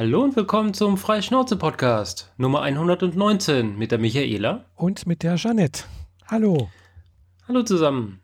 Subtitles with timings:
[0.00, 4.64] Hallo und willkommen zum Freischnauze-Podcast Nummer 119 mit der Michaela.
[4.74, 5.84] Und mit der Jeanette.
[6.26, 6.70] Hallo.
[7.46, 8.22] Hallo zusammen.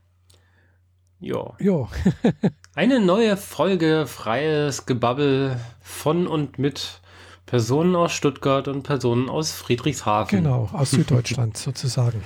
[1.21, 1.55] Jo.
[1.61, 1.91] Jo.
[2.75, 7.03] Eine neue Folge freies Gebabbel von und mit
[7.45, 10.45] Personen aus Stuttgart und Personen aus Friedrichshafen.
[10.45, 12.25] Genau, aus Süddeutschland sozusagen.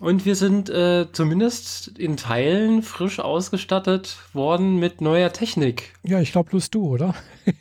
[0.00, 5.92] Und wir sind äh, zumindest in Teilen frisch ausgestattet worden mit neuer Technik.
[6.02, 7.14] Ja, ich glaube bloß du, oder?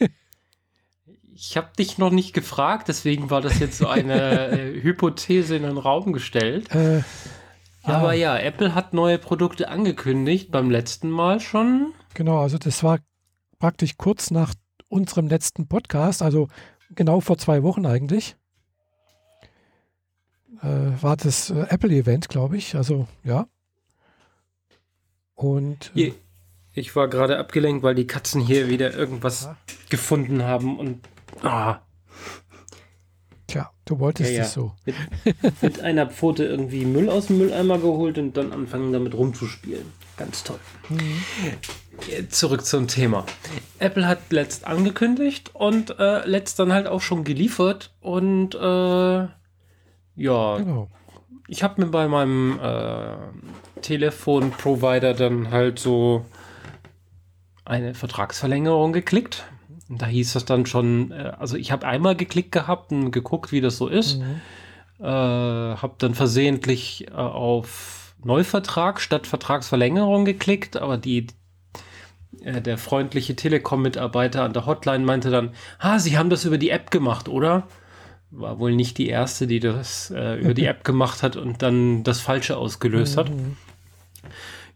[1.39, 5.61] Ich habe dich noch nicht gefragt, deswegen war das jetzt so eine äh, Hypothese in
[5.61, 6.73] den Raum gestellt.
[6.73, 7.03] Äh, ja.
[7.83, 11.93] Aber ja, Apple hat neue Produkte angekündigt, beim letzten Mal schon.
[12.15, 12.97] Genau, also das war
[13.59, 14.55] praktisch kurz nach
[14.87, 16.47] unserem letzten Podcast, also
[16.89, 18.35] genau vor zwei Wochen eigentlich.
[20.63, 22.73] Äh, war das äh, Apple-Event, glaube ich.
[22.73, 23.47] Also ja.
[25.35, 26.13] Und äh,
[26.73, 29.57] ich war gerade abgelenkt, weil die Katzen hier wieder irgendwas ja.
[29.89, 31.07] gefunden haben und
[31.43, 31.81] Ah.
[33.47, 34.43] Tja, du wolltest ja, ja.
[34.43, 34.73] es so.
[34.85, 34.95] Mit,
[35.61, 39.85] mit, einer Pfote irgendwie Müll aus dem Mülleimer geholt und dann anfangen damit rumzuspielen.
[40.17, 40.59] Ganz toll.
[40.89, 42.29] Mhm.
[42.29, 43.25] Zurück zum Thema.
[43.79, 49.27] Apple hat letzt angekündigt und äh, letzt dann halt auch schon geliefert und äh,
[50.19, 50.89] ja, genau.
[51.47, 56.25] ich habe mir bei meinem äh, Telefonprovider dann halt so
[57.63, 59.45] eine Vertragsverlängerung geklickt
[59.89, 63.61] da hieß das dann schon, äh, also ich habe einmal geklickt gehabt und geguckt, wie
[63.61, 64.19] das so ist.
[64.19, 64.41] Mhm.
[64.99, 71.27] Äh, habe dann versehentlich äh, auf Neuvertrag statt Vertragsverlängerung geklickt, aber die,
[72.41, 76.71] äh, der freundliche Telekom-Mitarbeiter an der Hotline meinte dann, ah, Sie haben das über die
[76.71, 77.67] App gemacht, oder?
[78.31, 82.03] War wohl nicht die erste, die das äh, über die App gemacht hat und dann
[82.03, 83.19] das Falsche ausgelöst mhm.
[83.19, 83.31] hat.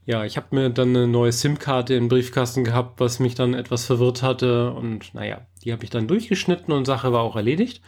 [0.06, 3.86] Ja, ich habe mir dann eine neue SIM-Karte im Briefkasten gehabt, was mich dann etwas
[3.86, 4.74] verwirrt hatte.
[4.74, 7.82] Und naja, die habe ich dann durchgeschnitten und Sache war auch erledigt.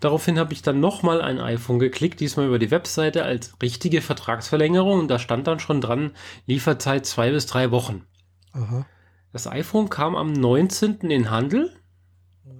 [0.00, 5.00] Daraufhin habe ich dann nochmal ein iPhone geklickt, diesmal über die Webseite als richtige Vertragsverlängerung.
[5.00, 6.12] Und da stand dann schon dran,
[6.46, 8.04] Lieferzeit zwei bis drei Wochen.
[8.52, 8.86] Aha.
[9.32, 11.10] Das iPhone kam am 19.
[11.10, 11.72] in Handel.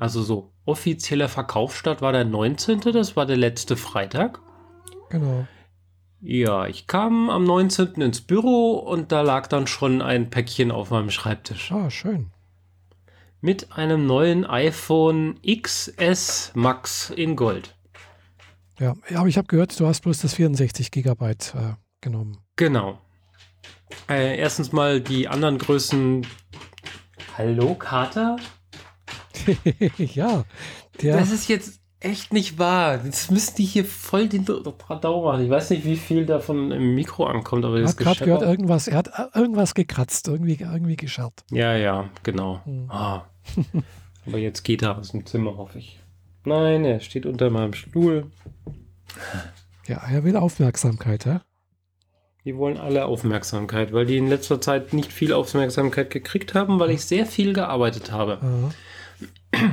[0.01, 2.81] Also so offizieller Verkaufsstart war der 19.
[2.81, 4.41] Das war der letzte Freitag.
[5.09, 5.47] Genau.
[6.21, 8.01] Ja, ich kam am 19.
[8.01, 11.71] ins Büro und da lag dann schon ein Päckchen auf meinem Schreibtisch.
[11.71, 12.31] Ah, schön.
[13.41, 17.77] Mit einem neuen iPhone XS Max in Gold.
[18.81, 22.39] Ja, aber ich habe gehört, du hast bloß das 64 Gigabyte äh, genommen.
[22.57, 22.99] Genau.
[24.09, 26.27] Äh, erstens mal die anderen Größen.
[27.37, 28.37] Hallo, Kater?
[29.99, 30.45] ja.
[31.01, 33.05] Der das ist jetzt echt nicht wahr.
[33.05, 34.47] Jetzt müssen die hier voll den
[34.89, 35.45] Radau machen.
[35.45, 38.89] Ich weiß nicht, wie viel davon im Mikro ankommt, aber das hat gerade gehört, irgendwas,
[38.89, 41.45] er hat äh, irgendwas gekratzt, irgendwie, irgendwie gescharrt.
[41.51, 42.61] Ja, ja, genau.
[42.65, 42.91] Hm.
[42.91, 43.27] Ah.
[44.27, 45.99] aber jetzt geht er aus dem Zimmer, hoffe ich.
[46.45, 48.31] Nein, er steht unter meinem Stuhl.
[49.87, 51.43] Ja, er will Aufmerksamkeit, ja?
[52.45, 56.91] Die wollen alle Aufmerksamkeit, weil die in letzter Zeit nicht viel Aufmerksamkeit gekriegt haben, weil
[56.91, 58.39] ich sehr viel gearbeitet habe.
[59.53, 59.69] Ja.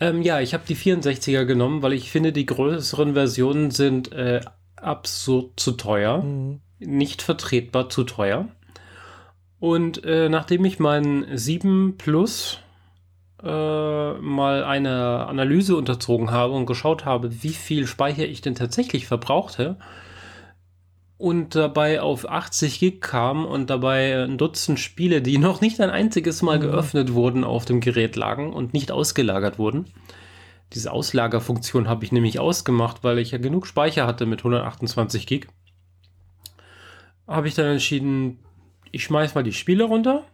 [0.00, 4.40] Ähm, ja, ich habe die 64er genommen, weil ich finde, die größeren Versionen sind äh,
[4.76, 6.22] absurd zu teuer.
[6.22, 6.60] Mhm.
[6.78, 8.48] Nicht vertretbar zu teuer.
[9.58, 12.60] Und äh, nachdem ich meinen 7 Plus
[13.42, 19.06] äh, mal eine Analyse unterzogen habe und geschaut habe, wie viel Speicher ich denn tatsächlich
[19.06, 19.76] verbrauchte,
[21.18, 25.90] und dabei auf 80 Gig kam und dabei ein Dutzend Spiele, die noch nicht ein
[25.90, 26.62] einziges Mal mhm.
[26.62, 29.86] geöffnet wurden, auf dem Gerät lagen und nicht ausgelagert wurden.
[30.74, 35.48] Diese Auslagerfunktion habe ich nämlich ausgemacht, weil ich ja genug Speicher hatte mit 128 Gig.
[37.26, 38.38] Habe ich dann entschieden,
[38.92, 40.24] ich schmeiß mal die Spiele runter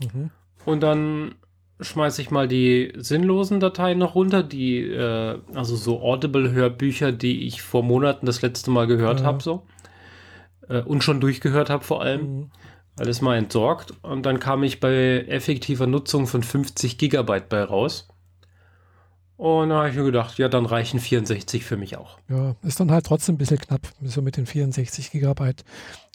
[0.00, 0.30] mhm.
[0.64, 1.34] und dann
[1.80, 7.62] schmeiße ich mal die sinnlosen Dateien noch runter, die äh, also so Audible-Hörbücher, die ich
[7.62, 9.26] vor Monaten das letzte Mal gehört ja.
[9.26, 9.64] habe, so
[10.70, 12.20] äh, und schon durchgehört habe vor allem.
[12.22, 12.50] Mhm.
[12.98, 18.08] Alles mal entsorgt und dann kam ich bei effektiver Nutzung von 50 Gigabyte bei raus.
[19.40, 22.18] Und da habe ich mir gedacht, ja, dann reichen 64 für mich auch.
[22.28, 25.64] Ja, ist dann halt trotzdem ein bisschen knapp, so mit den 64 Gigabyte.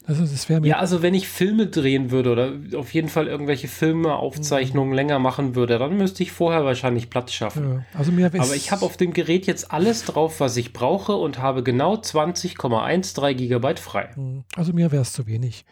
[0.06, 0.68] Also das wäre mir.
[0.68, 4.94] Ja, also wenn ich Filme drehen würde oder auf jeden Fall irgendwelche Filme, Aufzeichnungen mhm.
[4.94, 7.82] länger machen würde, dann müsste ich vorher wahrscheinlich Platz schaffen.
[7.92, 11.16] Ja, also mir Aber ich habe auf dem Gerät jetzt alles drauf, was ich brauche
[11.16, 14.10] und habe genau 20,13 Gigabyte frei.
[14.14, 14.44] Mhm.
[14.54, 15.64] Also mir wäre es zu wenig.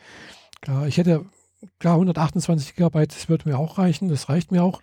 [0.61, 1.25] Klar, ich hätte,
[1.79, 4.83] klar, 128 Gigabyte, das würde mir auch reichen, das reicht mir auch.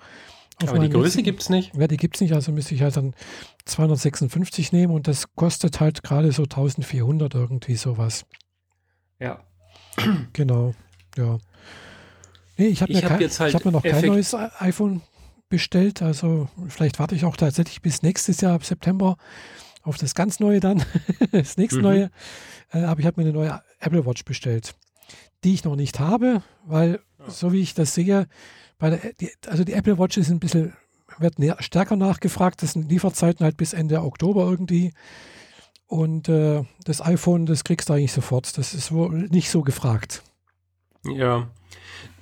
[0.68, 1.76] Aber die Größe gibt es nicht?
[1.76, 3.14] Ja, die gibt es nicht, also müsste ich halt dann
[3.66, 8.26] 256 nehmen und das kostet halt gerade so 1400 irgendwie sowas.
[9.20, 9.44] Ja.
[10.34, 10.74] Genau,
[11.18, 11.38] ja.
[12.58, 15.02] Nee, ich habe mir, hab kein, hab mir noch kein neues iPhone
[15.50, 16.02] bestellt.
[16.02, 19.18] Also vielleicht warte ich auch tatsächlich bis nächstes Jahr, September,
[19.84, 20.84] auf das ganz neue dann,
[21.32, 21.84] das nächste mhm.
[21.84, 22.12] neue.
[22.72, 24.74] Äh, aber ich habe mir eine neue Apple Watch bestellt,
[25.44, 28.28] die ich noch nicht habe, weil so wie ich das sehe,
[28.90, 30.74] der, die, also die Apple Watch ist ein bisschen,
[31.20, 32.64] wird stärker nachgefragt.
[32.64, 34.94] Das sind Lieferzeiten halt bis Ende Oktober irgendwie.
[35.88, 38.58] Und äh, das iPhone, das kriegst du eigentlich sofort.
[38.58, 40.24] Das ist wohl nicht so gefragt.
[41.04, 41.50] Ja,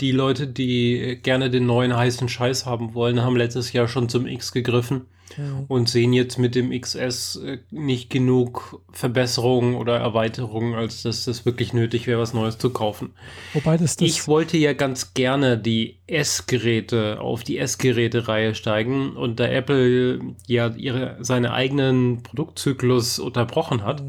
[0.02, 4.26] die Leute, die gerne den neuen heißen Scheiß haben wollen, haben letztes Jahr schon zum
[4.26, 5.06] X gegriffen
[5.38, 5.64] ja.
[5.68, 11.46] und sehen jetzt mit dem XS äh, nicht genug Verbesserungen oder Erweiterungen, als dass das
[11.46, 13.12] wirklich nötig wäre, was Neues zu kaufen.
[13.54, 19.40] Wobei das, das ich wollte ja ganz gerne die S-Geräte auf die S-Geräte-Reihe steigen und
[19.40, 24.04] da Apple ja ihre, seine eigenen Produktzyklus unterbrochen hat.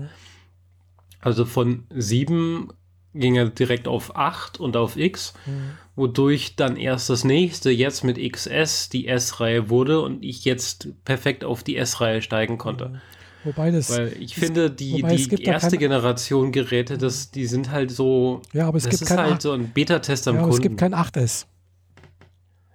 [1.21, 2.71] Also von sieben
[3.15, 5.73] ging er direkt auf 8 und auf X, mhm.
[5.97, 11.45] wodurch dann erst das nächste jetzt mit XS die S-Reihe wurde und ich jetzt perfekt
[11.45, 13.01] auf die S-Reihe steigen konnte.
[13.45, 13.97] Wobei das.
[13.97, 18.43] Weil ich es, finde, die, die erste Generation Geräte, das, die sind halt so.
[18.53, 20.57] Ja, aber es das gibt ist halt so ein Beta-Test am ja, Kunden.
[20.57, 21.47] Es gibt kein 8S.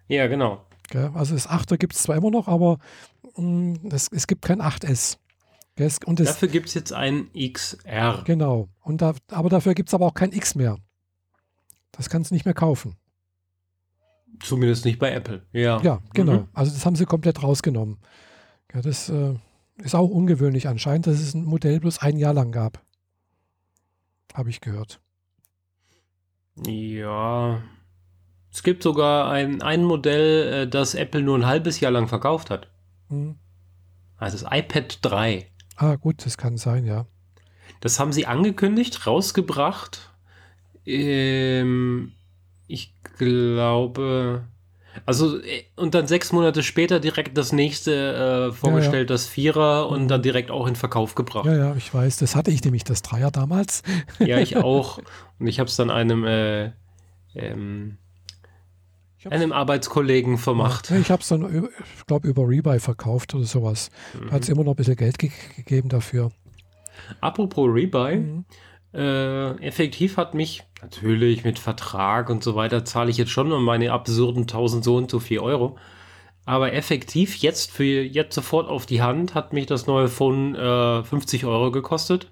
[0.07, 0.65] Ja, genau.
[1.13, 2.79] Also das 8er gibt es zwar immer noch, aber
[3.37, 5.17] mh, mm, das, es gibt kein 8S.
[6.05, 8.23] Und dafür gibt es jetzt ein XR.
[8.25, 8.69] Genau.
[8.81, 10.77] Und da, aber dafür gibt es aber auch kein X mehr.
[11.91, 12.95] Das kannst du nicht mehr kaufen.
[14.41, 15.45] Zumindest nicht bei Apple.
[15.51, 16.39] Ja, ja genau.
[16.39, 16.47] Mhm.
[16.53, 17.97] Also das haben sie komplett rausgenommen.
[18.73, 19.35] Ja, das äh,
[19.77, 22.81] ist auch ungewöhnlich anscheinend, dass es ein Modell bloß ein Jahr lang gab.
[24.33, 24.99] Habe ich gehört.
[26.65, 27.61] Ja.
[28.51, 32.49] Es gibt sogar ein, ein Modell, äh, das Apple nur ein halbes Jahr lang verkauft
[32.49, 32.69] hat.
[33.09, 33.35] Mhm.
[34.17, 35.47] Also das iPad 3.
[35.75, 37.05] Ah, gut, das kann sein, ja.
[37.81, 40.11] Das haben sie angekündigt, rausgebracht.
[40.85, 42.13] Ähm,
[42.67, 44.43] ich glaube.
[45.05, 49.17] Also, äh, und dann sechs Monate später direkt das nächste äh, vorgestellt, ja, ja.
[49.17, 50.07] das Vierer, und mhm.
[50.07, 51.45] dann direkt auch in Verkauf gebracht.
[51.45, 52.17] Ja, ja, ich weiß.
[52.17, 53.83] Das hatte ich nämlich, das Dreier damals.
[54.19, 54.99] ja, ich auch.
[55.39, 56.71] Und ich habe es dann einem äh,
[57.35, 57.97] ähm,
[59.29, 60.91] einem Arbeitskollegen vermacht.
[60.91, 63.89] Ich habe es dann, ich glaube, über Rebuy verkauft oder sowas.
[64.13, 64.31] Mhm.
[64.31, 66.31] Hat es immer noch ein bisschen Geld ge gegeben dafür.
[67.21, 68.45] Apropos Rebuy, mhm.
[68.93, 73.63] äh, effektiv hat mich natürlich mit Vertrag und so weiter zahle ich jetzt schon um
[73.63, 75.77] meine absurden 1000 so und so 4 Euro.
[76.45, 81.03] Aber effektiv jetzt für jetzt sofort auf die Hand hat mich das neue Phone äh,
[81.03, 82.31] 50 Euro gekostet,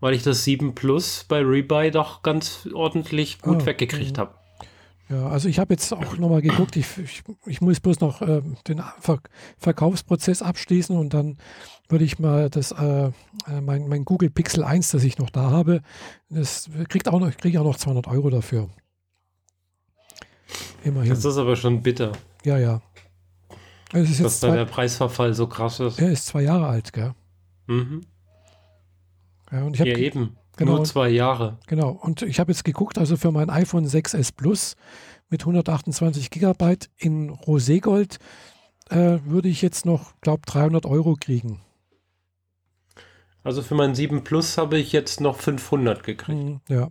[0.00, 4.34] weil ich das 7 Plus bei Rebuy doch ganz ordentlich gut oh, weggekriegt habe.
[5.08, 8.42] Ja, also ich habe jetzt auch nochmal geguckt, ich, ich, ich, muss bloß noch äh,
[8.66, 9.20] den Ver
[9.56, 11.38] Verkaufsprozess abschließen und dann
[11.88, 15.50] würde ich mal das, äh, äh mein, mein, Google Pixel 1, das ich noch da
[15.50, 15.80] habe,
[16.28, 18.68] das kriegt auch noch, kriege ich auch noch 200 Euro dafür.
[20.84, 21.10] Immerhin.
[21.10, 22.12] Das ist aber schon bitter.
[22.44, 22.82] Ja, ja.
[23.92, 25.98] Also Dass jetzt da zwei, der Preisverfall so krass ist.
[25.98, 27.14] Er ist zwei Jahre alt, gell?
[27.66, 28.02] Mhm.
[29.50, 30.36] Ja, und ich ja eben.
[30.58, 30.76] Genau.
[30.76, 31.56] Nur zwei Jahre.
[31.68, 31.90] Genau.
[31.90, 34.74] Und ich habe jetzt geguckt, also für mein iPhone 6s Plus
[35.30, 38.18] mit 128 Gigabyte in Roségold
[38.90, 41.60] äh, würde ich jetzt noch, glaube 300 Euro kriegen.
[43.44, 46.38] Also für mein 7 Plus habe ich jetzt noch 500 gekriegt.
[46.38, 46.88] Mhm, ja.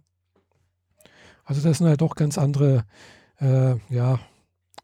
[1.43, 2.85] Also das sind halt doch ganz andere,
[3.39, 4.19] äh, ja,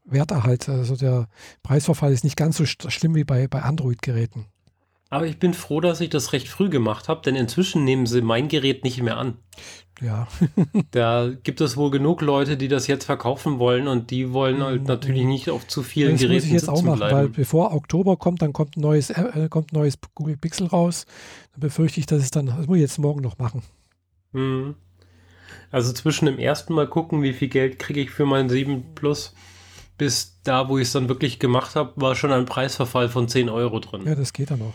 [0.03, 0.68] Werte halt.
[0.68, 1.29] Also der
[1.62, 4.48] Preisverfall ist nicht ganz so schlimm wie bei, bei Android-Geräten.
[5.13, 8.22] Aber ich bin froh, dass ich das recht früh gemacht habe, denn inzwischen nehmen sie
[8.22, 9.38] mein Gerät nicht mehr an.
[10.01, 10.27] Ja.
[10.91, 14.82] da gibt es wohl genug Leute, die das jetzt verkaufen wollen und die wollen halt
[14.82, 14.88] mhm.
[14.88, 17.15] natürlich nicht auf zu vielen das Geräten muss ich jetzt auch machen, bleiben.
[17.15, 21.05] weil bevor Oktober kommt, dann kommt ein neues, äh, kommt ein neues Google Pixel raus.
[21.51, 23.62] Dann befürchte ich, dass es dann, das muss ich jetzt morgen noch machen.
[24.32, 24.74] Mhm.
[25.70, 29.36] Also zwischen dem ersten Mal gucken, wie viel Geld kriege ich für mein 7 Plus,
[30.00, 33.48] bis da, wo ich es dann wirklich gemacht habe, war schon ein Preisverfall von 10
[33.50, 34.01] Euro drin.
[34.05, 34.74] Ja, das geht dann noch.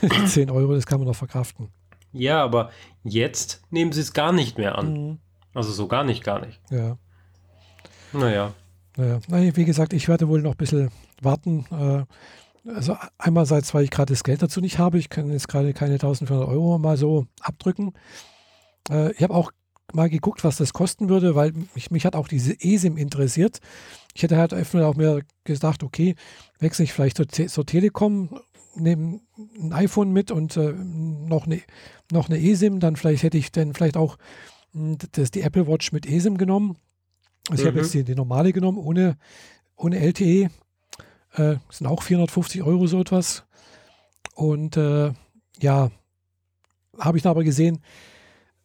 [0.26, 1.68] 10 Euro, das kann man noch verkraften.
[2.12, 2.70] Ja, aber
[3.04, 4.92] jetzt nehmen sie es gar nicht mehr an.
[4.92, 5.18] Mhm.
[5.54, 6.60] Also so gar nicht, gar nicht.
[6.70, 6.96] Ja.
[8.12, 8.52] Naja.
[8.96, 10.90] Naja, wie gesagt, ich werde wohl noch ein bisschen
[11.22, 11.66] warten.
[11.70, 14.98] Äh, also einerseits, weil ich gerade das Geld dazu nicht habe.
[14.98, 17.94] Ich kann jetzt gerade keine 1500 Euro mal so abdrücken.
[18.90, 19.52] Äh, ich habe auch
[19.92, 23.60] mal geguckt, was das kosten würde, weil mich, mich hat auch diese eSIM interessiert.
[24.14, 26.14] Ich hätte halt auch mir gedacht, okay,
[26.58, 28.40] wechsle ich vielleicht zur, zur Telekom
[28.74, 31.60] nehme ein iPhone mit und äh, noch eine
[32.12, 34.16] noch eine eSIM, dann vielleicht hätte ich dann vielleicht auch
[34.72, 36.76] hm, das, die Apple Watch mit eSIM genommen.
[37.48, 37.68] Also mhm.
[37.68, 39.16] ich habe jetzt die, die, normale genommen, ohne,
[39.76, 40.50] ohne LTE.
[41.34, 43.44] Äh, sind auch 450 Euro so etwas.
[44.34, 45.12] Und äh,
[45.60, 45.90] ja,
[46.98, 47.82] habe ich dann aber gesehen,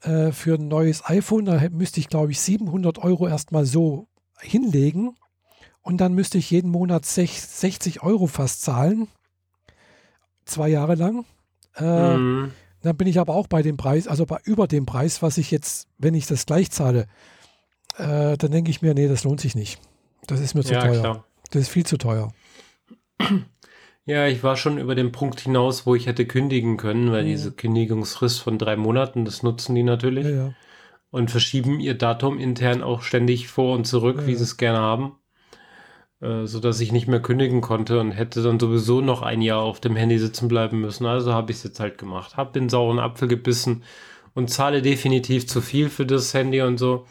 [0.02, 4.08] äh, für ein neues iPhone, da müsste ich glaube ich 700 Euro erstmal so
[4.40, 5.16] hinlegen.
[5.82, 9.08] und dann müsste ich jeden Monat 60 Euro fast zahlen.
[10.46, 11.26] Zwei Jahre lang.
[11.76, 12.52] Äh, mhm.
[12.82, 15.52] Dann bin ich aber auch bei dem Preis, also bei über dem Preis, was ich
[15.52, 17.08] jetzt, wenn ich das gleich zahle,
[17.98, 19.80] äh, dann denke ich mir, nee, das lohnt sich nicht.
[20.28, 21.00] Das ist mir zu ja, teuer.
[21.00, 21.26] Klar.
[21.52, 22.32] Das ist viel zu teuer.
[24.08, 27.32] Ja, ich war schon über den Punkt hinaus, wo ich hätte kündigen können, weil ja.
[27.32, 30.28] diese Kündigungsfrist von drei Monaten, das nutzen die natürlich.
[30.28, 30.54] Ja,
[31.16, 35.14] und verschieben ihr Datum intern auch ständig vor und zurück, wie sie es gerne haben.
[36.22, 39.62] Äh, so dass ich nicht mehr kündigen konnte und hätte dann sowieso noch ein Jahr
[39.62, 41.06] auf dem Handy sitzen bleiben müssen.
[41.06, 42.38] Also habe ich es jetzt halt gemacht.
[42.38, 43.84] Habe den sauren Apfel gebissen
[44.34, 47.06] und zahle definitiv zu viel für das Handy und so.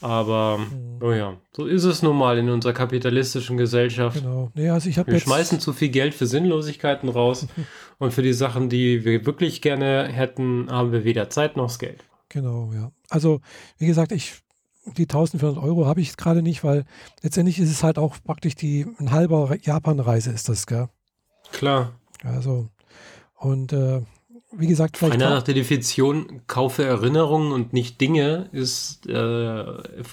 [0.00, 0.98] Aber, mhm.
[1.02, 4.18] oh ja, so ist es nun mal in unserer kapitalistischen Gesellschaft.
[4.18, 4.50] Genau.
[4.54, 7.46] Nee, also ich wir schmeißen zu viel Geld für Sinnlosigkeiten raus
[7.98, 11.78] und für die Sachen, die wir wirklich gerne hätten, haben wir weder Zeit noch das
[11.78, 12.04] Geld.
[12.28, 12.92] Genau, ja.
[13.08, 13.40] Also,
[13.78, 14.43] wie gesagt, ich
[14.86, 16.84] die 1400 Euro habe ich gerade nicht, weil
[17.22, 20.88] letztendlich ist es halt auch praktisch die ein halber Japan-Reise ist das, gell?
[21.52, 21.92] Klar.
[22.22, 22.68] Also,
[23.36, 24.02] und äh,
[24.52, 25.14] wie gesagt, vielleicht.
[25.14, 29.64] Einer nach der Definition, kaufe Erinnerungen und nicht Dinge, ist äh,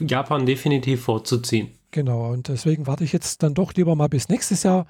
[0.06, 1.72] Japan definitiv vorzuziehen.
[1.92, 4.88] Genau, und deswegen warte ich jetzt dann doch lieber mal bis nächstes Jahr,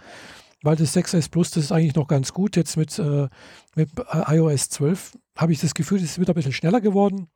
[0.61, 2.55] weil das 6S Plus, das ist eigentlich noch ganz gut.
[2.55, 3.27] Jetzt mit, äh,
[3.75, 3.89] mit
[4.27, 7.27] iOS 12 habe ich das Gefühl, es ist wieder ein bisschen schneller geworden.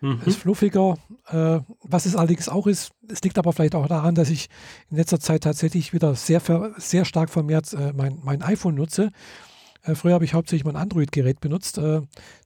[0.00, 0.20] Mhm.
[0.26, 0.96] Ist fluffiger.
[1.28, 4.48] Äh, was es allerdings auch ist, es liegt aber vielleicht auch daran, dass ich
[4.90, 6.40] in letzter Zeit tatsächlich wieder sehr,
[6.76, 9.10] sehr stark vermehrt äh, mein, mein iPhone nutze.
[9.82, 12.02] Äh, früher habe ich hauptsächlich mein Android-Gerät benutzt, äh,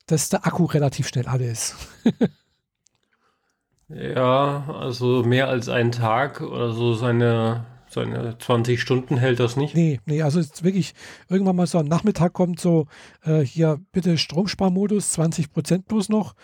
[0.07, 1.75] dass der Akku relativ schnell alle ist.
[3.89, 9.75] ja, also mehr als einen Tag oder so seine seine 20 Stunden hält das nicht?
[9.75, 10.95] Nee, nee, also ist wirklich
[11.29, 12.87] irgendwann mal so am Nachmittag kommt so,
[13.25, 16.35] äh, hier bitte Stromsparmodus, 20 Prozent bloß noch.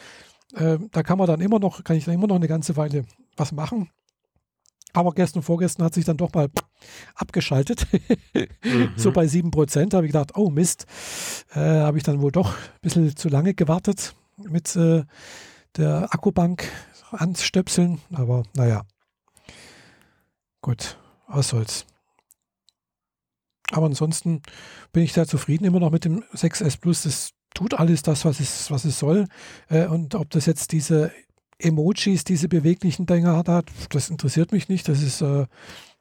[0.57, 3.05] Äh, da kann man dann immer noch, kann ich dann immer noch eine ganze Weile
[3.37, 3.91] was machen.
[4.95, 6.49] Aber gestern und vorgestern hat sich dann doch mal
[7.15, 7.87] abgeschaltet.
[8.65, 8.93] mhm.
[8.97, 10.87] So bei 7% habe ich gedacht, oh Mist,
[11.51, 15.05] äh, habe ich dann wohl doch ein bisschen zu lange gewartet mit äh,
[15.77, 16.67] der Akkubank
[17.11, 18.01] anstöpseln.
[18.15, 18.85] Aber naja,
[20.63, 20.99] gut,
[21.29, 21.85] was soll's.
[23.73, 24.41] Aber ansonsten
[24.93, 27.03] bin ich sehr zufrieden immer noch mit dem 6S Plus.
[27.03, 29.27] Das tut alles das, was es, was es soll.
[29.69, 31.11] Äh, und ob das jetzt diese
[31.59, 33.49] Emojis, diese beweglichen Dinger hat,
[33.91, 34.89] das interessiert mich nicht.
[34.89, 35.47] Das ist äh,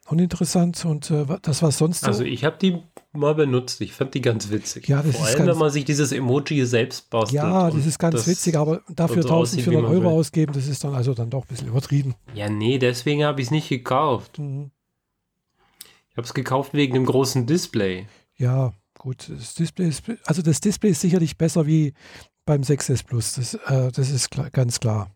[0.10, 2.08] uninteressant und äh, das, was sonst so.
[2.08, 2.84] Also ich habe die
[3.14, 3.80] mal benutzt.
[3.80, 4.90] Ich fand die ganz witzig.
[4.90, 7.42] Ja, das Vor ist allem, wenn man sich dieses Emoji selbst bastelt.
[7.42, 10.08] Ja, das ist ganz das witzig, aber dafür so 1400 Euro will.
[10.08, 12.16] ausgeben, das ist dann also dann doch ein bisschen übertrieben.
[12.34, 14.40] Ja, nee, deswegen habe ich es nicht gekauft.
[14.40, 14.72] Mhm.
[16.12, 18.08] Ich habe es gekauft wegen dem großen Display.
[18.38, 18.74] Ja,
[19.06, 21.94] Gut, das Display ist, also das Display ist sicherlich besser wie
[22.44, 25.12] beim 6S Plus, das, äh, das ist klar, ganz klar.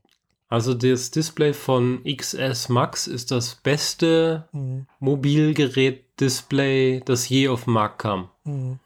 [0.48, 4.86] Also das Display von XS Max ist das beste mhm.
[5.00, 8.30] Mobilgerät-Display, das je auf den Markt kam.
[8.44, 8.78] Mhm.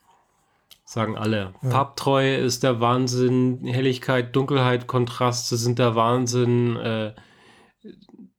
[0.86, 1.54] Sagen alle.
[1.62, 1.70] Ja.
[1.70, 6.78] Farbtreue ist der Wahnsinn, Helligkeit, Dunkelheit, Kontraste sind der Wahnsinn.
[6.78, 7.14] Äh,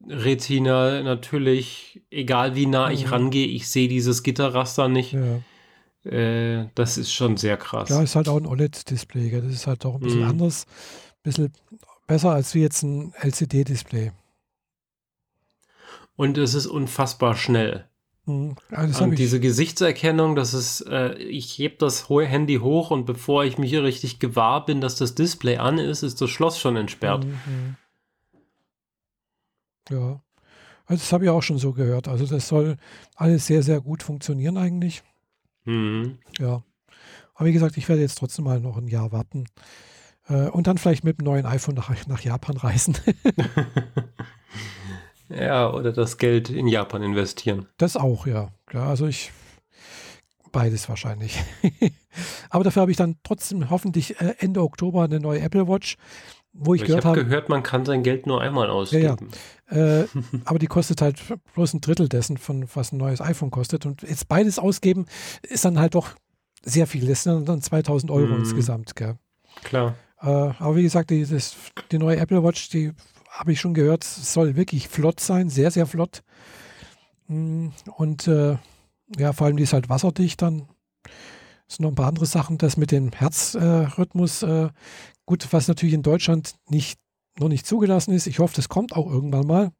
[0.09, 2.94] Retina natürlich, egal wie nah mhm.
[2.94, 5.12] ich rangehe, ich sehe dieses Gitterraster nicht.
[5.12, 5.42] Ja.
[6.04, 7.88] Äh, das ist schon sehr krass.
[7.88, 9.40] Ja, ist halt auch ein OLED-Display.
[9.40, 10.30] Das ist halt doch ein bisschen mm.
[10.30, 11.52] anders, ein bisschen
[12.06, 14.12] besser als wie jetzt ein LCD-Display.
[16.16, 17.88] Und es ist unfassbar schnell.
[18.26, 18.56] Mhm.
[18.70, 23.58] Ja, und diese Gesichtserkennung, das ist, äh, ich hebe das Handy hoch und bevor ich
[23.58, 27.25] mich richtig gewahr bin, dass das Display an ist, ist das Schloss schon entsperrt.
[27.25, 27.76] Mhm.
[29.90, 30.23] Ja,
[30.87, 32.08] also das habe ich auch schon so gehört.
[32.08, 32.76] Also das soll
[33.16, 35.02] alles sehr, sehr gut funktionieren eigentlich.
[35.64, 36.18] Mhm.
[36.38, 36.62] Ja.
[37.35, 39.47] Aber wie gesagt, ich werde jetzt trotzdem mal noch ein Jahr warten.
[40.28, 42.97] Äh, und dann vielleicht mit dem neuen iPhone nach, nach Japan reisen.
[45.28, 47.66] ja, oder das Geld in Japan investieren.
[47.76, 48.52] Das auch, ja.
[48.73, 49.33] Ja, also ich
[50.54, 51.42] beides wahrscheinlich.
[52.49, 55.97] Aber dafür habe ich dann trotzdem hoffentlich äh, Ende Oktober eine neue Apple Watch
[56.54, 57.16] wo ich, ich gehört habe.
[57.16, 59.28] Ich habe gehört, man kann sein Geld nur einmal ausgeben.
[59.70, 60.02] Ja, ja.
[60.02, 60.06] Äh,
[60.44, 61.20] aber die kostet halt
[61.54, 63.84] bloß ein Drittel dessen, von was ein neues iPhone kostet.
[63.84, 65.06] Und jetzt beides ausgeben,
[65.42, 66.11] ist dann halt doch
[66.62, 67.06] sehr viel.
[67.06, 68.38] Das sind dann 2000 Euro mm.
[68.38, 68.96] insgesamt.
[68.96, 69.16] Gell?
[69.64, 69.96] Klar.
[70.20, 71.56] Äh, aber wie gesagt, die, das,
[71.90, 72.92] die neue Apple Watch, die
[73.28, 76.23] habe ich schon gehört, soll wirklich flott sein, sehr, sehr flott.
[77.26, 78.56] Mm, und äh,
[79.18, 80.68] ja, vor allem die ist halt wasserdicht dann.
[81.68, 82.59] Es sind noch ein paar andere Sachen.
[82.59, 84.68] Das mit dem Herzrhythmus äh,
[85.26, 86.99] Gut, was natürlich in Deutschland nicht,
[87.38, 88.26] noch nicht zugelassen ist.
[88.26, 89.73] Ich hoffe, das kommt auch irgendwann mal.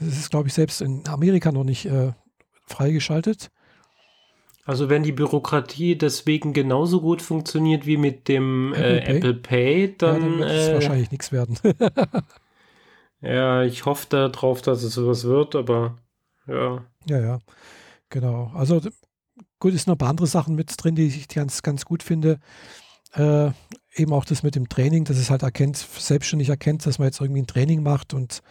[0.00, 2.12] Es ist, glaube ich, selbst in Amerika noch nicht äh,
[2.66, 3.50] freigeschaltet.
[4.64, 9.16] Also wenn die Bürokratie deswegen genauso gut funktioniert wie mit dem Apple, äh, Pay?
[9.16, 11.58] Apple Pay, dann, ja, wird es äh, wahrscheinlich nichts werden.
[13.20, 15.96] ja, ich hoffe darauf, dass es sowas wird, aber
[16.46, 16.84] ja.
[17.08, 17.38] Ja, ja,
[18.10, 18.50] genau.
[18.54, 18.80] Also
[19.58, 22.40] gut, ist noch ein paar andere Sachen mit drin, die ich ganz, ganz gut finde.
[23.14, 23.50] Äh,
[23.94, 27.20] eben auch das mit dem Training, dass es halt erkennt, selbstständig erkennt, dass man jetzt
[27.20, 28.42] irgendwie ein Training macht und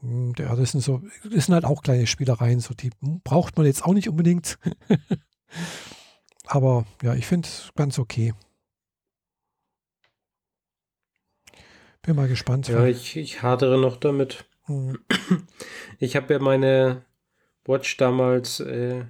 [0.00, 3.66] hm, ja, das sind so, das sind halt auch kleine Spielereien, so die braucht man
[3.66, 4.58] jetzt auch nicht unbedingt.
[6.46, 8.34] Aber ja, ich finde es ganz okay.
[12.02, 12.66] Bin mal gespannt.
[12.66, 14.44] Ja, ich, ich hadere noch damit.
[14.64, 14.98] Hm.
[15.98, 17.04] Ich habe ja meine
[17.64, 19.04] Watch damals äh,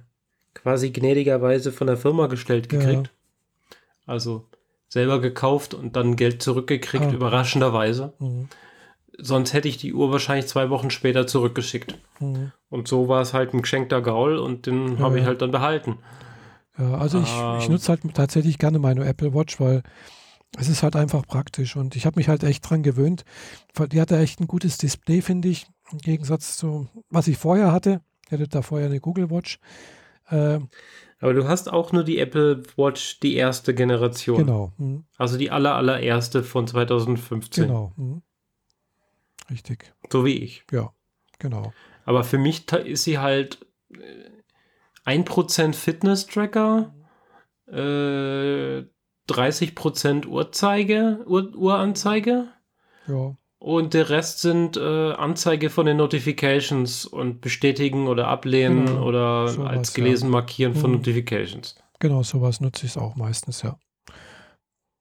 [0.53, 3.07] quasi gnädigerweise von der Firma gestellt gekriegt.
[3.07, 3.77] Ja.
[4.05, 4.47] Also
[4.89, 7.11] selber gekauft und dann Geld zurückgekriegt, ah.
[7.11, 8.13] überraschenderweise.
[8.19, 8.47] Mhm.
[9.17, 11.97] Sonst hätte ich die Uhr wahrscheinlich zwei Wochen später zurückgeschickt.
[12.19, 12.51] Mhm.
[12.69, 15.51] Und so war es halt ein geschenkter Gaul und den ja, habe ich halt dann
[15.51, 15.97] behalten.
[16.77, 19.83] Ja, also ich, ähm, ich nutze halt tatsächlich gerne meine Apple Watch, weil
[20.57, 23.25] es ist halt einfach praktisch und ich habe mich halt echt dran gewöhnt.
[23.91, 28.01] Die hatte echt ein gutes Display, finde ich, im Gegensatz zu was ich vorher hatte.
[28.25, 29.59] Ich hatte da vorher eine Google Watch.
[30.29, 30.59] Äh,
[31.19, 34.39] aber du hast auch nur die Apple Watch, die erste Generation.
[34.39, 34.73] Genau.
[34.77, 35.05] Mhm.
[35.17, 37.67] Also die aller, allererste von 2015.
[37.67, 37.93] Genau.
[37.95, 38.21] Mhm.
[39.49, 39.93] Richtig.
[40.11, 40.65] So wie ich.
[40.71, 40.93] Ja,
[41.39, 41.73] genau.
[42.05, 43.65] Aber für mich ist sie halt
[45.05, 46.93] 1% äh, Fitness-Tracker,
[47.67, 48.83] äh,
[49.29, 52.49] 30% Uhrzeige, Uhr, Uhranzeige.
[53.07, 53.37] Ja.
[53.63, 59.47] Und der Rest sind äh, Anzeige von den Notifications und bestätigen oder ablehnen genau, oder
[59.47, 60.31] sowas, als gelesen ja.
[60.31, 60.97] markieren von mhm.
[60.97, 61.75] Notifications.
[61.99, 63.77] Genau, sowas nutze ich auch meistens, ja.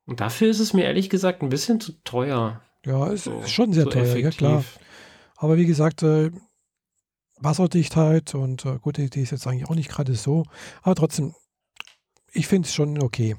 [0.06, 2.62] Und dafür ist es mir ehrlich gesagt ein bisschen zu teuer.
[2.86, 4.24] Ja, es so, ist schon sehr so teuer, effektiv.
[4.24, 4.64] ja klar.
[5.38, 6.30] Aber wie gesagt, äh,
[7.40, 10.44] Wasserdichtheit und äh, gut, die, die, ist jetzt eigentlich auch nicht gerade so,
[10.82, 11.34] aber trotzdem,
[12.32, 13.34] ich finde es schon okay.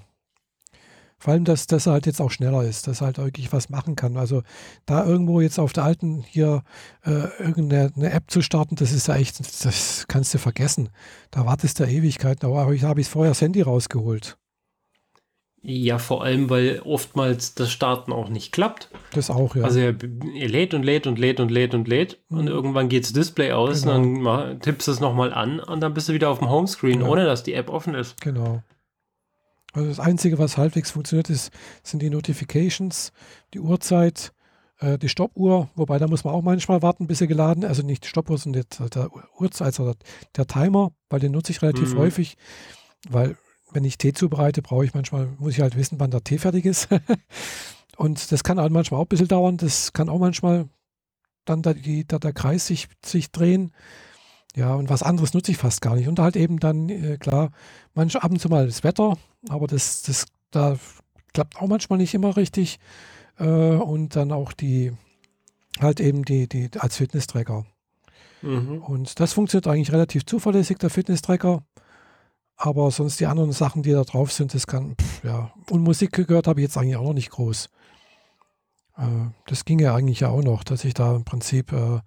[1.24, 3.70] Vor allem, dass, dass er halt jetzt auch schneller ist, dass er halt wirklich was
[3.70, 4.18] machen kann.
[4.18, 4.44] Also
[4.86, 6.63] da irgendwo jetzt auf der alten hier
[7.06, 10.89] äh, irgendeine App zu starten, das ist ja echt, das kannst du vergessen.
[11.32, 12.46] Da wartest du Ewigkeiten.
[12.46, 14.38] Aber ich habe ich vorher das Handy rausgeholt.
[15.62, 18.89] Ja, vor allem, weil oftmals das Starten auch nicht klappt.
[19.13, 19.63] Das auch, ja.
[19.63, 19.95] Also er,
[20.36, 22.38] er lädt und lädt und lädt und lädt und lädt mhm.
[22.38, 23.95] und irgendwann geht das Display aus genau.
[23.95, 27.00] und dann tippst du es nochmal an und dann bist du wieder auf dem Homescreen,
[27.00, 27.13] genau.
[27.13, 28.19] ohne dass die App offen ist.
[28.19, 28.62] Genau.
[29.73, 31.51] Also das Einzige, was halbwegs funktioniert, ist,
[31.83, 33.12] sind die Notifications,
[33.53, 34.33] die Uhrzeit,
[34.79, 38.03] äh, die Stoppuhr, wobei da muss man auch manchmal warten, bis sie geladen, also nicht
[38.03, 39.09] die Stoppuhr, sondern der, der
[39.39, 39.93] Uhrzeit, also
[40.36, 41.97] der Timer, weil den nutze ich relativ mhm.
[41.97, 42.38] häufig,
[43.09, 43.36] weil
[43.71, 46.65] wenn ich Tee zubereite, brauche ich manchmal, muss ich halt wissen, wann der Tee fertig
[46.65, 46.89] ist.
[47.97, 50.69] Und das kann halt manchmal auch ein bisschen dauern, das kann auch manchmal
[51.45, 53.71] dann da, die, da der Kreis sich, sich drehen.
[54.56, 56.08] Ja, und was anderes nutze ich fast gar nicht.
[56.08, 57.50] Und halt eben dann, äh, klar,
[57.96, 59.18] manch ab und zu mal das Wetter,
[59.50, 60.78] aber das, das da
[61.34, 62.80] klappt auch manchmal nicht immer richtig.
[63.39, 64.94] Äh, und dann auch die,
[65.80, 67.66] halt eben die, die als Fitness-Tracker.
[68.42, 68.84] Mhm.
[68.84, 71.63] Und das funktioniert eigentlich relativ zuverlässig, der Fitness-Tracker.
[72.56, 75.52] Aber sonst die anderen Sachen, die da drauf sind, das kann, pff, ja.
[75.70, 77.70] Und Musik gehört habe ich jetzt eigentlich auch noch nicht groß.
[78.98, 79.02] Äh,
[79.48, 82.00] das ging ja eigentlich ja auch noch, dass ich da im Prinzip äh,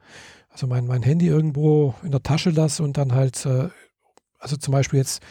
[0.57, 3.69] also mein, mein Handy irgendwo in der Tasche lasse und dann halt, äh,
[4.39, 5.23] also zum Beispiel jetzt,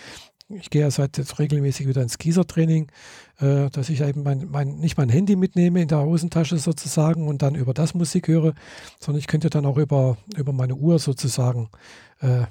[0.50, 2.92] ich gehe ja seit jetzt regelmäßig wieder ins Gießertraining,
[3.40, 7.42] äh, dass ich eben mein, mein, nicht mein Handy mitnehme in der Hosentasche sozusagen und
[7.42, 8.54] dann über das Musik höre,
[9.00, 11.72] sondern ich könnte dann auch über, über meine Uhr sozusagen
[12.20, 12.44] äh,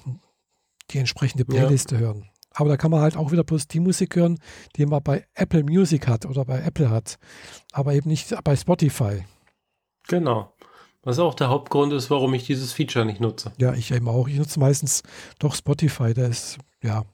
[0.91, 2.01] die entsprechende Playliste ja.
[2.01, 2.29] hören.
[2.55, 4.41] Aber da kann man halt auch wieder bloß die Musik hören,
[4.75, 7.21] die man bei Apple Music hat oder bei Apple hat,
[7.71, 9.25] aber eben nicht bei Spotify.
[10.09, 10.53] Genau.
[11.05, 13.53] Was auch der Hauptgrund ist, warum ich dieses Feature nicht nutze.
[13.59, 14.27] Ja, ich eben auch.
[14.27, 15.03] Ich nutze meistens
[15.39, 16.15] doch Spotify.
[16.15, 17.05] Da ist, ja.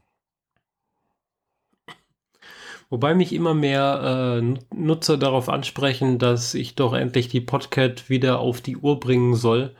[2.88, 8.40] Wobei mich immer mehr äh, Nutzer darauf ansprechen, dass ich doch endlich die Podcast wieder
[8.40, 9.74] auf die Uhr bringen soll,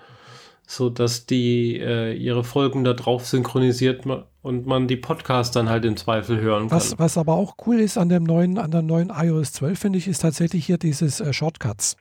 [0.66, 4.05] sodass die äh, ihre Folgen da drauf synchronisiert
[4.42, 6.77] und man die Podcasts dann halt im Zweifel hören kann.
[6.77, 9.99] Was, was aber auch cool ist an dem neuen, an der neuen iOS 12, finde
[9.99, 11.96] ich, ist tatsächlich hier dieses äh, Shortcuts.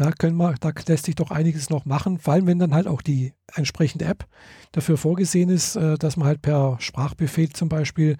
[0.00, 2.86] Da, können wir, da lässt sich doch einiges noch machen, vor allem wenn dann halt
[2.86, 4.24] auch die entsprechende App
[4.72, 8.16] dafür vorgesehen ist, äh, dass man halt per Sprachbefehl zum Beispiel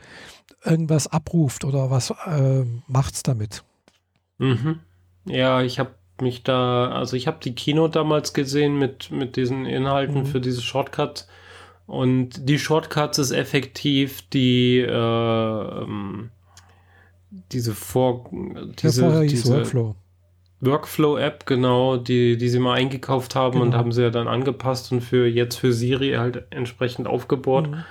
[0.63, 2.65] irgendwas abruft oder was äh,
[3.11, 3.65] es damit.
[4.37, 4.81] Mhm.
[5.25, 9.65] Ja, ich habe mich da, also ich habe die Kino damals gesehen mit, mit diesen
[9.65, 10.27] Inhalten mhm.
[10.27, 11.29] für diese Shortcuts.
[11.87, 16.29] Und die Shortcuts ist effektiv die äh, ähm,
[17.53, 18.29] diese Vor
[18.83, 19.95] diese, diese Workflow.
[20.61, 23.65] Workflow-App, genau, die, die sie mal eingekauft haben genau.
[23.65, 27.71] und haben sie ja dann angepasst und für jetzt für Siri halt entsprechend aufgebohrt.
[27.71, 27.85] Mhm.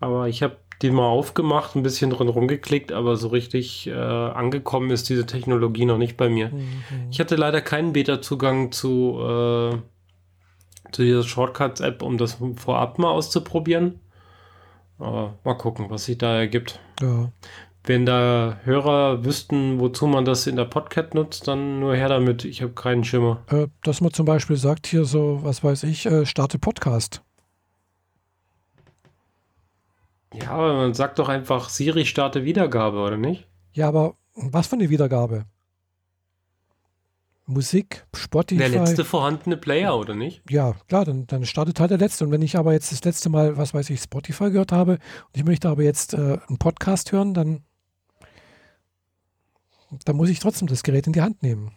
[0.00, 4.90] Aber ich habe die mal aufgemacht, ein bisschen drin rumgeklickt, aber so richtig äh, angekommen
[4.90, 6.50] ist diese Technologie noch nicht bei mir.
[6.50, 6.82] Mhm.
[7.10, 9.76] Ich hatte leider keinen Beta-Zugang zu, äh,
[10.92, 14.00] zu dieser Shortcuts-App, um das vorab mal auszuprobieren.
[14.98, 16.80] Aber mal gucken, was sich da ergibt.
[17.00, 17.30] Ja.
[17.88, 22.44] Wenn da Hörer wüssten, wozu man das in der Podcast nutzt, dann nur her damit.
[22.44, 23.42] Ich habe keinen Schimmer.
[23.46, 27.22] Äh, dass man zum Beispiel sagt, hier so, was weiß ich, äh, starte Podcast.
[30.34, 33.48] Ja, aber man sagt doch einfach, Siri starte Wiedergabe, oder nicht?
[33.72, 35.46] Ja, aber was für eine Wiedergabe?
[37.46, 38.58] Musik, Spotify.
[38.58, 40.42] Der letzte vorhandene Player, oder nicht?
[40.50, 42.26] Ja, klar, dann, dann startet halt der letzte.
[42.26, 45.36] Und wenn ich aber jetzt das letzte Mal, was weiß ich, Spotify gehört habe und
[45.36, 47.62] ich möchte aber jetzt äh, einen Podcast hören, dann,
[50.04, 51.72] dann muss ich trotzdem das Gerät in die Hand nehmen.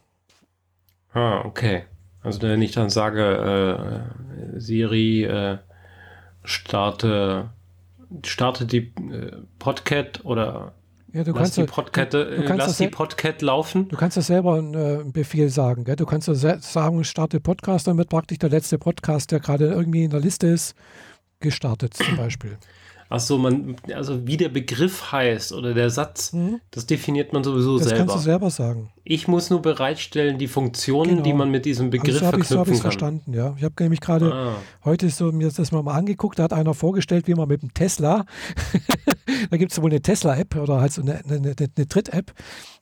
[1.13, 1.83] Ah, okay.
[2.23, 4.05] Also wenn ich dann sage,
[4.55, 5.57] äh, Siri äh,
[6.43, 7.49] starte,
[8.25, 10.73] starte die äh, Podcat oder
[11.13, 13.87] Ja, du lass kannst, die du, äh, du kannst lass das die sel- Podcat laufen.
[13.89, 15.83] Du kannst ja selber einen, äh, einen Befehl sagen.
[15.83, 15.95] Gell?
[15.95, 20.11] Du kannst ja sagen, starte Podcast, damit praktisch der letzte Podcast, der gerade irgendwie in
[20.11, 20.75] der Liste ist,
[21.39, 22.57] gestartet zum Beispiel.
[23.13, 26.61] Ach so, man, also wie der Begriff heißt oder der Satz, Mhm.
[26.71, 28.05] das definiert man sowieso Das selber.
[28.05, 28.89] kannst du selber sagen.
[29.03, 31.21] Ich muss nur bereitstellen die Funktionen, Genau.
[31.23, 32.91] die man mit diesem Begriff Also so habe ich es so verknüpfen kann.
[32.91, 33.53] verstanden, ja.
[33.57, 37.27] Ich habe nämlich gerade Ah, heute so mir das mal angeguckt, da hat einer vorgestellt,
[37.27, 38.25] wie man mit dem Tesla,
[39.49, 42.33] da gibt es wohl eine Tesla-App oder halt so eine, eine, eine, eine Tritt-App,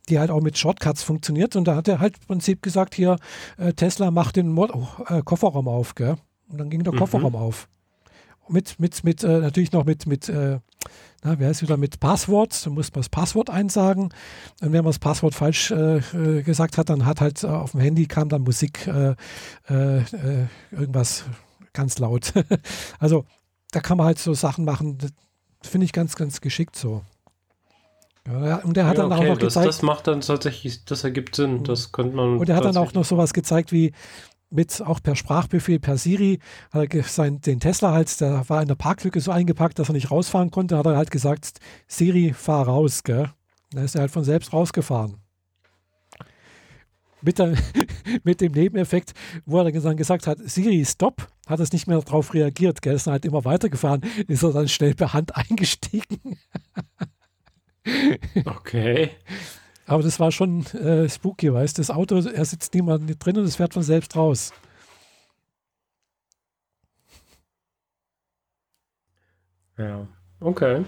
[0.10, 1.56] die halt auch mit Shortcuts funktioniert.
[1.56, 3.18] Und da hat er halt im Prinzip gesagt, hier,
[3.58, 6.18] äh, Tesla macht den Mod oh, äh, Kofferraum auf, gell?
[6.50, 6.98] Und dann ging der Mhm.
[7.00, 7.68] Kofferraum auf.
[8.50, 10.60] Mit, mit, mit, äh, natürlich noch mit, mit, äh,
[11.24, 14.06] na, wer ist wieder mit Passwort, da muss man das Passwort einsagen.
[14.62, 17.72] Und wenn man das Passwort falsch äh, äh, gesagt hat, dann hat halt äh, auf
[17.72, 19.16] dem Handy kam dann Musik, äh,
[20.72, 21.26] irgendwas
[21.74, 22.34] ganz laut.
[23.00, 23.26] also
[23.72, 24.98] da kann man halt so Sachen machen,
[25.62, 27.04] finde ich ganz, ganz geschickt so.
[28.28, 30.86] Ja, und er hat ja, dann okay, auch noch das, gezeigt, das macht dann tatsächlich,
[30.86, 31.64] das ergibt Sinn.
[31.64, 32.38] Das könnte man.
[32.38, 33.94] und er hat dann auch noch sowas gezeigt wie
[34.50, 36.40] mit auch per Sprachbefehl, per Siri,
[36.72, 39.94] hat er sein, den Tesla halt, der war in der Parklücke so eingepackt, dass er
[39.94, 43.30] nicht rausfahren konnte, hat er halt gesagt, Siri, fahr raus, gell?
[43.72, 45.18] Dann ist er halt von selbst rausgefahren.
[47.22, 47.54] Mit, der,
[48.24, 49.14] mit dem Nebeneffekt,
[49.46, 52.96] wo er dann gesagt hat, Siri, stopp, hat es nicht mehr darauf reagiert, gell?
[52.96, 56.38] Ist dann halt immer weitergefahren, ist er dann schnell per Hand eingestiegen.
[58.46, 59.12] Okay.
[59.90, 61.82] Aber das war schon äh, spooky, weißt du?
[61.82, 64.54] Das Auto, er sitzt niemand drin und es fährt von selbst raus.
[69.80, 70.08] Ja.
[70.40, 70.84] Okay.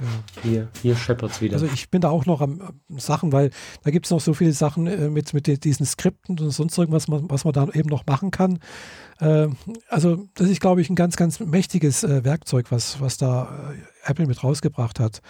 [0.00, 0.42] Ja.
[0.42, 1.54] Hier, hier scheppert's wieder.
[1.54, 3.50] Also ich bin da auch noch am am Sachen, weil
[3.84, 7.06] da gibt es noch so viele Sachen äh, mit, mit diesen Skripten und sonst irgendwas,
[7.06, 8.58] man, was man da eben noch machen kann.
[9.20, 9.48] Äh,
[9.88, 14.10] also das ist, glaube ich, ein ganz, ganz mächtiges äh, Werkzeug, was, was da äh,
[14.10, 15.22] Apple mit rausgebracht hat.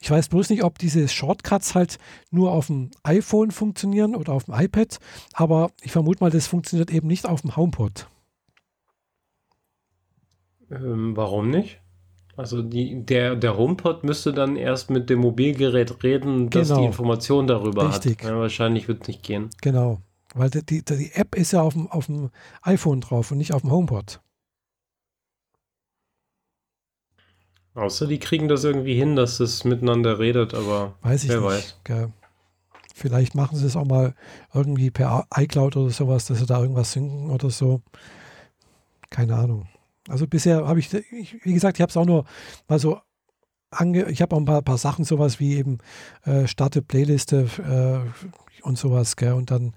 [0.00, 1.98] Ich weiß bloß nicht, ob diese Shortcuts halt
[2.30, 4.98] nur auf dem iPhone funktionieren oder auf dem iPad,
[5.32, 8.06] aber ich vermute mal, das funktioniert eben nicht auf dem HomePod.
[10.70, 11.80] ähm, warum nicht?
[12.36, 16.80] Also die, der, der HomePod müsste dann erst mit dem Mobilgerät reden, dass Genau.
[16.80, 18.18] die Information darüber Richtig.
[18.22, 18.30] hat.
[18.30, 19.50] Ja, wahrscheinlich wird es nicht gehen.
[19.60, 20.00] Genau.
[20.34, 22.30] Weil die, die, die App ist ja auf dem, auf dem
[22.62, 24.20] iPhone drauf und nicht auf dem HomePod.
[27.78, 31.46] Außer die kriegen das irgendwie hin, dass es miteinander redet, aber Weiß ich wer nicht.
[31.46, 31.76] weiß.
[31.84, 32.12] Gell.
[32.94, 34.14] Vielleicht machen sie es auch mal
[34.52, 37.80] irgendwie per iCloud oder sowas, dass sie da irgendwas synken oder so.
[39.10, 39.68] Keine Ahnung.
[40.08, 42.24] Also bisher habe ich, ich, wie gesagt, ich habe es auch nur
[42.66, 42.98] mal so
[43.70, 45.78] ange, ich habe auch ein paar, paar Sachen, sowas wie eben
[46.24, 49.34] äh, starte Playliste äh, und sowas, gell?
[49.34, 49.74] Und dann,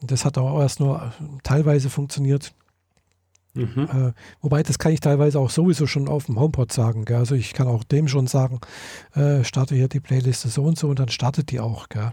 [0.00, 2.54] das hat auch erst nur teilweise funktioniert.
[3.54, 3.88] Mhm.
[3.90, 7.04] Äh, wobei, das kann ich teilweise auch sowieso schon auf dem HomePod sagen.
[7.04, 7.18] Gell?
[7.18, 8.60] Also ich kann auch dem schon sagen,
[9.14, 11.88] äh, starte hier die Playliste so und so und dann startet die auch.
[11.88, 12.12] Gell?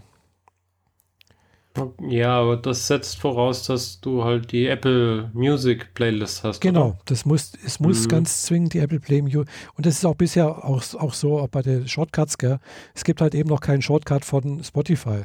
[2.06, 6.60] Ja, aber das setzt voraus, dass du halt die Apple Music Playlist hast.
[6.60, 6.98] Genau, Oder?
[7.06, 8.08] das muss, es muss Mhm.
[8.08, 11.48] ganz zwingend die Apple Play Mu- Und das ist auch bisher auch, auch so, auch
[11.48, 12.58] bei den Shortcuts, gell?
[12.94, 15.22] Es gibt halt eben noch keinen Shortcut von Spotify.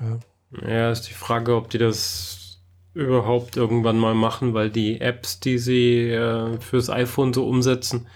[0.00, 0.18] Ja,
[0.68, 2.45] Ja, ist die Frage, ob die das
[2.96, 8.06] überhaupt irgendwann mal machen, weil die Apps, die sie äh, fürs iPhone so umsetzen,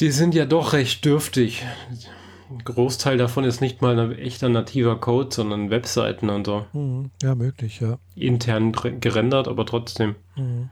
[0.00, 1.64] die sind ja doch recht dürftig.
[2.50, 6.66] Ein Großteil davon ist nicht mal ein echter nativer Code, sondern Webseiten und so.
[6.72, 7.10] mhm.
[7.22, 7.98] ja möglich, ja.
[8.14, 10.14] Intern gerendert, aber trotzdem.
[10.36, 10.68] Mhm.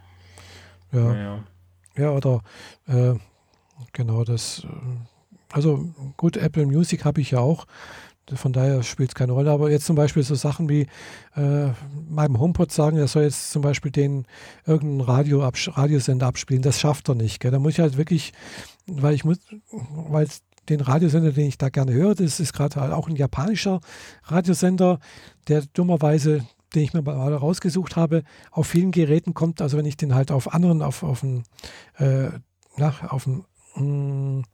[0.93, 1.01] Ja.
[1.01, 1.45] Naja.
[1.97, 2.43] Ja, oder
[2.87, 3.15] äh,
[3.93, 4.65] genau das.
[4.65, 7.67] äh, Also gut, Apple Music habe ich ja auch.
[8.35, 9.51] Von daher spielt es keine Rolle.
[9.51, 10.87] Aber jetzt zum Beispiel so Sachen wie
[11.37, 11.69] äh,
[12.09, 14.27] meinem HomePod sagen, er soll jetzt zum Beispiel den
[14.67, 16.63] irgendeinen Radio abs Radiosender abspielen.
[16.63, 17.41] Das schafft er nicht.
[17.41, 17.51] Gell?
[17.51, 18.33] Da muss ich halt wirklich,
[18.87, 19.39] weil ich muss,
[19.71, 20.29] weil
[20.69, 23.81] den Radiosender, den ich da gerne höre, das ist gerade halt auch ein japanischer
[24.25, 24.99] Radiosender,
[25.49, 29.97] der dummerweise den ich mir mal rausgesucht habe, auf vielen Geräten kommt, also wenn ich
[29.97, 31.45] den halt auf anderen, auf, auf dem,
[31.97, 32.29] äh,
[32.77, 33.45] nach, auf dem,
[33.77, 34.45] mh, mm,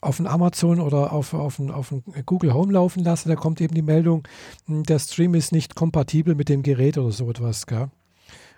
[0.00, 3.74] auf dem Amazon oder auf, auf, auf dem Google Home laufen lasse, da kommt eben
[3.74, 4.26] die Meldung,
[4.66, 7.66] hm, der Stream ist nicht kompatibel mit dem Gerät oder so etwas.
[7.66, 7.90] Gell?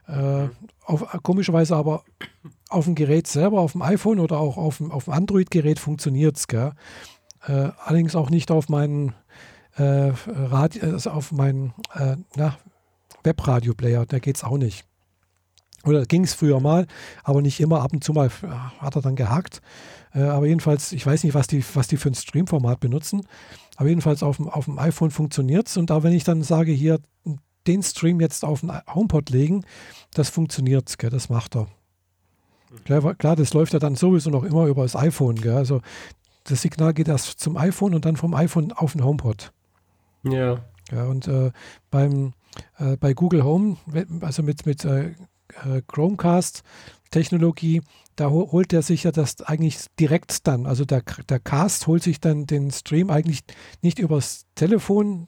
[0.06, 0.48] Äh,
[0.84, 2.04] auf, komischerweise aber
[2.68, 6.36] auf dem Gerät selber, auf dem iPhone oder auch auf dem, auf dem Android-Gerät funktioniert
[6.36, 6.46] es.
[6.52, 9.14] Äh, allerdings auch nicht auf meinen
[9.76, 12.16] äh, Radio, also auf meinen äh,
[13.22, 14.89] Webradio-Player, da geht es auch nicht.
[15.84, 16.86] Oder ging es früher mal,
[17.24, 17.82] aber nicht immer.
[17.82, 18.46] Ab und zu mal äh,
[18.80, 19.62] hat er dann gehackt.
[20.14, 23.26] Äh, aber jedenfalls, ich weiß nicht, was die, was die für ein Streamformat benutzen.
[23.76, 25.76] Aber jedenfalls auf dem, auf dem iPhone funktioniert es.
[25.76, 27.00] Und da, wenn ich dann sage, hier
[27.66, 29.64] den Stream jetzt auf den HomePod legen,
[30.14, 31.68] das funktioniert, gell, das macht er.
[32.84, 35.36] Klar, klar, das läuft ja dann sowieso noch immer über das iPhone.
[35.36, 35.56] Gell?
[35.56, 35.80] Also
[36.44, 39.52] das Signal geht erst zum iPhone und dann vom iPhone auf den HomePod.
[40.22, 40.58] Ja.
[40.92, 41.50] ja und äh,
[41.90, 42.32] beim,
[42.78, 43.76] äh, bei Google Home,
[44.20, 45.14] also mit, mit äh,
[45.64, 47.82] äh Chromecast-Technologie,
[48.16, 50.66] da holt er sich ja das eigentlich direkt dann.
[50.66, 53.40] Also der, der Cast holt sich dann den Stream eigentlich
[53.82, 55.26] nicht übers Telefon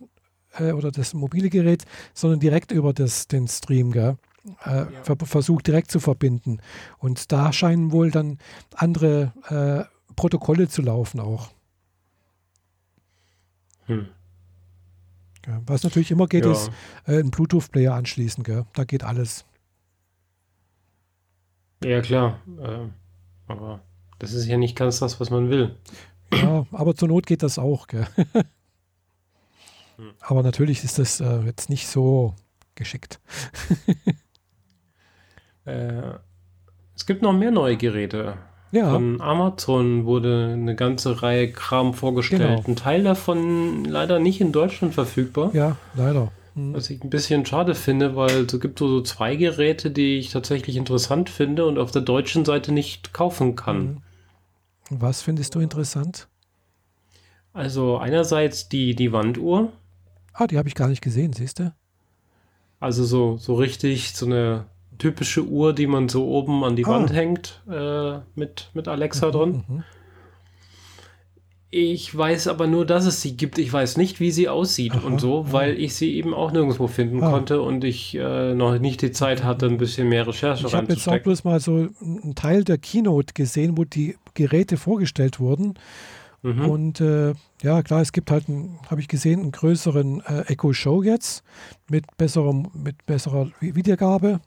[0.59, 3.93] äh, oder das mobile Gerät, sondern direkt über das, den Stream.
[3.93, 4.19] Gell?
[4.65, 5.17] Äh, ja.
[5.25, 6.59] versucht direkt zu verbinden.
[6.99, 8.39] Und da scheinen wohl dann
[8.75, 11.51] andere äh, Protokolle zu laufen auch.
[13.87, 14.07] Hm.
[15.47, 16.53] Ja, was natürlich immer geht, ja.
[16.53, 16.71] ist
[17.07, 18.45] äh, einen Bluetooth-Player anschließen.
[18.45, 18.65] Gell?
[18.75, 19.45] Da geht alles.
[21.85, 22.41] Ja, klar.
[22.61, 22.89] Äh,
[23.47, 23.81] aber
[24.19, 25.77] das ist ja nicht ganz das, was man will.
[26.33, 27.87] Ja, aber zur Not geht das auch.
[27.87, 28.07] Gell?
[29.97, 30.13] hm.
[30.21, 32.35] Aber natürlich ist das äh, jetzt nicht so
[32.75, 33.21] geschickt.
[35.65, 36.15] Äh,
[36.97, 38.35] es gibt noch mehr neue Geräte.
[38.73, 38.91] Ja.
[38.91, 42.43] Von Amazon wurde eine ganze Reihe Kram vorgestellt.
[42.43, 42.65] Genau.
[42.67, 45.51] Ein Teil davon leider nicht in Deutschland verfügbar.
[45.53, 46.33] Ja, leider.
[46.55, 46.75] Mhm.
[46.75, 50.77] Was ich ein bisschen schade finde, weil es gibt so, zwei Geräte, die ich tatsächlich
[50.77, 53.85] interessant finde und auf der deutschen Seite nicht kaufen kann.
[53.85, 54.03] Mhm.
[54.91, 56.29] Was findest du interessant?
[57.53, 59.73] Also einerseits die, die Wanduhr.
[60.33, 61.75] Ah, die habe ich gar nicht gesehen, siehst du?
[62.81, 64.67] Also so, so richtig so eine
[64.99, 66.89] typische Uhr, die man so oben an die ah.
[66.89, 69.65] Wand hängt, äh, mit, mit Alexa mhm, drin.
[69.69, 69.85] Mhm.
[71.75, 73.57] Ich weiß aber nur, dass es sie gibt.
[73.57, 76.87] Ich weiß nicht, wie sie aussieht Aha, und so, weil ich sie eben auch nirgendwo
[76.87, 77.31] finden ah.
[77.31, 80.93] konnte und ich äh, noch nicht die Zeit hatte, ein bisschen mehr Recherche Ich habe
[80.93, 85.75] jetzt auch bloß mal so einen Teil der Keynote gesehen, wo die Geräte vorgestellt wurden.
[86.43, 86.69] Mhm.
[86.69, 87.33] Und äh,
[87.63, 88.45] ja, klar, es gibt halt,
[88.91, 91.43] habe ich gesehen, einen größeren äh, Echo Show jetzt
[91.89, 94.41] mit besserer, mit besserer Wiedergabe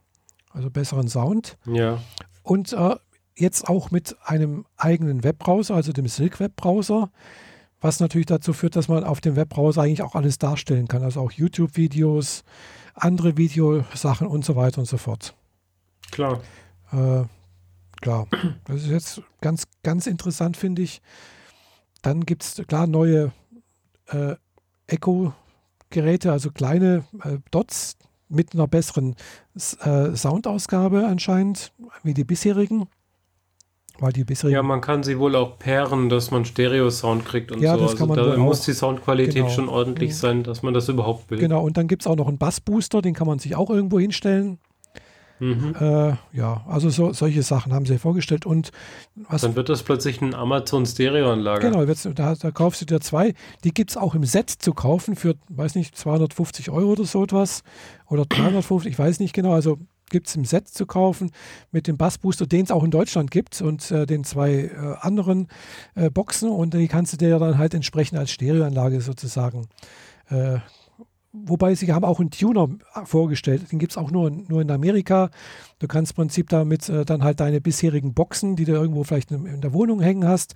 [0.55, 1.57] also besseren Sound.
[1.65, 1.99] Ja.
[2.43, 2.95] Und äh,
[3.35, 7.11] jetzt auch mit einem eigenen Webbrowser, also dem Silk Webbrowser,
[7.81, 11.19] was natürlich dazu führt, dass man auf dem Webbrowser eigentlich auch alles darstellen kann, also
[11.21, 12.43] auch YouTube-Videos,
[12.93, 15.35] andere Videosachen und so weiter und so fort.
[16.11, 16.41] Klar.
[16.91, 17.23] Äh,
[18.01, 18.27] klar.
[18.65, 21.01] Das ist jetzt ganz, ganz interessant, finde ich.
[22.01, 23.31] Dann gibt es klar neue
[24.07, 24.35] äh,
[24.87, 29.15] Echo-Geräte, also kleine äh, Dots, mit einer besseren
[29.81, 31.71] äh, Soundausgabe anscheinend
[32.03, 32.87] wie die bisherigen.
[33.99, 37.61] Weil die bisherigen ja, man kann sie wohl auch pairen, dass man Stereo-Sound kriegt und
[37.61, 37.81] ja, so.
[37.81, 39.49] Das also kann man da muss die Soundqualität genau.
[39.49, 40.15] schon ordentlich mhm.
[40.15, 41.39] sein, dass man das überhaupt will.
[41.39, 43.99] Genau, und dann gibt es auch noch einen Bassbooster, den kann man sich auch irgendwo
[43.99, 44.59] hinstellen.
[45.39, 45.75] Mhm.
[45.79, 48.45] Äh, ja, also so, solche Sachen haben sie vorgestellt.
[48.45, 48.71] Und
[49.15, 51.69] was, Dann wird das plötzlich ein Amazon Stereoanlage.
[51.69, 53.33] Genau, da, da kaufst du dir zwei.
[53.63, 57.23] Die gibt es auch im Set zu kaufen für, weiß nicht, 250 Euro oder so
[57.23, 57.63] etwas.
[58.07, 59.53] Oder 350, ich weiß nicht genau.
[59.53, 59.77] Also
[60.09, 61.31] gibt es im Set zu kaufen
[61.71, 65.47] mit dem Bassbooster, den es auch in Deutschland gibt und äh, den zwei äh, anderen
[65.95, 66.49] äh, Boxen.
[66.49, 69.67] Und die kannst du dir dann halt entsprechend als Stereoanlage sozusagen
[70.29, 70.59] äh,
[71.35, 72.69] wobei sie haben auch einen Tuner
[73.03, 73.71] vorgestellt.
[73.71, 75.29] Den gibt es auch nur, nur in Amerika.
[75.79, 79.31] Du kannst im Prinzip damit äh, dann halt deine bisherigen Boxen, die du irgendwo vielleicht
[79.31, 80.55] in, in der Wohnung hängen hast,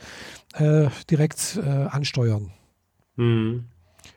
[0.54, 2.52] äh, direkt äh, ansteuern.
[3.16, 3.66] Mhm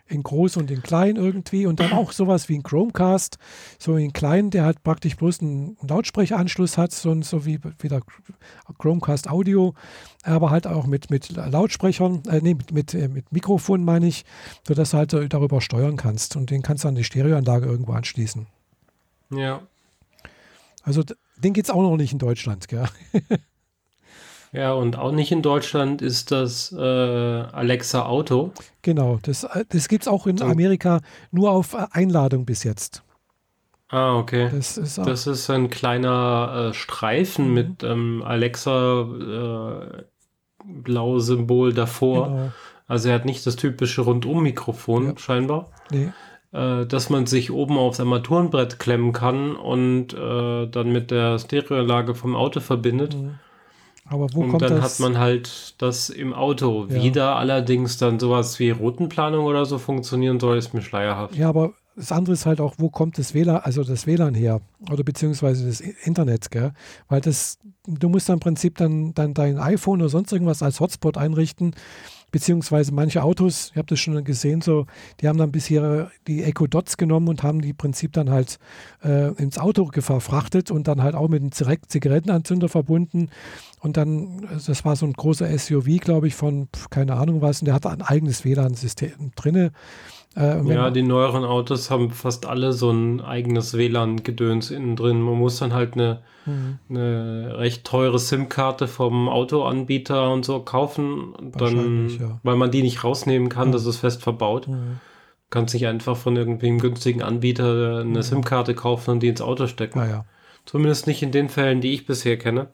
[0.07, 3.39] in groß und in klein irgendwie und dann auch sowas wie ein Chromecast,
[3.79, 8.03] so in klein, der halt praktisch bloß einen Lautsprecheranschluss hat, so, so wie, wie der
[8.79, 9.75] Chromecast Audio,
[10.23, 14.25] aber halt auch mit, mit Lautsprechern, äh, nee, mit, mit, äh, mit Mikrofon meine ich,
[14.67, 18.47] sodass du halt darüber steuern kannst und den kannst du an die Stereoanlage irgendwo anschließen.
[19.31, 19.63] Ja.
[20.83, 21.03] Also
[21.37, 22.87] den geht es auch noch nicht in Deutschland, gell?
[24.53, 28.53] Ja, und auch nicht in Deutschland ist das äh, Alexa Auto.
[28.83, 33.03] Genau, das, das gibt es auch in Amerika nur auf Einladung bis jetzt.
[33.89, 34.51] Ah, okay.
[34.53, 37.55] Das ist, das ist ein kleiner äh, Streifen mhm.
[37.55, 40.03] mit ähm, Alexa äh,
[40.65, 42.29] blau Symbol davor.
[42.29, 42.53] Genau.
[42.87, 45.19] Also er hat nicht das typische Rundum-Mikrofon ja.
[45.19, 45.71] scheinbar.
[45.91, 46.11] Nee.
[46.53, 52.15] äh, dass man sich oben aufs Armaturenbrett klemmen kann und äh, dann mit der Stereoanlage
[52.15, 53.15] vom Auto verbindet.
[53.15, 53.39] Mhm.
[54.13, 54.95] Aber wo und kommt dann das?
[54.95, 56.87] hat man halt das im Auto.
[56.89, 57.03] Ja.
[57.03, 61.35] Wie da allerdings dann sowas wie Routenplanung oder so funktionieren soll, ist mir schleierhaft.
[61.35, 64.61] Ja, aber das andere ist halt auch, wo kommt das WLAN, also das WLAN her
[64.91, 66.73] oder beziehungsweise das Internet, gell?
[67.09, 70.81] Weil das, du musst dann im Prinzip dann, dann dein iPhone oder sonst irgendwas als
[70.81, 71.75] Hotspot einrichten,
[72.33, 74.87] beziehungsweise manche Autos, ich habe das schon gesehen, so,
[75.21, 78.59] die haben dann bisher die Echo Dots genommen und haben die Prinzip dann halt
[79.05, 83.29] äh, ins Auto verfrachtet und dann halt auch mit einem Zigarettenanzünder verbunden.
[83.81, 87.61] Und dann, also das war so ein großer SUV, glaube ich, von keine Ahnung was,
[87.61, 89.73] und der hatte ein eigenes WLAN-System drinne.
[90.37, 95.21] Äh, Ja, die neueren Autos haben fast alle so ein eigenes WLAN-Gedöns innen drin.
[95.21, 96.79] Man muss dann halt eine, Mhm.
[96.89, 101.35] eine recht teure SIM-Karte vom Autoanbieter und so kaufen.
[101.57, 102.41] Dann, ja.
[102.43, 103.73] Weil man die nicht rausnehmen kann, Ja.
[103.75, 104.69] das ist fest verbaut.
[104.69, 104.99] Mhm.
[105.51, 108.23] Kannst nicht einfach von irgendeinem günstigen Anbieter eine Mhm.
[108.23, 109.99] SIM-Karte kaufen und die ins Auto stecken.
[109.99, 110.25] Ja.
[110.65, 112.69] Zumindest nicht in den Fällen, die ich bisher kenne.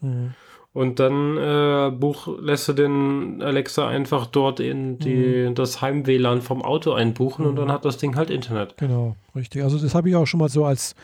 [0.79, 0.89] Mhm.
[0.89, 6.63] Und dann äh, buch, lässt du den Alexa einfach dort in die, das Heim-WLAN vom
[6.63, 7.57] Auto einbuchen und Mhm.
[7.57, 8.77] dann hat das Ding halt Internet.
[8.79, 9.63] Genau, richtig.
[9.63, 10.95] Also das habe ich auch schon mal so als,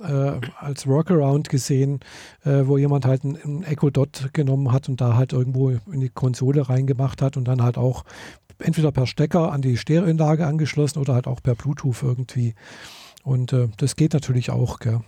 [0.00, 2.00] äh, als Workaround gesehen,
[2.44, 6.00] äh, wo jemand halt ein, ein Echo Dot genommen hat und da halt irgendwo in
[6.00, 8.04] die Konsole reingemacht hat und dann halt auch
[8.60, 12.54] entweder per Stecker an die Stereoanlage angeschlossen oder halt auch per Bluetooth irgendwie.
[13.24, 15.00] Und äh, das geht natürlich auch, gell?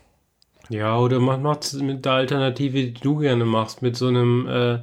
[0.71, 4.47] Ja, oder man macht es mit der Alternative, die du gerne machst, mit so einem
[4.47, 4.79] äh,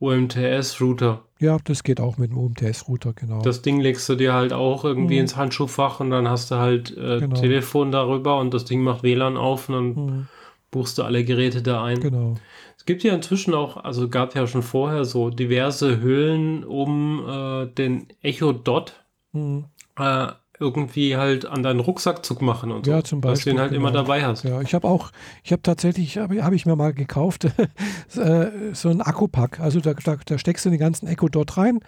[0.00, 1.22] UMTS-Router.
[1.40, 3.40] Ja, das geht auch mit dem UMTS-Router, genau.
[3.42, 5.20] Das Ding legst du dir halt auch irgendwie Mhm.
[5.22, 7.36] ins Handschuhfach und dann hast du halt äh, Genau.
[7.40, 10.26] Telefon darüber und das Ding macht WLAN auf und dann Mhm,
[10.72, 12.00] buchst du alle Geräte da ein.
[12.00, 12.34] genau.
[12.76, 17.66] Es gibt ja inzwischen auch, also gab ja schon vorher so diverse Hüllen, um äh,
[17.66, 18.94] den Echo Dot
[19.32, 19.66] Mhm.
[19.98, 20.28] äh,
[20.60, 22.92] irgendwie halt an deinen Rucksack zu machen und so.
[22.92, 24.02] Ja, zum Dass du den Beispiel, halt immer genau.
[24.02, 24.44] dabei hast.
[24.44, 25.10] Ja, ich habe auch,
[25.44, 27.44] ich habe tatsächlich, habe hab ich mir mal gekauft,
[28.16, 29.60] äh, so ein Akkupack.
[29.60, 31.80] Also da, da, da steckst du den ganzen Echo dort rein,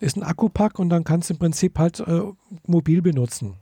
[0.00, 2.22] ist ein Akkupack und dann kannst du im Prinzip halt äh,
[2.66, 3.56] mobil benutzen.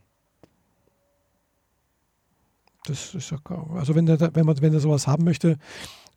[2.84, 3.38] Das ist ja,
[3.74, 5.58] also wenn, der, wenn man, wenn er sowas haben möchte,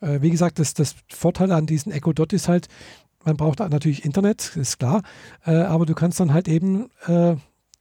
[0.01, 2.67] äh, wie gesagt, das, das Vorteil an diesen Echo Dot ist halt,
[3.23, 5.01] man braucht natürlich Internet, ist klar,
[5.45, 7.35] äh, aber du kannst dann halt eben äh,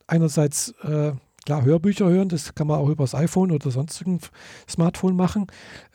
[0.07, 1.13] einerseits äh,
[1.45, 4.21] klar Hörbücher hören, das kann man auch übers iPhone oder sonstigen
[4.69, 5.47] Smartphone machen,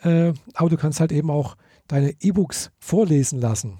[0.02, 1.56] äh, aber du kannst halt eben auch
[1.88, 3.78] deine E-Books vorlesen lassen.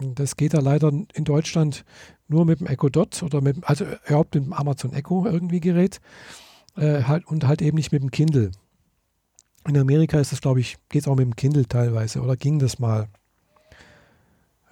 [0.00, 1.84] Das geht ja leider in Deutschland
[2.28, 6.00] nur mit dem Echo Dot oder mit, also überhaupt mit dem Amazon Echo irgendwie Gerät
[6.76, 8.50] äh, halt, und halt eben nicht mit dem Kindle.
[9.66, 12.58] In Amerika ist das, glaube ich, geht es auch mit dem Kindle teilweise oder ging
[12.58, 13.08] das mal.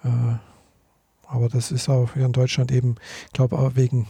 [0.03, 0.35] Äh,
[1.33, 2.95] aber das ist auch hier in Deutschland eben,
[3.27, 4.07] ich glaube, auch wegen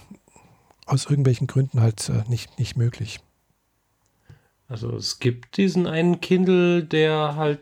[0.85, 3.19] aus irgendwelchen Gründen halt äh, nicht, nicht möglich.
[4.67, 7.59] Also es gibt diesen einen Kindle, der halt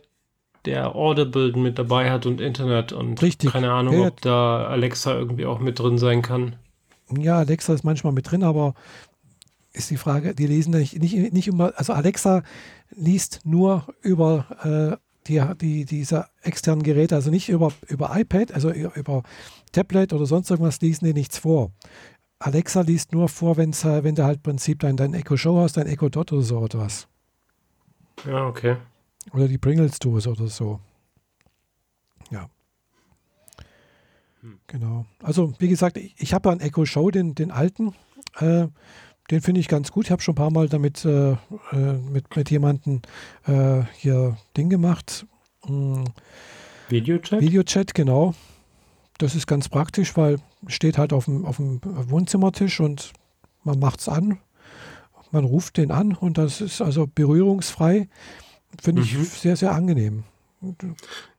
[0.66, 3.52] der Audible mit dabei hat und Internet und Richtig.
[3.52, 6.56] keine Ahnung, Ja, ob da Alexa irgendwie auch mit drin sein kann.
[7.18, 8.76] Ja, Alexa ist manchmal mit drin, aber
[9.74, 12.44] ist die Frage, die lesen nicht, nicht, nicht immer, also Alexa
[12.92, 18.72] liest nur über äh, die, die, diese externen Geräte, also nicht über, über iPad, also
[18.72, 19.24] über
[19.72, 21.72] Tablet oder sonst irgendwas lesen die nichts vor.
[22.40, 25.60] Alexa liest nur vor, wenn's, äh, wenn du halt im Prinzip dein, dein Echo Show
[25.60, 27.08] hast, dein Echo Dot oder so etwas.
[28.26, 28.78] Ja, okay.
[29.32, 30.80] Oder die Pringles-Dose oder so.
[32.32, 32.50] Ja.
[34.42, 34.60] Hm.
[34.66, 35.06] Genau.
[35.22, 37.94] Also, wie gesagt, ich, ich habe ja einen Echo Show, den, den alten.
[38.40, 38.68] Äh,
[39.32, 40.06] den finde ich ganz gut.
[40.06, 41.38] Ich habe schon ein paar Mal damit äh, äh,
[42.12, 43.02] mit, mit jemandem
[43.48, 45.26] äh, hier Ding gemacht.
[45.66, 46.04] Hm,
[46.90, 47.40] Videochat?
[47.42, 48.34] Videochat, genau.
[49.18, 53.14] Das ist ganz praktisch, weil steht halt auf dem, auf dem Wohnzimmertisch und
[53.64, 54.40] man macht es an.
[55.32, 58.10] Man ruft den an und das ist also berührungsfrei.
[58.82, 59.24] Finde ich Mhm.
[59.24, 60.24] sehr, sehr angenehm.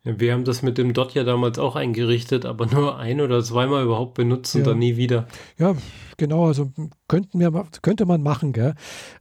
[0.03, 3.43] Ja, wir haben das mit dem Dot ja damals auch eingerichtet, aber nur ein oder
[3.45, 4.67] zweimal überhaupt benutzt und Ja.
[4.69, 5.29] dann nie wieder.
[5.59, 5.77] Ja,
[6.17, 6.73] genau, also
[7.07, 8.75] könnten wir, könnte man machen, gell?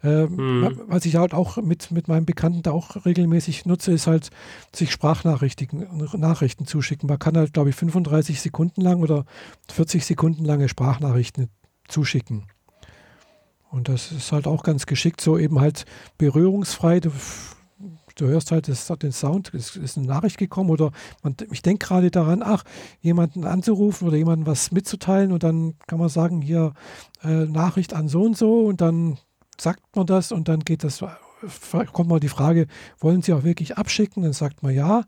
[0.04, 0.82] Äh, Mhm.
[0.88, 4.32] Was ich halt auch mit, mit meinem Bekannten da auch regelmäßig nutze, ist halt
[4.76, 5.86] sich Sprachnachrichten
[6.18, 7.08] Nachrichten zuschicken.
[7.08, 9.26] Man kann halt, glaube ich, 35 Sekunden lang oder
[9.72, 11.50] 40 Sekunden lange Sprachnachrichten
[11.88, 12.48] zuschicken.
[13.70, 15.86] Und das ist halt auch ganz geschickt, so eben halt
[16.18, 17.00] berührungsfrei.
[17.00, 17.12] Du,
[18.16, 20.92] du hörst halt das, den Sound, es ist eine Nachricht gekommen oder
[21.24, 22.64] man, ich denke gerade daran, ach,
[23.02, 26.74] jemanden anzurufen oder jemandem was mitzuteilen und dann kann man sagen, hier
[27.24, 29.18] äh, Nachricht an so und so und dann
[29.60, 31.04] sagt man das und dann geht das,
[31.94, 32.68] kommt mal die Frage,
[33.00, 34.24] wollen Sie auch wirklich abschicken?
[34.24, 35.04] Dann sagt man ja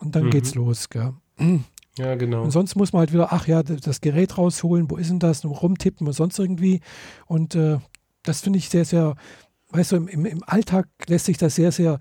[0.00, 0.30] und dann Mhm.
[0.30, 0.88] geht's los.
[0.88, 1.12] Gell?
[1.98, 2.42] Ja, genau.
[2.42, 5.44] Und sonst muss man halt wieder, ach ja, das Gerät rausholen, wo ist denn das,
[5.44, 6.80] rumtippen und sonst irgendwie.
[7.26, 7.78] Und äh,
[8.22, 9.14] das finde ich sehr, sehr,
[9.70, 11.98] weißt du, im, im Alltag lässt sich das sehr, sehr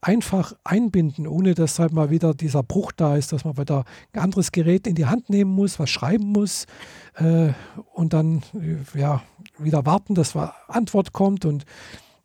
[0.00, 4.20] einfach einbinden, ohne dass halt mal wieder dieser Bruch da ist, dass man wieder ein
[4.20, 6.66] anderes Gerät in die Hand nehmen muss, was schreiben muss
[7.14, 7.52] äh,
[7.94, 9.22] und dann äh, ja,
[9.58, 11.44] wieder warten, dass eine Antwort kommt.
[11.44, 11.64] Und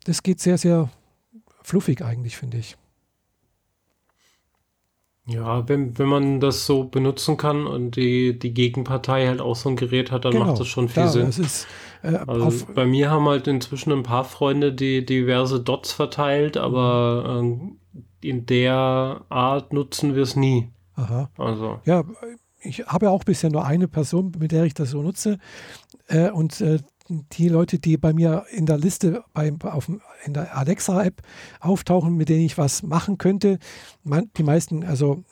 [0.04, 0.90] das geht sehr, sehr
[1.62, 2.76] fluffig eigentlich, finde ich.
[5.26, 9.68] Ja, wenn, wenn man das so benutzen kann und die, die Gegenpartei halt auch so
[9.68, 11.28] ein Gerät hat, dann genau, macht das schon viel da, Sinn.
[11.28, 11.66] Ist,
[12.02, 17.42] äh, also bei mir haben halt inzwischen ein paar Freunde die diverse Dots verteilt, aber
[17.42, 20.70] äh, in der Art nutzen wir es nie.
[20.94, 21.30] Aha.
[21.38, 21.80] Also.
[21.84, 22.04] Ja,
[22.60, 25.38] ich habe ja auch bisher nur eine Person, mit der ich das so nutze.
[26.08, 26.78] Äh, und äh,
[27.08, 29.88] die Leute, die bei mir in der Liste bei, auf,
[30.24, 31.22] in der Alexa-App
[31.60, 33.58] auftauchen, mit denen ich was machen könnte,
[34.04, 35.24] man, die meisten, also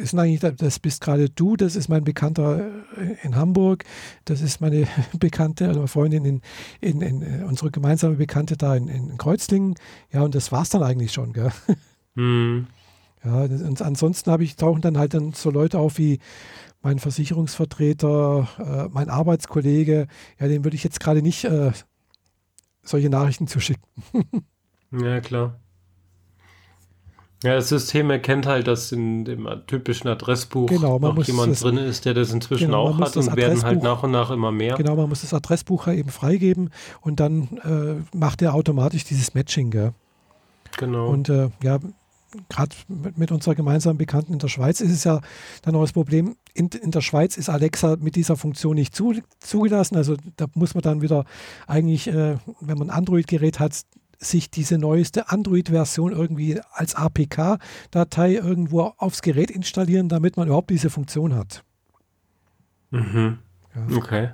[0.00, 3.84] ist eigentlich, das bist gerade du, das ist mein Bekannter äh, in Hamburg,
[4.24, 4.86] das ist meine
[5.18, 6.40] Bekannte, also Freundin in,
[6.80, 9.74] in, in, äh, unsere gemeinsame Bekannte da in, in Kreuzlingen.
[10.12, 11.52] Ja, und das war es dann eigentlich schon, gell?
[12.14, 12.66] Mhm.
[13.22, 16.20] Ja, und ansonsten habe ich, tauchen dann halt dann so Leute auf wie
[16.80, 20.06] mein Versicherungsvertreter, äh, mein Arbeitskollege,
[20.38, 21.72] ja, dem würde ich jetzt gerade nicht äh,
[22.82, 23.84] solche Nachrichten zuschicken.
[24.90, 25.60] ja, klar.
[27.42, 31.78] Ja, das System erkennt halt, dass in dem typischen Adressbuch genau, noch jemand das, drin
[31.78, 34.76] ist, der das inzwischen genau, auch hat und werden halt nach und nach immer mehr.
[34.76, 36.70] Genau, man muss das Adressbuch ja eben freigeben
[37.00, 39.70] und dann äh, macht er automatisch dieses Matching.
[39.70, 39.94] Gell?
[40.76, 41.08] Genau.
[41.08, 41.78] Und äh, ja,
[42.50, 45.20] gerade mit, mit, unserer gemeinsamen Bekannten in der Schweiz ist es ja
[45.62, 49.14] dann auch das Problem, in, in der Schweiz ist Alexa mit dieser Funktion nicht zu,
[49.38, 49.96] zugelassen.
[49.96, 51.24] Also da muss man dann wieder
[51.66, 53.80] eigentlich, äh, wenn man ein Android-Gerät hat,
[54.20, 60.90] sich diese neueste Android-Version irgendwie als APK-Datei irgendwo aufs Gerät installieren, damit man überhaupt diese
[60.90, 61.64] Funktion hat.
[62.90, 63.38] Mhm.
[63.74, 63.96] Ja.
[63.96, 64.24] Okay.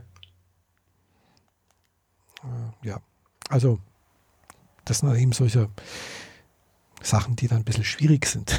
[2.43, 3.01] Äh, ja,
[3.49, 3.79] also
[4.85, 5.69] das sind eben solche
[7.03, 8.59] Sachen, die dann ein bisschen schwierig sind.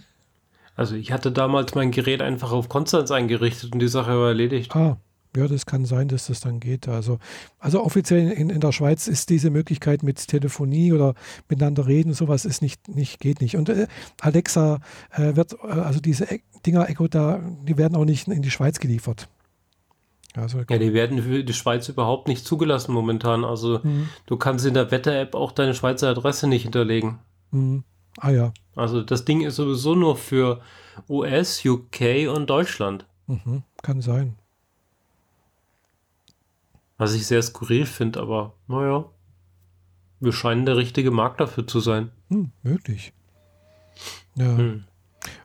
[0.76, 4.74] also ich hatte damals mein Gerät einfach auf Konstanz eingerichtet und die Sache war erledigt.
[4.74, 4.98] Ah,
[5.36, 6.88] ja, das kann sein, dass das dann geht.
[6.88, 7.18] Also,
[7.58, 11.14] also offiziell in, in der Schweiz ist diese Möglichkeit mit Telefonie oder
[11.48, 13.56] miteinander reden, sowas ist nicht, nicht geht nicht.
[13.56, 13.86] Und äh,
[14.20, 14.80] Alexa
[15.12, 18.50] äh, wird, äh, also diese e Dinger Echo da, die werden auch nicht in die
[18.50, 19.28] Schweiz geliefert.
[20.34, 23.44] Also, ja, die werden für die Schweiz überhaupt nicht zugelassen momentan.
[23.44, 24.08] Also mhm.
[24.26, 27.18] du kannst in der Wetter-App auch deine Schweizer Adresse nicht hinterlegen.
[27.50, 27.84] Mhm.
[28.18, 28.52] Ah ja.
[28.74, 30.60] Also das Ding ist sowieso nur für
[31.08, 33.06] US, UK und Deutschland.
[33.26, 33.62] Mhm.
[33.82, 34.36] Kann sein.
[36.98, 39.06] Was ich sehr skurril finde, aber naja,
[40.20, 42.10] wir scheinen der richtige Markt dafür zu sein.
[42.28, 43.12] Hm, möglich.
[44.34, 44.56] Ja.
[44.56, 44.84] Hm.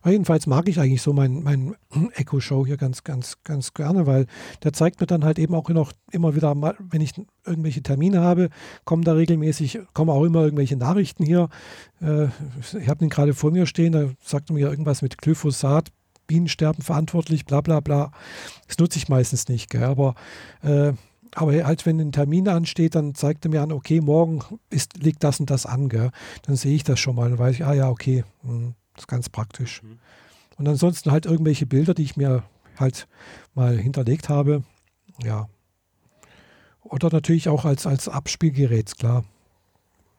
[0.05, 1.75] Jedenfalls mag ich eigentlich so mein, mein
[2.13, 4.27] Echo Show hier ganz, ganz, ganz gerne, weil
[4.63, 7.13] der zeigt mir dann halt eben auch noch immer wieder mal, wenn ich
[7.45, 8.49] irgendwelche Termine habe,
[8.85, 11.49] kommen da regelmäßig, kommen auch immer irgendwelche Nachrichten hier.
[12.01, 12.25] Äh,
[12.79, 15.91] ich habe den gerade vor mir stehen, da sagt er mir irgendwas mit Glyphosat,
[16.27, 18.11] Bienensterben verantwortlich, bla bla bla.
[18.67, 19.83] Das nutze ich meistens nicht, gell?
[19.83, 20.15] aber
[20.61, 20.93] äh,
[21.35, 25.23] aber halt, wenn ein Termin ansteht, dann zeigt er mir an, okay, morgen ist, liegt
[25.23, 26.11] das und das an, gell?
[26.43, 27.29] Dann sehe ich das schon mal.
[27.29, 29.81] Dann weiß ich, ah ja, okay, mh, hm, das ist ganz praktisch.
[29.81, 29.99] Mhm.
[30.57, 32.43] Und ansonsten halt irgendwelche Bilder, die ich mir
[32.79, 33.07] halt
[33.55, 34.63] mal hinterlegt habe.
[35.23, 35.49] Ja.
[36.83, 39.23] Oder natürlich auch als, als Abspielgerät, klar.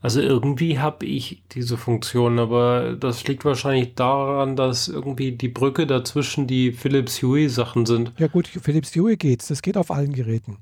[0.00, 5.86] also irgendwie habe ich diese Funktion, aber das liegt wahrscheinlich daran, dass irgendwie die Brücke
[5.86, 8.12] dazwischen die Philips Hue Sachen sind.
[8.18, 9.48] Ja gut, Philips Hue geht's.
[9.48, 10.58] Das geht auf allen Geräten.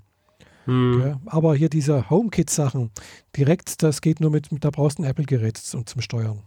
[0.70, 1.00] Hm.
[1.00, 2.92] Ja, aber hier diese HomeKit-Sachen,
[3.36, 6.44] direkt, das geht nur mit, da brauchst du ein Apple-Gerät zum, zum Steuern.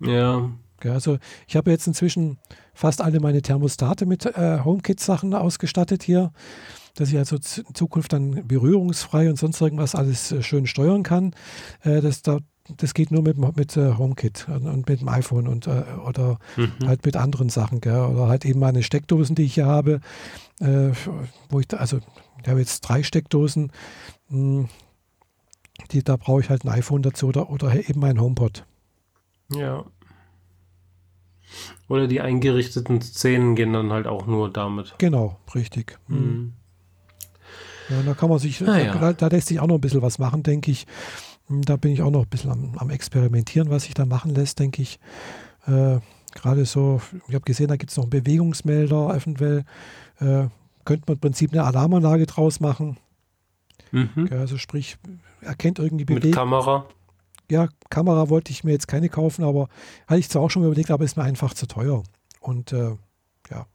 [0.00, 0.50] Ja.
[0.82, 0.92] ja.
[0.92, 1.16] Also
[1.48, 2.38] ich habe jetzt inzwischen
[2.74, 6.30] fast alle meine Thermostate mit äh, HomeKit-Sachen ausgestattet hier,
[6.94, 11.34] dass ich also in Zukunft dann berührungsfrei und sonst irgendwas alles äh, schön steuern kann.
[11.84, 12.40] Äh, das, da,
[12.76, 16.86] das geht nur mit, mit äh, HomeKit und, mit dem iPhone und äh, oder mhm.
[16.86, 18.06] halt mit anderen Sachen, gell?
[18.06, 20.00] oder halt eben meine Steckdosen, die ich hier habe,
[20.60, 20.90] äh,
[21.50, 22.00] wo ich, da, also
[22.42, 23.70] ich habe jetzt drei Steckdosen,
[24.28, 24.68] mh, hm,
[25.90, 28.64] die, da brauche ich halt ein iPhone dazu oder, oder eben ein HomePod.
[29.52, 29.84] Ja.
[31.88, 34.94] Oder die eingerichteten Szenen gehen dann halt auch nur damit.
[34.98, 35.98] Genau, richtig.
[36.08, 36.54] Mhm.
[37.90, 38.94] Ja, da kann man sich, Ah, da, ja.
[38.94, 40.86] da, da lässt sich auch noch ein bisschen was machen, denke ich.
[41.48, 44.58] Da bin ich auch noch ein bisschen am, am Experimentieren, was sich da machen lässt,
[44.58, 44.98] denke ich.
[45.66, 45.98] Äh,
[46.34, 49.64] Gerade so, ich habe gesehen, da gibt es noch einen Bewegungsmelder, eventuell.
[50.18, 50.48] Äh,
[50.84, 52.98] könnte man im Prinzip eine Alarmanlage draus machen.
[53.92, 54.28] Mhm.
[54.30, 54.96] Ja, also sprich,
[55.40, 56.32] erkennt irgendwie Mit Bewegung.
[56.32, 56.86] Kamera.
[57.50, 59.68] Ja, Kamera wollte ich mir jetzt keine kaufen, aber
[60.06, 62.02] hatte ich zwar auch schon mal überlegt, aber ist mir einfach zu teuer.
[62.40, 62.96] Und äh,
[63.50, 63.66] ja.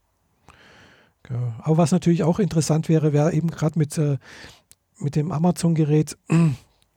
[1.30, 1.55] ja.
[1.59, 4.17] Aber was natürlich auch interessant wäre, wäre eben gerade mit, äh,
[4.97, 6.17] mit dem Amazon-Gerät,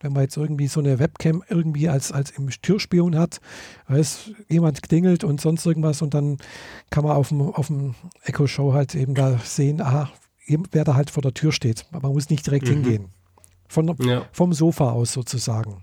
[0.03, 3.41] wenn man jetzt irgendwie so eine Webcam irgendwie als, als im Türspion hat,
[3.89, 6.37] weiß, jemand klingelt und sonst irgendwas und dann
[6.91, 7.95] kann man auf dem, auf dem
[8.25, 10.11] Echo Show halt eben da sehen, aha,
[10.73, 11.87] wer da halt vor der Tür steht.
[11.93, 12.73] Man muss nicht direkt Mhm.
[12.73, 13.09] hingehen.
[13.69, 14.27] Von, Ja.
[14.33, 15.81] vom Sofa aus sozusagen.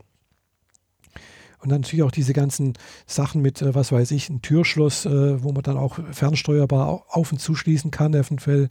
[1.62, 2.74] Und dann natürlich auch diese ganzen
[3.06, 7.04] Sachen mit, äh, was weiß ich, ein Türschloss, äh, wo man dann auch fernsteuerbar au-
[7.10, 8.70] auf und zuschließen kann, eventuell.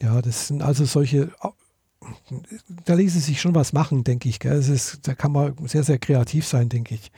[0.00, 1.30] Ja, das sind also solche,
[2.84, 4.40] da ließe sich schon was machen, denke ich.
[4.40, 4.52] Gell?
[4.52, 7.10] Es ist, da kann man sehr, sehr kreativ sein, denke ich.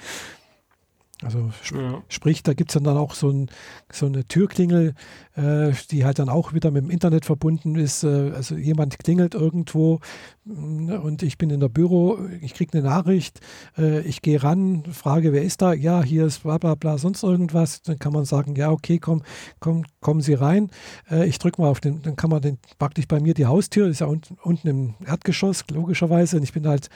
[1.22, 2.02] Also sp Ja.
[2.08, 3.50] Sprich, da gibt es dann auch so, ein,
[3.90, 4.94] so eine Türklingel,
[5.34, 8.04] äh, die halt dann auch wieder mit dem Internet verbunden ist.
[8.04, 9.98] Äh, also jemand klingelt irgendwo
[10.44, 13.40] mm, und ich bin in der Büro, ich kriege eine Nachricht,
[13.76, 15.72] äh, ich gehe ran, frage, wer ist da?
[15.72, 17.82] Ja, hier ist bla bla bla, sonst irgendwas.
[17.82, 19.22] Dann kann man sagen, ja, okay, komm,
[19.58, 20.70] komm, kommen Sie rein.
[21.10, 23.88] Äh, ich drücke mal auf den, dann kann man den praktisch bei mir die Haustür,
[23.88, 26.36] ist ja unten, unten im Erdgeschoss, logischerweise.
[26.36, 26.90] Und ich bin halt,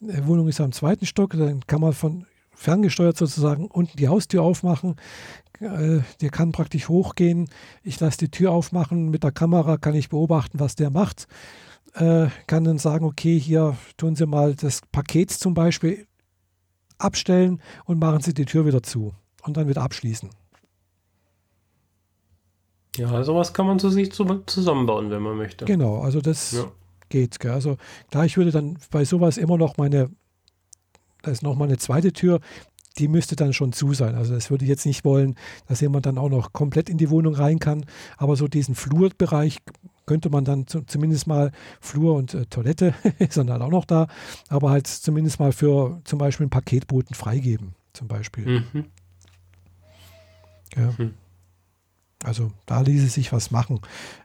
[0.00, 4.42] die Wohnung ist am zweiten Stock, dann kann man von ferngesteuert sozusagen unten die Haustür
[4.42, 4.96] aufmachen.
[5.60, 7.48] Äh, der kann praktisch hochgehen.
[7.82, 9.10] Ich lasse die Tür aufmachen.
[9.10, 11.26] Mit der Kamera kann ich beobachten, was der macht.
[11.94, 16.06] Äh, kann dann sagen, okay, hier tun Sie mal das Paket zum Beispiel
[16.98, 20.30] abstellen und machen Sie die Tür wieder zu und dann wieder abschließen.
[22.96, 25.64] Ja, sowas kann man zu sich zu, zusammenbauen, wenn man möchte.
[25.64, 26.70] Genau, also das Ja.
[27.08, 27.40] geht.
[27.40, 27.50] Gell?
[27.50, 27.76] Also
[28.10, 30.10] klar, ich würde dann bei sowas immer noch meine,
[31.24, 32.40] da ist noch mal eine zweite Tür,
[32.98, 34.14] die müsste dann schon zu sein.
[34.14, 37.10] Also das würde ich jetzt nicht wollen, dass jemand dann auch noch komplett in die
[37.10, 37.84] Wohnung rein kann.
[38.16, 39.58] Aber so diesen Flurbereich
[40.06, 41.50] könnte man dann zu, zumindest mal
[41.80, 44.06] Flur und äh, Toilette ist dann halt auch noch da,
[44.48, 48.46] aber halt zumindest mal für zum Beispiel einen Paketboten freigeben, zum Beispiel.
[48.46, 48.84] Mhm.
[50.76, 50.96] Ja.
[50.98, 51.14] Hm.
[52.24, 53.80] Also da ließe sich was machen.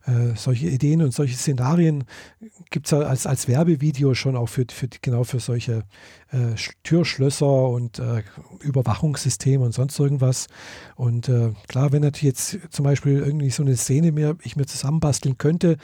[0.06, 2.06] Äh, solche Ideen und solche Szenarien
[2.70, 5.84] gibt es ja als, als Werbevideo schon auch für, für genau für solche
[6.32, 8.24] äh, Sch- Türschlösser und äh,
[8.62, 10.47] Überwachungssysteme und sonst irgendwas.
[10.95, 14.66] Und äh, klar, wenn natürlich jetzt zum Beispiel irgendwie so eine Szene mir, ich mir
[14.66, 15.78] zusammenbasteln könnte,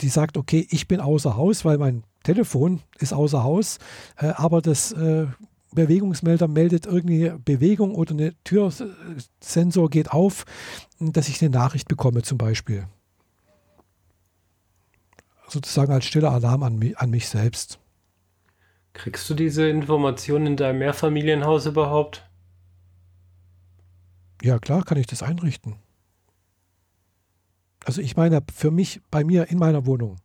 [0.00, 3.78] die sagt, okay, ich bin außer Haus, weil mein Telefon ist außer Haus,
[4.16, 5.26] äh, aber das äh,
[5.74, 10.44] Bewegungsmelder meldet irgendwie Bewegung oder eine Türsensor geht auf,
[10.98, 12.86] dass ich eine Nachricht bekomme zum Beispiel.
[15.48, 17.78] Sozusagen als stiller Alarm an mich, an mich selbst.
[18.92, 22.28] Kriegst du diese Informationen in deinem Mehrfamilienhaus überhaupt?
[24.42, 25.76] Ja, klar kann ich das einrichten.
[27.84, 30.16] Also ich meine, für mich, bei mir in meiner Wohnung.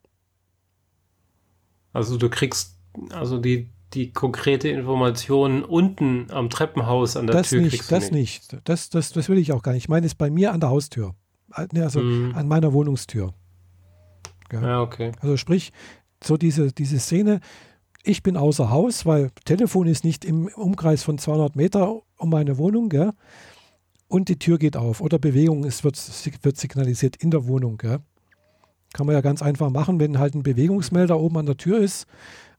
[1.93, 2.78] Also du kriegst
[3.12, 8.57] also die, die konkrete Information unten am Treppenhaus an der Das Tür nicht, das nicht.
[8.65, 9.83] Das, das, das will ich auch gar nicht.
[9.85, 11.15] Ich meine es bei mir an der Haustür.
[11.51, 12.35] Also Mhm.
[12.35, 13.33] an meiner Wohnungstür.
[14.51, 14.61] Ja.
[14.61, 15.11] Ja, okay.
[15.21, 15.71] Also sprich,
[16.23, 17.39] so diese, diese Szene,
[18.03, 22.57] ich bin außer Haus, weil Telefon ist nicht im Umkreis von 200 Meter um meine
[22.57, 23.11] Wohnung, gell?
[24.07, 25.97] und die Tür geht auf oder Bewegung ist, wird,
[26.43, 27.77] wird signalisiert in der Wohnung.
[27.77, 27.99] Gell?
[28.93, 32.07] Kann man ja ganz einfach machen, wenn halt ein Bewegungsmelder oben an der Tür ist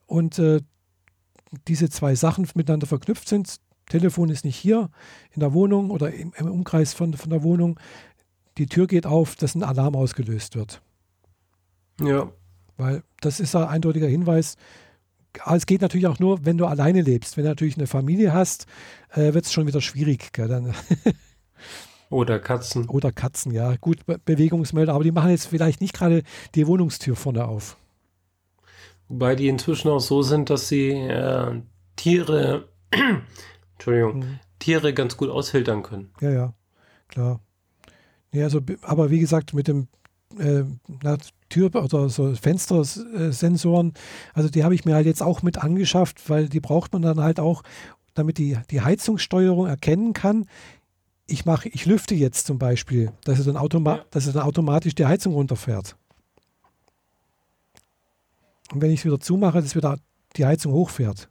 [0.07, 0.61] und äh,
[1.69, 3.57] diese zwei Sachen miteinander verknüpft sind.
[3.89, 4.91] Telefon ist nicht hier
[5.33, 7.79] in der Wohnung oder im, im Umkreis von, von der Wohnung.
[8.59, 10.81] Die Tür geht auf, dass ein Alarm ausgelöst wird.
[12.01, 12.31] Ja.
[12.77, 14.57] Weil das ist ein eindeutiger Hinweis.
[15.43, 17.37] Aber es geht natürlich auch nur, wenn du alleine lebst.
[17.37, 18.67] Wenn du natürlich eine Familie hast,
[19.11, 20.33] äh, wird es schon wieder schwierig.
[20.33, 20.49] Gell?
[20.49, 20.75] Dann,
[22.11, 22.89] Oder Katzen.
[22.89, 23.77] oder Katzen, ja.
[23.77, 26.25] Gut, Be Bewegungsmelder, aber die machen jetzt vielleicht nicht gerade
[26.57, 27.77] die Wohnungstür vorne auf.
[29.11, 31.61] Wobei die inzwischen auch so sind, dass sie äh,
[31.97, 32.69] Tiere,
[33.75, 34.39] Entschuldigung, Mhm.
[34.61, 36.11] Tiere ganz gut ausfiltern können.
[36.21, 36.55] Ja, ja,
[37.09, 37.41] klar.
[38.33, 39.89] Ja, also, be- aber wie gesagt, mit dem
[40.39, 40.63] äh,
[41.03, 41.17] na,
[41.49, 43.95] Tür- oder so Fenstersensoren,
[44.35, 47.21] also die habe ich mir halt jetzt auch mit angeschafft, weil die braucht man dann
[47.21, 47.63] halt auch,
[48.15, 50.47] damit die, die Heizungssteuerung erkennen kann.
[51.27, 54.05] Ich mache, ich lüfte jetzt zum Beispiel, dass es dann, automa Ja.
[54.11, 55.97] dass es dann automatisch die Heizung runterfährt.
[58.73, 59.99] Und wenn ich es wieder zumache, dass wieder
[60.37, 61.29] die Heizung hochfährt.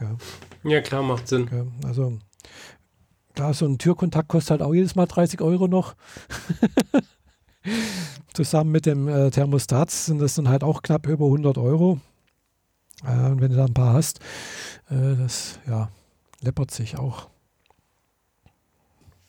[0.00, 0.16] Ja.
[0.64, 1.48] Ja, klar, macht Sinn.
[1.52, 2.18] Ja, also
[3.34, 5.94] klar, so ein Türkontakt kostet halt auch jedes Mal 30 Euro noch.
[8.34, 12.00] Zusammen mit dem äh, Thermostat sind das dann halt auch knapp über 100 Euro.
[13.04, 14.20] Äh, und wenn du da ein paar hast,
[14.90, 15.90] äh, das ja,
[16.42, 17.28] läppert sich auch.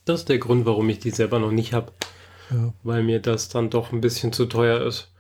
[0.05, 1.91] Das ist der Grund, warum ich die selber noch nicht habe.
[2.51, 2.73] Ja.
[2.83, 5.11] Weil mir das dann doch ein bisschen zu teuer ist.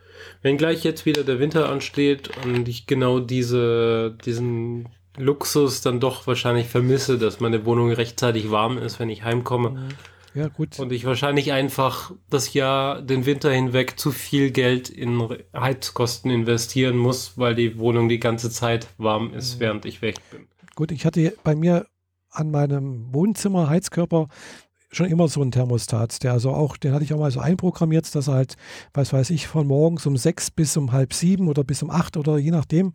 [0.41, 6.27] Wenn gleich jetzt wieder der Winter ansteht und ich genau diese, diesen Luxus dann doch
[6.27, 9.71] wahrscheinlich vermisse, dass meine Wohnung rechtzeitig warm ist, wenn ich heimkomme.
[9.71, 9.87] Mhm.
[10.33, 10.77] Ja, gut.
[10.77, 16.95] Und ich wahrscheinlich einfach das Jahr, den Winter hinweg zu viel Geld in Heizkosten investieren
[16.95, 19.59] muss, weil die Wohnung die ganze Zeit warm ist, mhm.
[19.61, 20.47] während ich weg bin.
[20.75, 21.87] Gut, ich hatte bei mir
[22.29, 24.27] an meinem Wohnzimmer Heizkörper
[24.97, 28.13] schon immer so ein Thermostat, der also auch, den hatte ich auch mal so einprogrammiert,
[28.13, 28.55] dass er halt,
[28.93, 32.17] was weiß ich, von morgens um sechs bis um halb sieben oder bis um acht
[32.17, 32.91] oder je nachdem,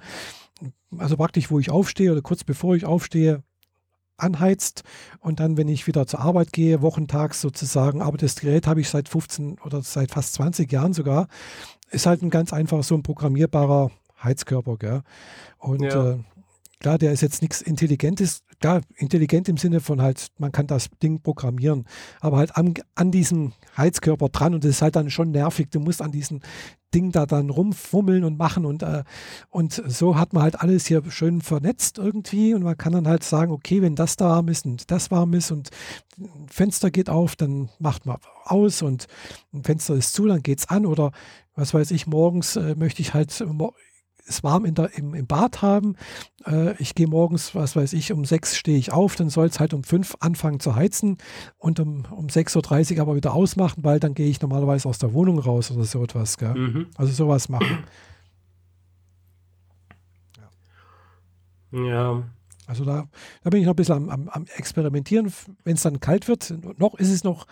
[0.99, 3.43] also praktisch, wo ich aufstehe oder kurz bevor ich aufstehe,
[4.19, 4.83] anheizt
[5.21, 8.89] und dann, wenn ich wieder zur Arbeit gehe, wochentags sozusagen, aber das Gerät habe ich
[8.89, 11.29] seit 15 oder seit fast 20 Jahren sogar,
[11.91, 13.91] ist halt ein ganz einfach so ein programmierbarer
[14.23, 15.03] Heizkörper, gell?
[15.59, 16.13] Und ja.
[16.13, 16.19] äh,
[16.83, 20.89] Klar, der ist jetzt nichts Intelligentes, klar, intelligent im Sinne von halt, man kann das
[21.03, 21.85] Ding programmieren,
[22.21, 25.69] aber halt an, an diesem Heizkörper dran und das ist halt dann schon nervig.
[25.71, 26.41] Du musst an diesem
[26.95, 29.03] Ding da dann rumfummeln und machen und, äh,
[29.51, 33.25] und so hat man halt alles hier schön vernetzt irgendwie und man kann dann halt
[33.25, 35.71] sagen, okay, wenn das da warm ist und das warm ist und
[36.19, 39.07] ein Fenster geht auf, dann macht man aus und
[39.53, 41.11] ein Fenster ist zu, dann geht es an oder
[41.55, 43.33] was weiß ich, morgens äh, möchte ich halt
[44.27, 45.97] es warm in der, im, im Bad haben.
[46.47, 49.61] Äh, ich gehe morgens, was weiß ich, um sechs stehe ich auf, dann soll es
[49.61, 51.19] halt um fünf anfangen zu heizen
[51.59, 55.13] und um, um 6.30 Uhr aber wieder ausmachen, weil dann gehe ich normalerweise aus der
[55.13, 56.41] Wohnung raus oder so etwas.
[56.41, 56.87] Mhm.
[56.97, 57.85] Also sowas machen.
[61.73, 62.23] Ja.
[62.67, 63.09] Also da,
[63.43, 65.33] da bin ich noch ein bisschen am, am, am Experimentieren.
[65.65, 67.47] Wenn es dann kalt wird, noch ist es noch,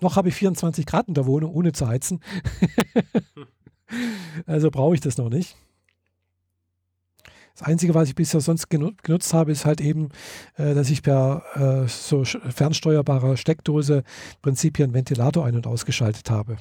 [0.00, 2.20] noch habe ich 24 Grad in der Wohnung, ohne zu heizen.
[4.46, 5.56] also brauche ich das noch nicht.
[7.56, 10.08] Das Einzige, was ich bisher sonst genutzt habe, ist halt eben,
[10.56, 11.44] äh, dass ich per
[11.84, 16.56] äh, so fernsteuerbarer Steckdose im Prinzip hier einen Ventilator ein- und ausgeschaltet habe.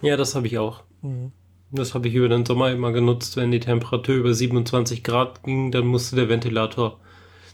[0.00, 0.84] Ja, das habe ich auch.
[1.02, 1.32] Mhm.
[1.72, 3.36] Das habe ich über den Sommer immer genutzt.
[3.36, 7.00] Wenn die Temperatur über 27 Grad ging, dann musste der Ventilator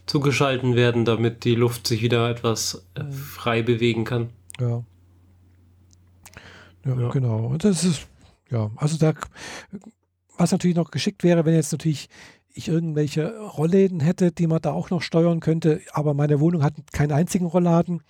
[0.05, 3.13] zugeschalten werden, damit die Luft sich wieder etwas äh, mhm.
[3.13, 4.31] frei bewegen kann.
[4.61, 4.85] Ja.
[6.85, 7.01] ja.
[7.01, 7.47] Ja, genau.
[7.47, 8.07] Und das ist,
[8.51, 9.15] ja, also da
[10.39, 12.09] was natürlich noch geschickt wäre, wenn jetzt natürlich
[12.59, 16.75] ich irgendwelche Rollläden hätte, die man da auch noch steuern könnte, aber meine Wohnung hat
[16.93, 18.03] keinen einzigen Rollladen.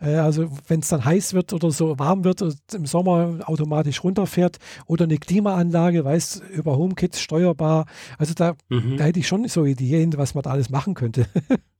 [0.00, 4.04] Äh, also wenn es dann heiß wird oder so warm wird und im Sommer automatisch
[4.04, 7.86] runterfährt oder eine Klimaanlage, weiß über HomeKit steuerbar.
[8.18, 8.96] Also da, mhm.
[8.98, 11.26] da hätte ich schon so Ideen, was man da alles machen könnte.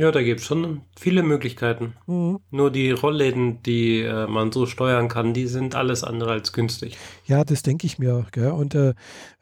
[0.00, 1.92] Ja, da gibt es schon viele Möglichkeiten.
[2.06, 2.40] Mhm.
[2.50, 6.96] Nur die Rollläden, die äh, man so steuern kann, die sind alles andere als günstig.
[7.26, 8.24] Ja, das denke ich mir.
[8.32, 8.52] Gell?
[8.52, 8.94] Und, äh,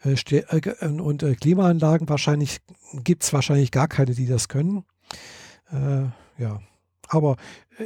[0.05, 2.59] äh, äh und äh, Klimaanlagen wahrscheinlich
[3.05, 4.85] gibt es wahrscheinlich gar keine, die das können.
[5.71, 6.07] Äh,
[6.43, 6.61] ja.
[7.07, 7.37] Aber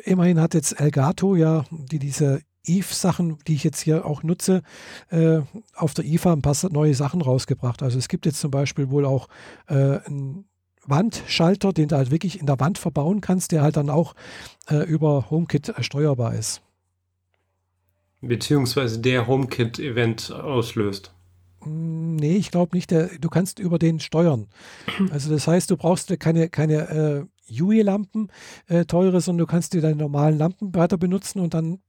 [0.05, 4.63] immerhin hat jetzt Elgato ja, die diese Eve-Sachen, die ich jetzt hier auch nutze,
[5.11, 5.41] äh,
[5.75, 7.83] auf der IFA ein paar neue Sachen rausgebracht.
[7.83, 9.29] Also es gibt jetzt zum Beispiel wohl auch
[9.67, 10.47] äh, ein
[10.87, 14.15] Wandschalter, den du halt wirklich in der Wand verbauen kannst, der halt dann auch
[14.69, 16.63] äh, über HomeKit äh, steuerbar ist.
[18.21, 21.13] Beziehungsweise der HomeKit-Event auslöst.
[21.65, 22.91] Mm, nee, ich glaube nicht.
[22.91, 24.49] Der, du kannst über den steuern.
[25.11, 28.29] Also das heißt, du brauchst keine, keine äh, UE-Lampen
[28.69, 31.81] äh, teure, sondern du kannst dir deine normalen Lampen weiter benutzen und dann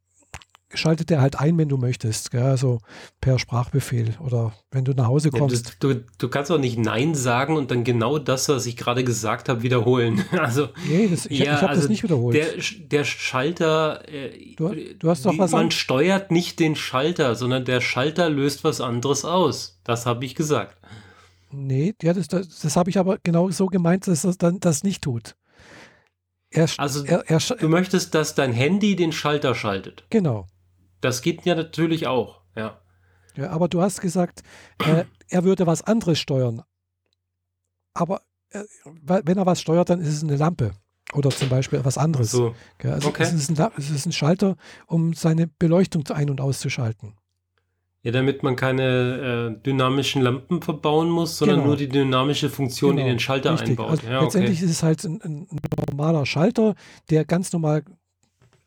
[0.74, 2.32] schaltet er halt ein, wenn du möchtest.
[2.32, 2.43] Gell?
[2.43, 2.80] Also
[3.21, 5.67] per Sprachbefehl oder wenn du nach Hause kommst.
[5.67, 9.03] Ja, du, du, kannst auch nicht Nein sagen und dann genau das, was ich gerade
[9.03, 10.24] gesagt habe, wiederholen.
[10.43, 12.36] Also, nee, das, ich, ja, ich habe also das nicht wiederholt.
[12.36, 12.47] Der,
[12.80, 17.63] der Schalter, äh, du, du, hast doch was man an steuert nicht den Schalter, sondern
[17.63, 19.80] der Schalter löst was anderes aus.
[19.84, 20.78] Das habe ich gesagt.
[21.51, 24.84] Nee, ja, das, das, das habe ich aber genau so gemeint, dass das dann das
[24.84, 25.36] nicht tut.
[26.53, 30.03] Er, also er, er, du möchtest, dass dein Handy den Schalter schaltet.
[30.09, 30.47] Genau.
[31.04, 32.80] Das geht ja natürlich auch, ja.
[33.36, 34.41] Ja, aber du hast gesagt,
[34.86, 36.64] äh, er würde was anderes steuern.
[37.93, 38.64] Aber äh,
[39.04, 40.72] wenn er was steuert, dann ist es eine Lampe
[41.14, 42.32] oder zum Beispiel was anderes.
[42.32, 42.56] So.
[42.82, 43.24] Ja, also okay.
[43.24, 44.56] es, ist ein, es ist ein Schalter,
[44.88, 47.16] um seine Beleuchtung ein- und auszuschalten.
[48.04, 51.68] Ja, damit man keine äh, dynamischen Lampen verbauen muss, sondern genau.
[51.68, 53.08] nur die dynamische Funktion genau.
[53.08, 53.72] in den Schalter Richtig.
[53.72, 53.89] einbaut.
[53.89, 54.66] Also ja, letztendlich okay.
[54.66, 55.47] ist es halt ein, ein,
[55.89, 56.76] normaler Schalter,
[57.10, 57.84] der ganz normal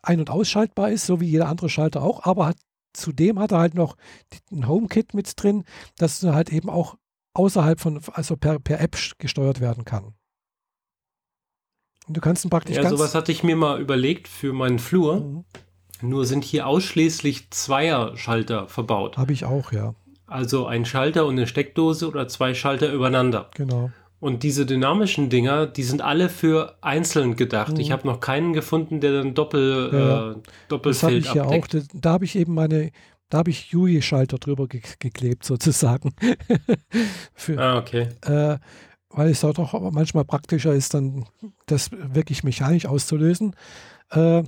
[0.06, 2.56] ein- und ausschaltbar ist, so wie jeder andere Schalter auch, aber hat,
[2.92, 3.96] zudem hat er halt noch
[4.50, 5.64] ein HomeKit mit drin,
[5.98, 6.96] das halt eben auch
[7.34, 10.14] außerhalb von, also per, per App gesteuert werden kann.
[12.06, 12.76] Und du kannst ihn praktisch.
[12.76, 15.20] Ja, sowas hatte ich mir mal überlegt für meinen Flur.
[15.20, 15.44] Mhm.
[16.02, 19.16] Nur sind hier ausschließlich Zweierschalter verbaut.
[19.16, 19.94] Habe ich auch, ja.
[20.26, 23.50] Also ein Schalter und eine Steckdose oder zwei Schalter übereinander.
[23.54, 23.90] Genau.
[24.26, 27.74] Und diese dynamischen Dinger, die sind alle für einzeln gedacht.
[27.74, 27.78] Mhm.
[27.80, 30.32] Ich habe noch keinen gefunden, der dann Doppel, ja.
[30.32, 30.34] äh,
[30.66, 31.74] Doppelfeld das ich abdeckt.
[31.74, 31.84] Ja auch.
[31.84, 32.90] Da, da habe ich eben meine,
[33.28, 36.12] da habe ich Yui-Schalter drüber ge geklebt sozusagen.
[37.34, 38.08] für, ah, okay.
[38.22, 38.58] Äh,
[39.10, 41.26] weil es auch manchmal praktischer ist, dann
[41.66, 43.54] das wirklich mechanisch auszulösen.
[44.10, 44.42] Äh,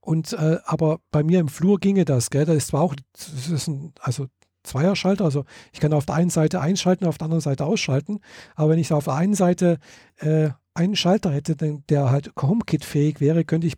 [0.00, 2.46] und äh, aber bei mir im Flur ginge das, gell?
[2.46, 4.28] Da ist zwar auch, das ist ein, also
[4.62, 8.20] Zweierschalter, also ich kann auf der einen Seite einschalten, auf der anderen Seite ausschalten.
[8.54, 9.78] Aber wenn ich auf der einen Seite
[10.18, 13.74] äh, einen Schalter hätte, der halt HomeKit-fähig wäre, könnte ich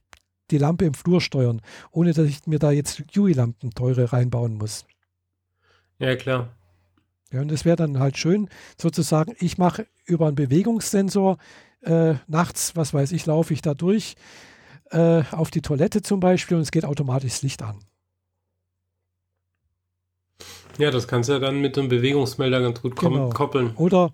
[0.51, 1.61] die Lampe im Flur steuern,
[1.91, 4.85] ohne dass ich mir da jetzt UI-Lampen teure reinbauen muss.
[5.99, 6.49] Ja, klar.
[7.33, 11.39] Ja, und es wäre dann halt schön, sozusagen, ich mache über einen Bewegungssensor
[11.80, 14.16] äh, nachts, was weiß ich, laufe ich da durch
[14.91, 17.78] äh, auf die Toilette zum Beispiel und es geht automatisch das Licht an.
[20.79, 23.31] Ja, das kannst du ja dann mit einem Bewegungsmelder ganz gut genau.
[23.31, 23.73] koppeln.
[23.77, 24.12] Oder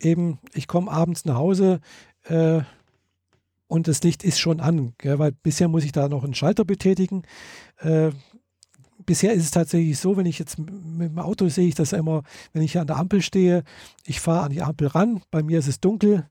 [0.00, 1.80] eben, ich komme abends nach Hause
[2.24, 2.60] äh,
[3.66, 6.64] und das Licht ist schon an, gell, weil bisher muss ich da noch einen Schalter
[6.64, 7.22] betätigen.
[7.78, 8.10] Äh,
[9.06, 12.22] bisher ist es tatsächlich so, wenn ich jetzt mit dem Auto sehe ich das immer,
[12.52, 13.64] wenn ich an der Ampel stehe,
[14.06, 16.28] ich fahre an die Ampel ran, bei mir ist es dunkel,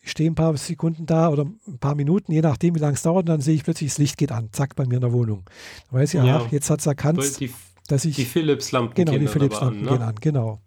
[0.00, 3.02] ich stehe ein paar Sekunden da oder ein paar Minuten, je nachdem, wie lange es
[3.02, 5.12] dauert, und dann sehe ich plötzlich, das Licht geht an, zack, bei mir in der
[5.12, 5.44] Wohnung.
[5.90, 7.52] Da weiß ich, ja, ach, jetzt hat es erkannt, die,
[7.88, 8.16] dass ich.
[8.16, 9.88] Die Philips-Lampen Genau, die Philips-Lampen ne?
[9.88, 10.60] gehen an, genau.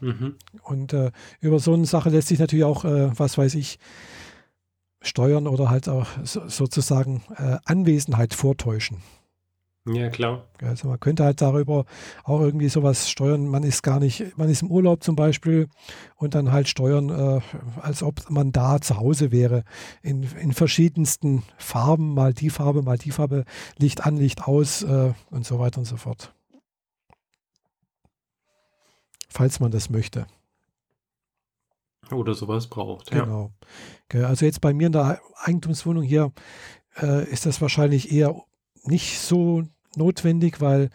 [0.00, 0.34] Mhm.
[0.62, 3.78] Und äh, über so eine Sache lässt sich natürlich auch, äh, was weiß ich,
[5.00, 8.98] steuern oder halt auch so, sozusagen äh, Anwesenheit vortäuschen.
[9.84, 10.46] Ja, klar.
[10.60, 11.86] Also man könnte halt darüber
[12.22, 13.48] auch irgendwie sowas steuern.
[13.48, 15.68] Man ist gar nicht, man ist im Urlaub zum Beispiel
[16.14, 17.40] und dann halt steuern, äh,
[17.80, 19.64] als ob man da zu Hause wäre.
[20.00, 23.44] In, in verschiedensten Farben, mal die Farbe, mal die Farbe,
[23.76, 26.32] Licht an, Licht aus äh, und so weiter und so fort.
[29.28, 30.26] Falls man das möchte.
[32.12, 33.10] Oder sowas braucht.
[33.10, 33.50] Genau.
[34.12, 34.26] Ja.
[34.26, 36.32] Also jetzt bei mir in der Eigentumswohnung hier
[37.00, 38.36] äh, ist das wahrscheinlich eher
[38.84, 39.64] nicht so
[39.96, 40.90] notwendig, weil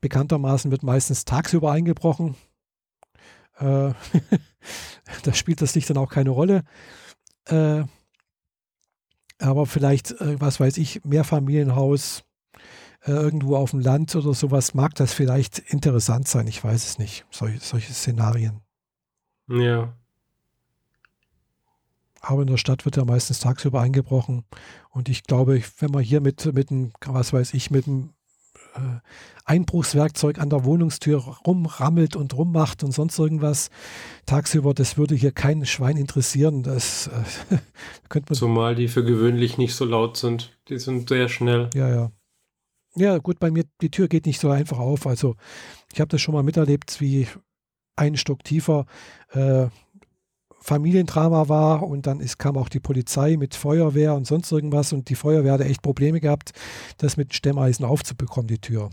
[0.00, 2.36] bekanntermaßen wird meistens tagsüber eingebrochen.
[3.58, 3.92] Äh,
[5.22, 6.64] da spielt das Licht dann auch keine Rolle.
[7.46, 7.84] Äh,
[9.40, 12.24] aber vielleicht, äh, was weiß ich, Mehrfamilienhaus
[13.04, 16.46] äh, irgendwo auf dem Land oder sowas, mag das vielleicht interessant sein.
[16.46, 17.24] Ich weiß es nicht.
[17.30, 18.60] Solche, solche Szenarien.
[19.48, 19.94] Ja.
[22.20, 24.44] Aber in der Stadt wird ja meistens tagsüber eingebrochen.
[24.90, 28.10] Und ich glaube, wenn man hier mit, mit einem, was weiß ich, mit einem
[28.74, 29.00] äh,
[29.44, 33.70] Einbruchswerkzeug an der Wohnungstür rumrammelt und rummacht und sonst irgendwas
[34.26, 36.62] tagsüber, das würde hier kein Schwein interessieren.
[36.62, 37.58] Das äh,
[38.08, 38.38] könnte man.
[38.38, 40.58] Zumal die für gewöhnlich nicht so laut sind.
[40.68, 41.70] Die sind sehr schnell.
[41.74, 42.10] Ja, ja.
[42.94, 45.06] Ja, gut, bei mir, die Tür geht nicht so einfach auf.
[45.06, 45.36] Also,
[45.92, 47.28] ich habe das schon mal miterlebt, wie
[47.96, 48.86] ein Stock tiefer
[49.30, 49.68] äh,
[50.68, 55.08] Familiendrama war und dann ist, kam auch die Polizei mit Feuerwehr und sonst irgendwas und
[55.08, 56.52] die Feuerwehr hatte echt Probleme gehabt,
[56.98, 58.90] das mit Stemmeisen aufzubekommen, die Tür.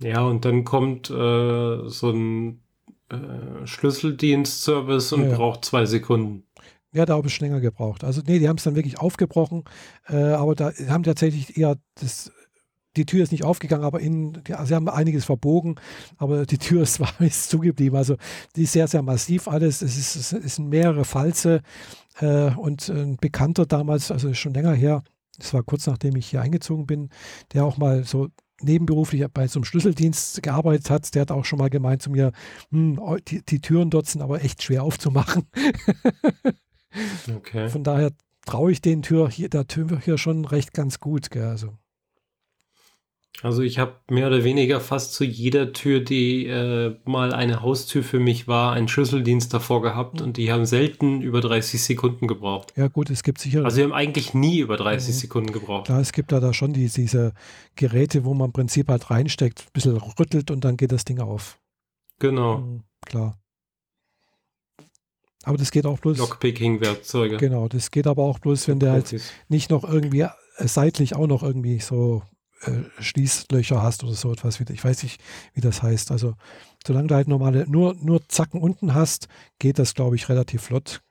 [0.00, 2.62] Ja, und dann kommt äh, so ein
[3.10, 5.36] äh, Schlüsseldienstservice und ja.
[5.36, 6.44] braucht zwei Sekunden.
[6.92, 8.02] Ja, da habe ich länger gebraucht.
[8.02, 9.64] Also, nee, die haben es dann wirklich aufgebrochen,
[10.08, 12.32] äh, aber da haben tatsächlich eher das
[12.96, 15.76] die Tür ist nicht aufgegangen, aber in, ja, sie haben einiges verbogen,
[16.16, 17.96] aber die Tür ist, war, ist zugeblieben.
[17.96, 18.16] Also
[18.56, 19.82] die ist sehr, sehr massiv alles.
[19.82, 21.62] Es, ist, es sind mehrere Falze
[22.20, 25.02] äh, und ein Bekannter damals, also schon länger her,
[25.38, 27.10] das war kurz nachdem ich hier eingezogen bin,
[27.52, 28.28] der auch mal so
[28.60, 32.32] nebenberuflich bei so einem Schlüsseldienst gearbeitet hat, der hat auch schon mal gemeint zu mir,
[32.70, 35.48] hm, die, die Türen dort sind aber echt schwer aufzumachen.
[37.36, 37.68] okay.
[37.68, 38.12] Von daher
[38.46, 41.30] traue ich den Tür hier, der Tür hier schon recht ganz gut.
[41.30, 41.44] Gell?
[41.44, 41.72] Also.
[43.42, 48.02] Also ich habe mehr oder weniger fast zu jeder Tür, die äh, mal eine Haustür
[48.02, 52.72] für mich war, einen Schlüsseldienst davor gehabt und die haben selten über 30 Sekunden gebraucht.
[52.76, 53.64] Ja gut, es gibt sicher...
[53.64, 55.18] Also sie haben eigentlich nie über 30 mhm.
[55.18, 55.88] Sekunden gebraucht.
[55.88, 57.34] Ja, es gibt da, da schon die, diese
[57.76, 61.20] Geräte, wo man im Prinzip halt reinsteckt, ein bisschen rüttelt und dann geht das Ding
[61.20, 61.58] auf.
[62.20, 62.58] Genau.
[62.58, 63.38] Mhm, klar.
[65.42, 66.16] Aber das geht auch bloß...
[66.18, 67.36] Lockpicking-Werkzeuge.
[67.36, 70.26] Genau, das geht aber auch bloß, wenn der halt nicht noch irgendwie
[70.56, 72.22] seitlich auch noch irgendwie so
[72.66, 74.60] äh, Schließlöcher hast oder so etwas.
[74.60, 75.20] Ich weiß nicht,
[75.54, 76.10] wie das heißt.
[76.10, 76.34] Also
[76.86, 81.02] solange du halt normale, nur, nur Zacken unten hast, geht das, glaube ich, relativ flott.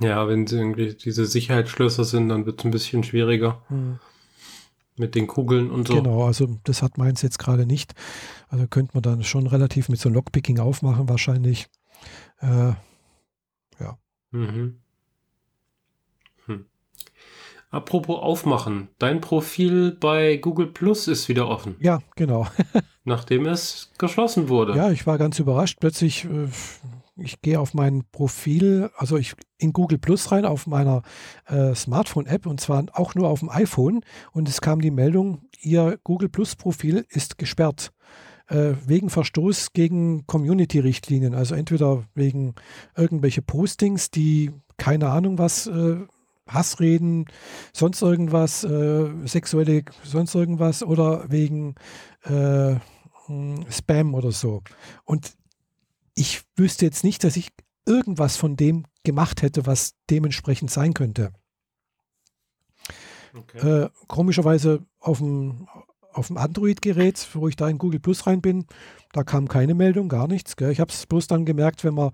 [0.00, 3.62] Ja, wenn sie irgendwie diese Sicherheitsschlösser sind, dann wird es ein bisschen schwieriger.
[3.68, 3.98] Hm.
[4.96, 5.94] Mit den Kugeln und so.
[5.94, 7.94] Genau, also das hat meins jetzt gerade nicht.
[8.48, 11.68] Also könnte man dann schon relativ mit so Lockpicking aufmachen, wahrscheinlich.
[12.40, 12.72] Äh,
[13.78, 13.98] ja.
[14.32, 14.80] Mhm.
[17.70, 21.76] Apropos aufmachen, dein Profil bei Google Plus ist wieder offen.
[21.80, 22.46] Ja, genau.
[23.04, 24.76] nachdem es geschlossen wurde.
[24.76, 25.78] Ja, ich war ganz überrascht.
[25.80, 26.48] Plötzlich, äh,
[27.16, 31.02] ich gehe auf mein Profil, also ich in Google Plus rein auf meiner
[31.46, 34.02] äh, Smartphone-App und zwar auch nur auf dem iPhone
[34.32, 37.90] und es kam die Meldung, Ihr Google Plus Profil ist gesperrt
[38.46, 41.34] äh, wegen Verstoß gegen Community-Richtlinien.
[41.34, 42.54] Also entweder wegen
[42.96, 45.96] irgendwelche Postings, die keine Ahnung was äh,
[46.48, 47.26] Hassreden,
[47.72, 51.74] sonst irgendwas, äh, sexuelle, sonst irgendwas oder wegen
[52.24, 52.76] äh,
[53.26, 54.62] hm, Spam oder so.
[55.04, 55.34] Und
[56.14, 57.50] ich wüsste jetzt nicht, dass ich
[57.86, 61.32] irgendwas von dem gemacht hätte, was dementsprechend sein könnte.
[63.34, 63.84] Okay.
[63.84, 65.68] Äh, komischerweise auf dem,
[66.12, 68.66] auf dem Android-Gerät, wo ich da in Google Plus rein bin,
[69.12, 70.56] da kam keine Meldung, gar nichts.
[70.56, 70.70] Gell?
[70.70, 72.10] Ich habe es bloß dann gemerkt, wenn man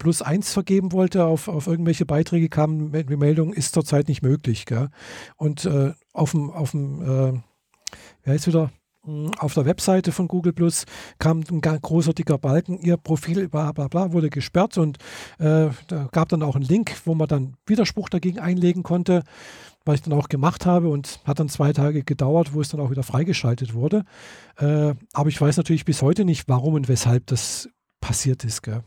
[0.00, 4.66] plus eins vergeben wollte auf, auf irgendwelche Beiträge, kam die Meldung, ist zurzeit nicht möglich.
[4.66, 4.88] Gell?
[5.36, 7.40] Und äh, auf dem, auf dem äh,
[8.24, 8.70] wie heißt wieder,
[9.04, 10.84] hm, auf der Webseite von Google Plus
[11.18, 14.98] kam ein großer dicker Balken, ihr Profil bla bla bla wurde gesperrt und
[15.38, 19.22] äh, da gab dann auch einen Link, wo man dann Widerspruch dagegen einlegen konnte,
[19.84, 22.80] was ich dann auch gemacht habe und hat dann zwei Tage gedauert, wo es dann
[22.80, 24.04] auch wieder freigeschaltet wurde.
[24.56, 27.68] Äh, aber ich weiß natürlich bis heute nicht, warum und weshalb das
[28.00, 28.62] passiert ist.
[28.62, 28.82] Gell?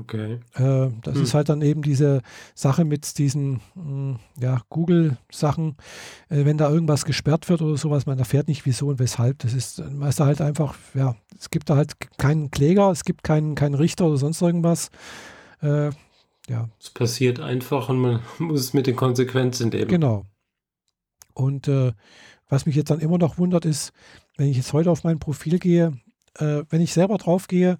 [0.00, 0.40] Okay.
[0.54, 1.22] Äh, das hm.
[1.22, 2.22] ist halt dann eben diese
[2.54, 5.76] Sache mit diesen hm, ja, Google-Sachen.
[6.28, 9.38] Äh, wenn da irgendwas gesperrt wird oder sowas, man erfährt nicht wieso und weshalb.
[9.40, 13.54] Das ist meist halt einfach, ja, es gibt da halt keinen Kläger, es gibt keinen,
[13.54, 14.90] keinen Richter oder sonst irgendwas.
[15.62, 15.90] Äh,
[16.48, 16.68] ja.
[16.80, 19.90] Es passiert einfach und man muss mit den Konsequenzen leben.
[19.90, 20.24] Genau.
[21.34, 21.92] Und äh,
[22.48, 23.92] was mich jetzt dann immer noch wundert, ist,
[24.36, 25.92] wenn ich jetzt heute auf mein Profil gehe,
[26.38, 27.78] äh, wenn ich selber drauf gehe,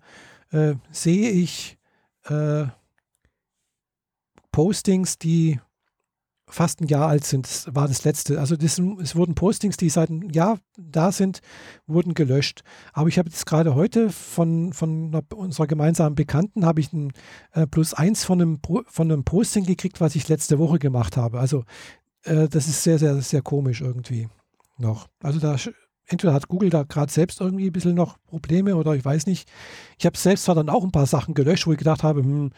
[0.53, 1.79] äh, sehe ich
[2.25, 2.67] äh,
[4.53, 5.61] Postings, die
[6.53, 7.47] fast ein Jahr alt sind.
[7.47, 8.41] Das war das letzte.
[8.41, 11.41] Also das, es wurden Postings, die seit einem Jahr da sind,
[11.87, 12.63] wurden gelöscht.
[12.93, 17.13] Aber ich habe jetzt gerade heute von, von unserer gemeinsamen Bekannten habe ich ein
[17.53, 21.39] äh, Plus eins von einem, von einem Posting gekriegt, was ich letzte Woche gemacht habe.
[21.39, 21.65] Also
[22.25, 24.29] äh, das ist sehr, sehr, sehr komisch irgendwie
[24.77, 25.09] noch.
[25.23, 25.57] Also da
[26.11, 29.49] entweder hat Google da gerade selbst irgendwie ein bisschen noch Probleme oder ich weiß nicht.
[29.99, 32.53] Ich habe selbst zwar dann auch ein paar Sachen gelöscht, wo ich gedacht habe, hm,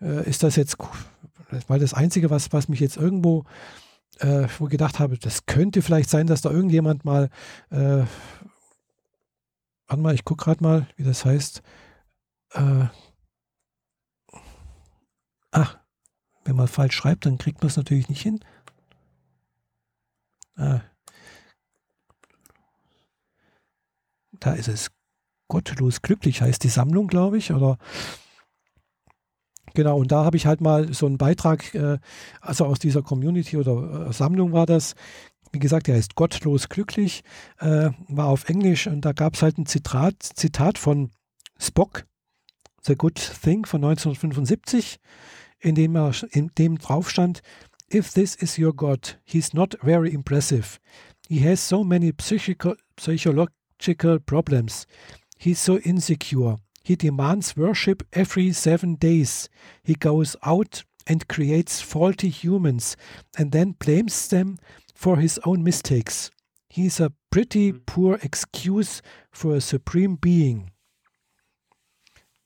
[0.00, 0.76] äh, ist das jetzt,
[1.66, 3.44] weil das Einzige, was, was mich jetzt irgendwo,
[4.18, 7.30] äh, wo ich gedacht habe, das könnte vielleicht sein, dass da irgendjemand mal,
[7.70, 8.04] äh,
[9.86, 11.62] warte mal, ich gucke gerade mal, wie das heißt.
[12.52, 12.84] Äh,
[15.52, 15.78] ach,
[16.44, 18.40] wenn man falsch schreibt, dann kriegt man es natürlich nicht hin.
[20.56, 20.80] Ah,
[24.40, 24.90] da ist es
[25.48, 27.78] gottlos glücklich, heißt die Sammlung, glaube ich, oder
[29.74, 31.98] Genau, und da habe ich halt mal so einen Beitrag, äh,
[32.40, 34.94] also aus dieser Community oder äh, Sammlung war das.
[35.52, 37.22] Wie gesagt, der heißt Gottlos glücklich,
[37.58, 41.10] äh, war auf Englisch und da gab es halt ein Zitat, Zitat von
[41.58, 42.04] Spock,
[42.82, 44.98] The Good Thing von 1975,
[45.58, 47.42] in dem, er, in dem drauf stand,
[47.92, 50.78] If this is your God, he's not very impressive.
[51.28, 53.48] He has so many psychical, psycholo
[53.80, 54.86] psychological problems.
[55.38, 56.56] He's so insecure.
[56.82, 59.48] He demands worship every seven days.
[59.82, 62.96] He goes out and creates faulty humans
[63.36, 64.58] and then blames them
[64.94, 66.30] for his own mistakes.
[66.68, 67.80] He's a pretty mhm.
[67.86, 69.02] poor excuse
[69.32, 70.70] for a supreme being.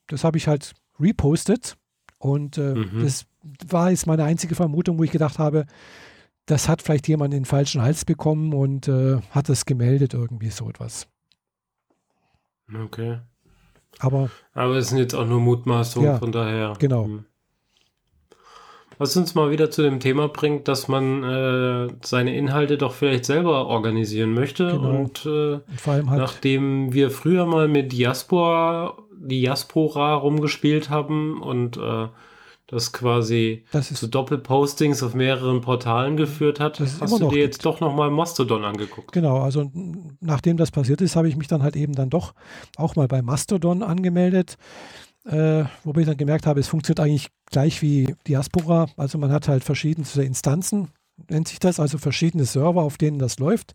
[0.07, 1.75] Das habe ich halt repostet
[2.19, 3.03] und äh, mhm.
[3.03, 3.25] das
[3.67, 5.65] war jetzt meine einzige Vermutung, wo ich gedacht habe,
[6.45, 10.49] das hat vielleicht jemand in den falschen Hals bekommen und äh, hat es gemeldet, irgendwie
[10.49, 11.07] so etwas.
[12.73, 13.19] Okay.
[13.99, 16.73] Aber, Aber es sind jetzt auch nur Mutmaßungen, ja, von daher.
[16.79, 17.05] Genau.
[17.05, 17.25] Hm.
[18.97, 23.25] Was uns mal wieder zu dem Thema bringt, dass man äh, seine Inhalte doch vielleicht
[23.25, 24.67] selber organisieren möchte.
[24.67, 24.89] Genau.
[24.89, 31.41] Und, äh, und vor allem halt nachdem wir früher mal mit Diaspora, Diaspora rumgespielt haben
[31.41, 32.07] und äh,
[32.67, 37.79] das quasi das zu Doppelpostings auf mehreren Portalen geführt hat, hast du dir jetzt doch
[37.79, 39.11] nochmal Mastodon angeguckt.
[39.11, 39.71] Genau, also
[40.19, 42.33] nachdem das passiert ist, habe ich mich dann halt eben dann doch
[42.77, 44.57] auch mal bei Mastodon angemeldet,
[45.25, 48.87] äh, wobei ich dann gemerkt habe, es funktioniert eigentlich gleich wie Diaspora.
[48.97, 50.89] Also man hat halt verschiedene Instanzen,
[51.29, 53.73] nennt sich das, also verschiedene Server, auf denen das läuft.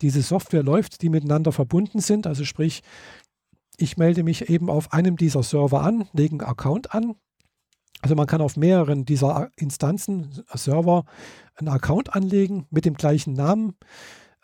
[0.00, 2.82] Diese Software läuft, die miteinander verbunden sind, also sprich,
[3.76, 7.14] ich melde mich eben auf einem dieser Server an, lege einen Account an,
[8.02, 11.04] also man kann auf mehreren dieser Instanzen, Server,
[11.54, 13.74] einen Account anlegen mit dem gleichen Namen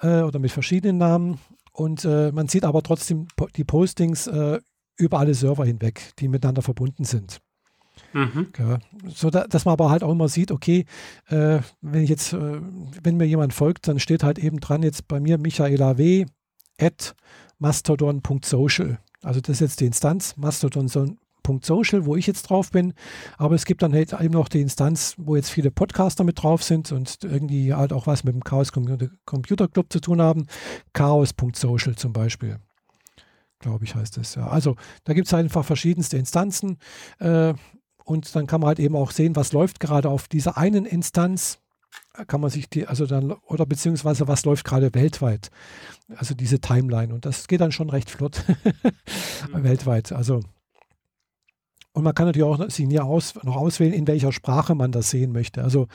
[0.00, 1.38] äh, oder mit verschiedenen Namen.
[1.72, 4.60] Und äh, man sieht aber trotzdem die Postings äh,
[4.96, 7.40] über alle Server hinweg, die miteinander verbunden sind.
[8.12, 8.48] Mhm.
[8.56, 8.78] Ja,
[9.08, 10.84] so da, dass man aber halt auch immer sieht, okay,
[11.26, 12.60] äh, wenn ich jetzt, äh,
[13.02, 16.26] wenn mir jemand folgt, dann steht halt eben dran jetzt bei mir Michaela W.
[16.80, 17.16] at
[17.58, 18.98] mastodon.social.
[19.22, 21.16] Also das ist jetzt die Instanz, mastodon.social,
[21.48, 22.94] wo ich jetzt drauf bin.
[23.36, 26.62] Aber es gibt dann halt eben noch die Instanz, wo jetzt viele Podcaster mit drauf
[26.62, 30.46] sind und irgendwie halt auch was mit dem Chaos Computer Club zu tun haben.
[30.92, 32.58] Chaos.social zum Beispiel
[33.60, 34.46] glaube ich, heißt es ja.
[34.46, 36.78] Also da gibt es halt einfach verschiedenste Instanzen.
[37.18, 37.54] Äh,
[38.04, 41.58] und dann kann man halt eben auch sehen, was läuft gerade auf dieser einen Instanz.
[42.26, 45.50] Kann man sich die, also dann, oder beziehungsweise was läuft gerade weltweit.
[46.16, 47.12] Also diese Timeline.
[47.12, 48.44] Und das geht dann schon recht flott
[49.52, 49.62] mhm.
[49.62, 50.12] weltweit.
[50.12, 50.40] Also
[51.98, 55.10] und man kann natürlich auch sich hier aus, noch auswählen, in welcher Sprache man das
[55.10, 55.64] sehen möchte.
[55.64, 55.88] Also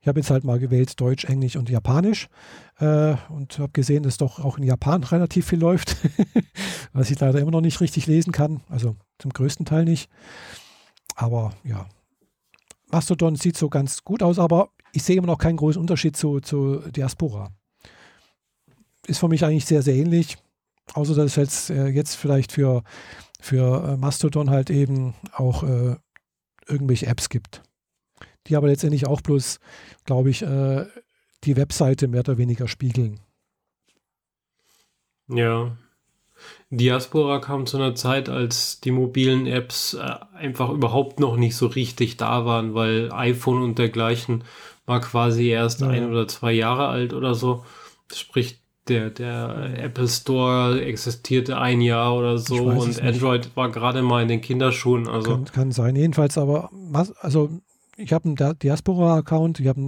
[0.00, 2.30] ich habe jetzt halt mal gewählt Deutsch, Englisch und Japanisch
[2.78, 5.98] äh, und habe gesehen, dass doch auch in Japan relativ viel läuft,
[6.94, 8.62] was ich leider immer noch nicht richtig lesen kann.
[8.70, 10.08] Also zum größten Teil nicht.
[11.16, 11.84] Aber ja,
[12.90, 16.40] Mastodon sieht so ganz gut aus, aber ich sehe immer noch keinen großen Unterschied zu,
[16.40, 17.52] zu Diaspora.
[19.06, 20.38] Ist für mich eigentlich sehr, sehr ähnlich,
[20.94, 22.84] außer dass jetzt, äh, jetzt vielleicht für,
[23.42, 25.96] für äh, Mastodon halt eben auch äh,
[26.66, 27.62] irgendwelche Apps gibt,
[28.46, 29.58] die aber letztendlich auch bloß,
[30.04, 30.86] glaube ich, äh,
[31.44, 33.20] die Webseite mehr oder weniger spiegeln.
[35.28, 35.76] Ja,
[36.70, 41.66] Diaspora kam zu einer Zeit, als die mobilen Apps äh, einfach überhaupt noch nicht so
[41.66, 44.44] richtig da waren, weil iPhone und dergleichen
[44.86, 45.88] war quasi erst ja.
[45.88, 47.64] ein oder zwei Jahre alt oder so.
[48.12, 54.22] Sprich, der, der Apple Store existierte ein Jahr oder so und Android war gerade mal
[54.22, 55.08] in den Kinderschuhen.
[55.08, 55.30] Also.
[55.30, 56.70] Kann, kann sein, jedenfalls, aber
[57.20, 57.50] also
[57.96, 59.80] ich habe einen Diaspora-Account, ich habe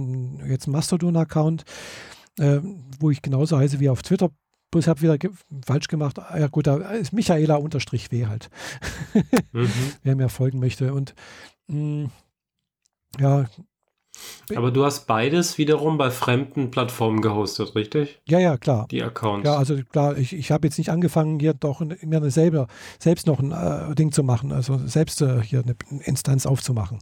[0.47, 1.65] jetzt einen Mastodon-Account,
[2.39, 2.59] äh,
[2.99, 4.29] wo ich genauso heiße wie auf Twitter
[4.75, 5.31] Bloß habe wieder ge
[5.65, 6.19] falsch gemacht.
[6.19, 8.49] Ah, ja gut, da ist Michaela unterstrich W halt.
[9.53, 9.69] mhm.
[10.03, 10.93] Wer mir folgen möchte.
[10.93, 11.15] Und
[11.67, 12.11] mh, mm,
[13.19, 13.45] ja.
[14.55, 18.19] Aber du hast beides wiederum bei fremden Plattformen gehostet, richtig?
[18.27, 18.87] Ja, ja, klar.
[18.91, 19.45] Die Accounts.
[19.45, 22.67] Ja, also klar, ich, ich habe jetzt nicht angefangen, hier doch mir eine selber,
[22.99, 26.99] selbst noch ein äh, Ding zu machen, also selbst äh, hier eine Instanz aufzumachen.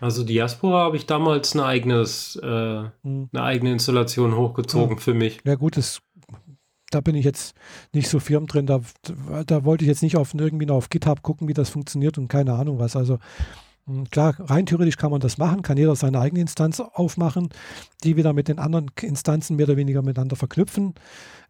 [0.00, 3.28] Also Diaspora habe ich damals ein eigenes, äh, hm.
[3.32, 5.02] eine eigene Installation hochgezogen ja.
[5.02, 5.38] für mich.
[5.44, 6.00] Ja gut, das
[6.90, 7.54] da bin ich jetzt
[7.92, 8.66] nicht so firm drin.
[8.66, 8.80] Da,
[9.46, 12.28] da wollte ich jetzt nicht auf irgendwie noch auf GitHub gucken, wie das funktioniert und
[12.28, 12.96] keine Ahnung was.
[12.96, 13.20] Also hm,
[14.10, 17.50] klar, rein theoretisch kann man das machen, kann jeder seine eigene Instanz aufmachen,
[18.04, 20.94] die wieder mit den anderen Instanzen mehr oder weniger miteinander verknüpfen.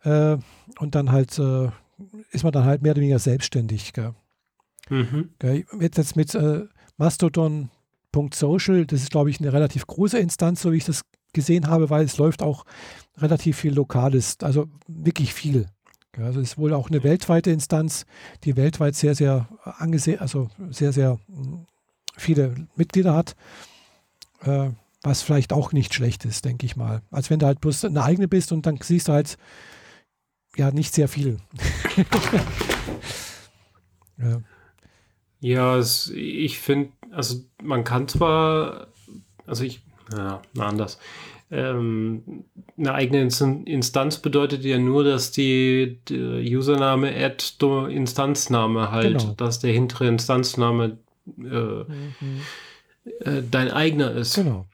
[0.04, 0.36] Äh,
[0.78, 1.68] und dann halt äh,
[2.30, 3.92] ist man dann halt mehr oder weniger selbstständig.
[4.88, 5.30] Mhm.
[5.80, 6.66] Jetzt, jetzt mit äh,
[6.96, 11.90] Mastodon.social, das ist glaube ich eine relativ große Instanz, so wie ich das gesehen habe,
[11.90, 12.64] weil es läuft auch
[13.16, 15.66] relativ viel Lokales, also wirklich viel.
[16.18, 18.04] Also es ist wohl auch eine weltweite Instanz,
[18.44, 21.66] die weltweit sehr, sehr angesehen, also sehr, sehr hm,
[22.16, 23.36] viele Mitglieder hat,
[24.42, 24.70] äh,
[25.02, 27.02] was vielleicht auch nicht schlecht ist, denke ich mal.
[27.10, 29.36] Als wenn du halt bloß eine eigene bist und dann siehst du halt
[30.56, 31.38] ja nicht sehr viel.
[34.18, 34.40] ja,
[35.40, 38.88] ja es, ich finde, also man kann zwar,
[39.46, 39.82] also ich,
[40.14, 40.98] ja, anders
[41.52, 42.44] ähm,
[42.78, 47.44] eine eigene Instanz bedeutet ja nur, dass die, die Username Add
[47.90, 49.34] Instanzname halt, genau.
[49.34, 50.96] dass der hintere Instanzname
[51.26, 52.40] äh, mhm.
[53.20, 54.34] äh, dein eigener ist.
[54.34, 54.66] Genau.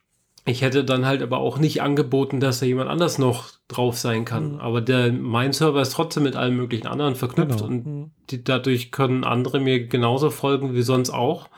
[0.48, 4.24] Ich hätte dann halt aber auch nicht angeboten, dass da jemand anders noch drauf sein
[4.24, 4.54] kann.
[4.54, 4.60] Mhm.
[4.60, 7.66] Aber der, mein Server ist trotzdem mit allen möglichen anderen verknüpft genau.
[7.66, 8.10] und mhm.
[8.30, 11.48] die, dadurch können andere mir genauso folgen wie sonst auch.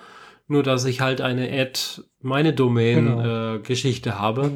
[0.49, 4.17] Nur dass ich halt eine Add, meine Domain-Geschichte genau.
[4.17, 4.53] äh, habe.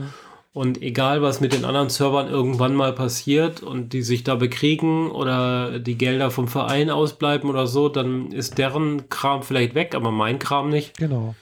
[0.54, 5.10] Und egal, was mit den anderen Servern irgendwann mal passiert und die sich da bekriegen
[5.10, 10.12] oder die Gelder vom Verein ausbleiben oder so, dann ist deren Kram vielleicht weg, aber
[10.12, 10.96] mein Kram nicht.
[10.96, 11.34] Genau.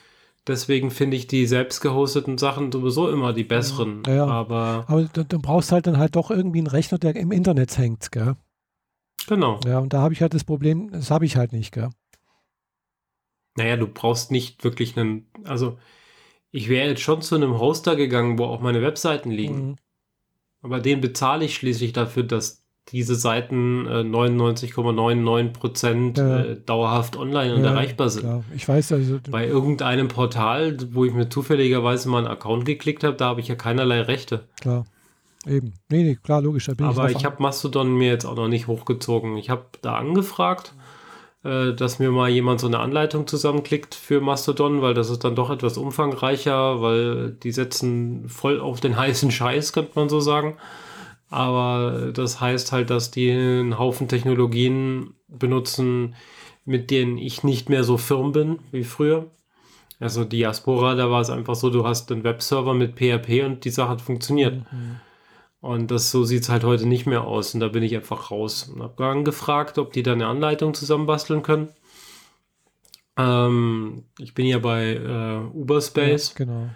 [0.46, 4.02] Deswegen finde ich die selbst gehosteten Sachen sowieso immer die besseren.
[4.06, 4.26] Ja, ja.
[4.26, 7.76] Aber, aber du, du, brauchst halt dann halt doch irgendwie einen Rechner, der im Internet
[7.76, 8.36] hängt, gell?
[9.28, 9.60] Genau.
[9.66, 11.90] Ja, und da habe ich halt das Problem, das habe ich halt nicht, gell?
[13.58, 15.76] Naja, du brauchst nicht wirklich einen, also
[16.52, 19.66] ich wäre jetzt schon zu einem Hoster gegangen, wo auch meine Webseiten liegen.
[19.66, 19.76] Mhm.
[20.60, 26.40] Aber den bezahle ich schließlich dafür, dass diese Seiten äh, 99,99% ja.
[26.40, 28.24] äh, dauerhaft online und erreichbar sind.
[28.24, 28.44] Klar.
[28.54, 29.18] Ich weiß also.
[29.30, 33.46] Bei irgendeinem Portal, wo ich mir zufälligerweise mal einen Account geklickt habe, da habe ich
[33.48, 34.48] ja keinerlei Rechte.
[34.60, 34.84] Klar.
[35.46, 35.74] Eben.
[35.88, 36.68] Nee, nee, klar, logisch.
[36.68, 39.36] Aber ich, ich habe Mastodon mir jetzt auch noch nicht hochgezogen.
[39.36, 40.74] Ich habe da angefragt
[41.44, 45.34] äh, dass mir mal jemand so eine Anleitung zusammenklickt für Mastodon, weil das ist dann
[45.34, 50.56] doch etwas umfangreicher, weil die setzen voll auf den heißen Scheiß, könnte man so sagen.
[51.30, 56.14] Aber das heißt halt, dass die einen Haufen Technologien benutzen,
[56.64, 59.30] mit denen ich nicht mehr so firm bin wie früher.
[59.98, 63.70] Also Diaspora, da war es einfach so, du hast einen Webserver mit PHP und die
[63.70, 64.56] Sache hat funktioniert.
[64.72, 65.00] Mhm.
[65.62, 67.54] Und das so sieht es halt heute nicht mehr aus.
[67.54, 71.44] Und da bin ich einfach raus und habe angefragt, ob die da eine Anleitung zusammenbasteln
[71.44, 71.68] können.
[73.16, 76.30] Ähm, ich bin ja bei äh, Uberspace.
[76.30, 76.68] Ja, genau.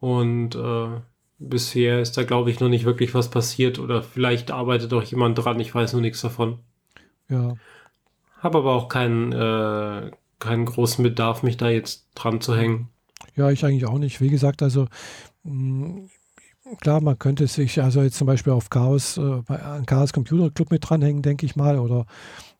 [0.00, 1.00] Und äh,
[1.38, 3.78] bisher ist da, glaube ich, noch nicht wirklich was passiert.
[3.78, 5.60] Oder vielleicht arbeitet auch jemand dran.
[5.60, 6.58] Ich weiß nur nichts davon.
[7.28, 7.54] Ja.
[8.40, 10.10] Habe aber auch keinen, äh,
[10.40, 12.88] keinen großen Bedarf, mich da jetzt dran zu hängen.
[13.36, 14.20] Ja, ich eigentlich auch nicht.
[14.20, 14.88] Wie gesagt, also
[15.44, 16.10] mh, mm,
[16.80, 20.50] klar, man könnte sich also jetzt zum Beispiel auf Chaos, äh, bei einem Chaos Computer
[20.50, 22.06] Club mit dranhängen, denke ich mal, oder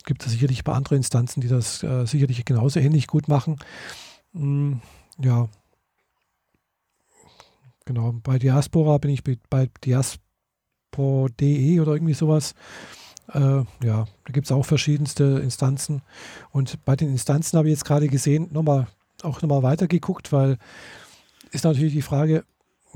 [0.04, 3.58] gibt es sicherlich bei anderen Instanzen, die das äh, sicherlich genauso ähnlich gut machen.
[4.32, 4.74] Mm,
[5.22, 5.48] ja.
[7.84, 12.54] Genau, bei Diaspora bin ich bei diaspora.de oder irgendwie sowas.
[13.32, 16.02] Äh, ja, da gibt es auch verschiedenste Instanzen.
[16.50, 18.86] Und bei den Instanzen habe ich jetzt gerade gesehen, nochmal,
[19.22, 20.58] auch nochmal weitergeguckt, weil
[21.50, 22.44] ist natürlich die Frage,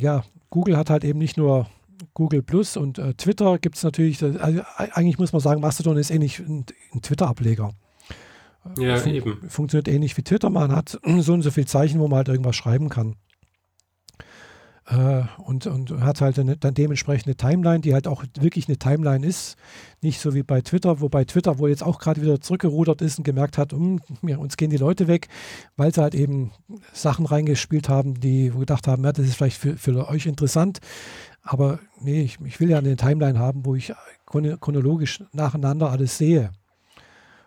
[0.01, 1.66] ja, Google hat halt eben nicht nur
[2.14, 5.97] Google Plus und äh, Twitter gibt es natürlich, äh, also eigentlich muss man sagen, Mastodon
[5.97, 7.72] ist ähnlich ein, ein Twitter-Ableger.
[8.78, 9.49] Ja, Fun eben.
[9.49, 10.51] Funktioniert ähnlich wie Twitter.
[10.51, 13.16] Man hat so und so viele Zeichen, wo man halt irgendwas schreiben kann.
[14.93, 18.76] Äh, und, und hat halt eine, dann dementsprechend eine Timeline, die halt auch wirklich eine
[18.76, 19.57] Timeline ist.
[20.03, 23.24] Nicht so wie bei Twitter, wobei Twitter wohl jetzt auch gerade wieder zurückgerudert ist und
[23.24, 25.28] gemerkt hat, um, ja, uns gehen die Leute weg,
[25.76, 26.51] weil sie halt eben
[26.93, 30.80] Sachen reingespielt haben, die wo gedacht haben, ja, das ist vielleicht für, für euch interessant.
[31.43, 33.93] Aber nee, ich, ich will ja eine Timeline haben, wo ich
[34.26, 36.51] chronologisch nacheinander alles sehe.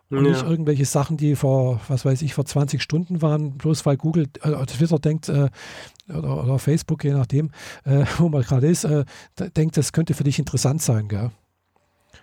[0.09, 0.31] Und ja.
[0.31, 4.27] nicht irgendwelche Sachen, die vor, was weiß ich, vor 20 Stunden waren, bloß weil Google,
[4.43, 5.49] äh, Twitter denkt, äh,
[6.07, 7.49] oder, oder, Facebook, je nachdem,
[7.85, 9.05] äh, wo man gerade ist, äh,
[9.55, 11.31] denkt, das könnte für dich interessant sein, gell?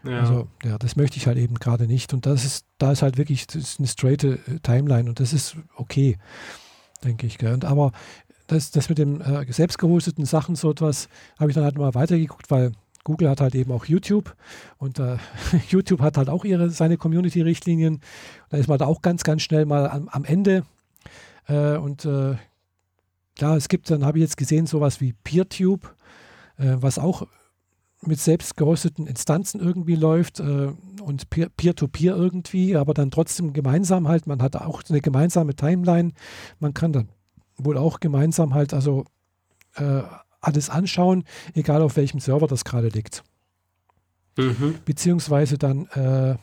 [0.04, 0.20] Ja.
[0.20, 2.12] Also, ja, das möchte ich halt eben gerade nicht.
[2.12, 5.56] Und das ist, da ist halt wirklich ist eine straight äh, Timeline und das ist
[5.76, 6.18] okay,
[7.04, 7.38] denke ich.
[7.38, 7.52] Gell?
[7.52, 7.92] Und aber
[8.46, 11.08] das, das mit den äh, selbst gehosteten Sachen, so etwas,
[11.38, 12.72] habe ich dann halt mal weitergeguckt, weil
[13.04, 14.36] Google hat halt eben auch YouTube
[14.78, 15.16] und äh,
[15.68, 18.00] YouTube hat halt auch ihre, seine Community-Richtlinien.
[18.50, 20.64] Da ist man da auch ganz, ganz schnell mal am, am Ende.
[21.46, 22.36] Äh, und äh,
[23.36, 25.94] klar, es gibt, dann habe ich jetzt gesehen, sowas wie PeerTube,
[26.58, 27.26] äh, was auch
[28.04, 30.72] mit selbst gehosteten Instanzen irgendwie läuft äh,
[31.02, 34.26] und Peer-to-Peer -Peer irgendwie, aber dann trotzdem gemeinsam halt.
[34.26, 36.12] Man hat auch eine gemeinsame Timeline.
[36.58, 37.08] Man kann dann
[37.56, 39.04] wohl auch gemeinsam halt also
[39.76, 40.02] äh,
[40.42, 41.24] alles anschauen,
[41.54, 43.24] egal auf welchem Server das gerade liegt.
[44.36, 44.78] Mhm.
[44.84, 46.36] Beziehungsweise dann äh,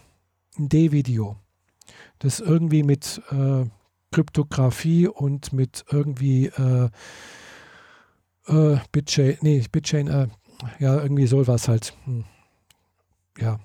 [0.58, 1.38] ein D-Video,
[2.20, 3.66] das irgendwie mit äh,
[4.12, 6.90] Kryptographie und mit irgendwie äh,
[8.48, 10.28] äh Bitchain, nee, Bitchain, äh,
[10.80, 11.94] ja, irgendwie sowas halt.
[12.06, 12.26] Hm.
[13.38, 13.60] Ja,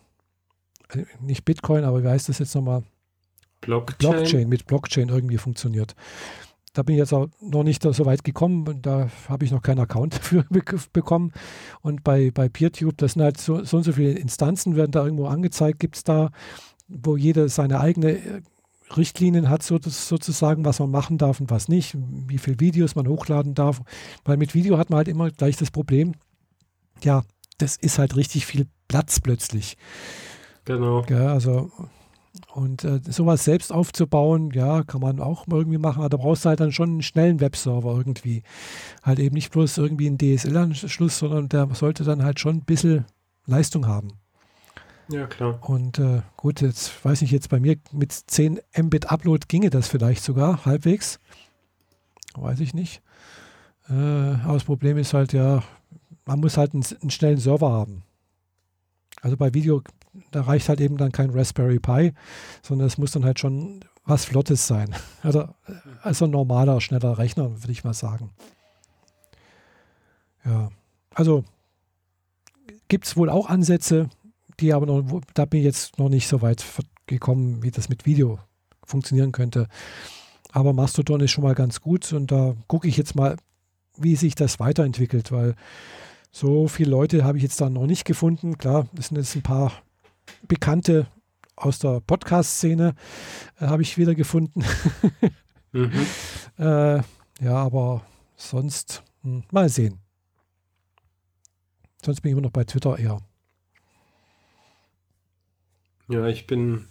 [0.91, 2.85] äh, nicht Bitcoin, aber wie heißt das jetzt nochmal?
[3.61, 3.97] Blockchain.
[3.99, 5.95] Blockchain, mit Blockchain irgendwie funktioniert.
[6.75, 8.83] Da bin ich jetzt auch noch nicht so weit gekommen.
[8.83, 10.45] Da habe ich noch keinen Account dafür
[10.93, 11.33] bekommen.
[11.81, 15.05] Und bei, bei PeerTube, das sind halt so, so und so viele Instanzen, werden da
[15.05, 16.31] irgendwo angezeigt, gibt es da,
[16.89, 18.43] wo jeder seine eigene äh,
[18.97, 23.09] Richtlinien hat, so, sozusagen, was man machen darf und was nicht, wie viele Videos man
[23.09, 23.81] hochladen darf.
[24.25, 26.13] Weil mit Video hat man halt immer gleich das Problem,
[27.03, 27.23] ja,
[27.59, 29.77] das ist halt richtig viel Platz plötzlich.
[30.65, 31.05] Genau.
[31.09, 31.71] Ja, also
[32.53, 36.49] und äh, sowas selbst aufzubauen, ja, kann man auch irgendwie machen, aber da brauchst du
[36.49, 38.43] halt dann schon einen schnellen Webserver irgendwie.
[39.03, 43.05] Halt eben nicht bloß irgendwie einen DSL-Anschluss, sondern der sollte dann halt schon ein bisschen
[43.47, 44.09] Leistung haben.
[45.09, 45.59] Ja, klar.
[45.69, 49.87] Und äh, gut, jetzt weiß ich jetzt bei mir mit 10 Mbit Upload ginge das
[49.89, 51.21] vielleicht sogar halbwegs.
[52.35, 53.03] Weiß ich nicht.
[53.89, 55.63] Äh, aber das Problem ist halt ja,
[56.25, 58.03] man muss halt einen, einen schnellen Server haben.
[59.21, 59.83] Also bei Video
[60.31, 62.13] da reicht halt eben dann kein Raspberry Pi,
[62.63, 64.95] sondern es muss dann halt schon was Flottes sein.
[65.23, 65.49] Also,
[66.03, 68.31] also ein normaler, schneller Rechner, würde ich mal sagen.
[70.45, 70.71] Ja,
[71.15, 71.45] also
[72.89, 74.11] gibt es wohl auch Ansätze,
[74.61, 76.63] die aber noch, da bin ich jetzt noch nicht so weit
[77.07, 78.39] gekommen, wie das mit Video
[78.85, 79.69] funktionieren könnte.
[80.53, 83.37] Aber Mastodon ist schon mal ganz gut und da gucke ich jetzt mal,
[83.97, 85.55] wie sich das weiterentwickelt, weil
[86.31, 88.59] so viele Leute habe ich jetzt da noch nicht gefunden.
[88.59, 89.73] Klar, es sind jetzt ein paar
[90.47, 91.07] Bekannte
[91.57, 92.95] aus der Podcast-Szene
[93.61, 94.65] äh, habe ich wieder gefunden.
[95.73, 96.07] mhm.
[96.59, 96.97] äh,
[97.41, 98.03] ja, aber
[98.37, 100.01] sonst mh, hm, mal sehen.
[102.05, 103.21] Sonst bin ich immer noch bei Twitter eher.
[106.09, 106.87] Ja, ich bin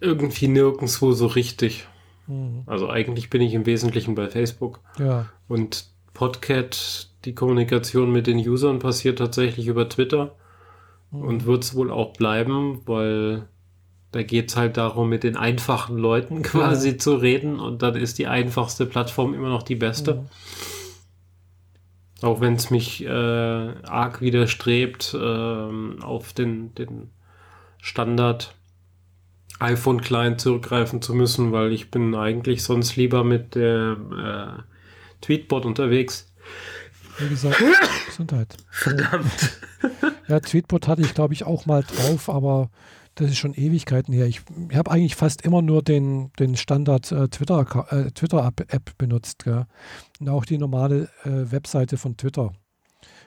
[0.00, 1.88] irgendwie nirgendwo so richtig.
[2.26, 2.62] Mhm.
[2.66, 4.80] Also eigentlich bin ich im Wesentlichen bei Facebook.
[4.98, 5.28] Ja.
[5.48, 10.36] Und Podcat, die Kommunikation mit den Usern passiert tatsächlich über Twitter.
[11.20, 13.48] Und wird es wohl auch bleiben, weil
[14.12, 16.98] da geht es halt darum, mit den einfachen Leuten quasi ja.
[16.98, 20.14] zu reden und dann ist die einfachste Plattform immer noch die beste.
[20.14, 20.28] Mhm.
[22.22, 27.10] Auch wenn es mich äh, arg widerstrebt, äh, auf den, den
[27.82, 28.54] Standard
[29.58, 34.62] iPhone-Client zurückgreifen zu müssen, weil ich bin eigentlich sonst lieber mit der äh,
[35.20, 36.32] Tweetbot unterwegs.
[37.18, 37.62] Wie gesagt,
[38.06, 38.56] Gesundheit.
[38.70, 39.58] Verdammt.
[40.28, 42.70] Ja, Tweetbot hatte ich, glaube ich, auch mal drauf, aber
[43.14, 44.26] das ist schon Ewigkeiten her.
[44.26, 49.44] Ich, ich habe eigentlich fast immer nur den, den Standard äh, Twitter, äh, Twitter-App benutzt.
[49.44, 49.66] Gell?
[50.18, 52.52] Und auch die normale äh, Webseite von Twitter.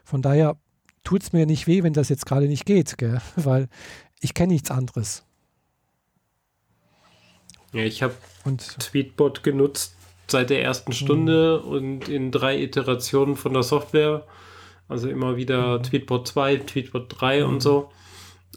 [0.04, 0.58] Von daher
[1.04, 3.22] tut es mir nicht weh, wenn das jetzt gerade nicht geht, gell?
[3.36, 3.70] weil
[4.20, 5.24] ich kenne nichts anderes.
[7.74, 8.16] Ja, ich habe
[8.80, 9.97] Tweetbot genutzt
[10.30, 11.72] seit der ersten Stunde mhm.
[11.72, 14.26] und in drei Iterationen von der Software.
[14.88, 15.84] Also immer wieder mhm.
[15.84, 17.50] Tweetbot 2, Tweetbot 3 mhm.
[17.50, 17.90] und so.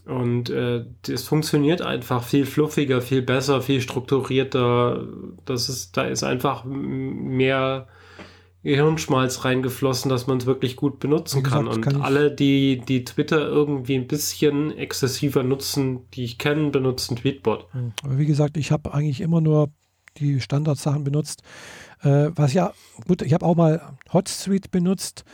[0.06, 5.06] Und äh, das funktioniert einfach viel fluffiger, viel besser, viel strukturierter.
[5.44, 7.86] Das ist, da ist einfach mehr
[8.62, 11.72] Gehirnschmalz reingeflossen, dass man es wirklich gut benutzen gesagt, kann.
[11.72, 17.16] Und kann alle, die, die Twitter irgendwie ein bisschen exzessiver nutzen, die ich kenne, benutzen
[17.16, 17.72] Tweetbot.
[17.72, 17.92] Hm.
[18.02, 19.70] Aber wie gesagt, ich habe eigentlich immer nur
[20.16, 21.42] die Standardsachen benutzt.
[22.02, 22.72] Äh, was ja,
[23.06, 25.24] gut, ich habe auch mal HotSuite benutzt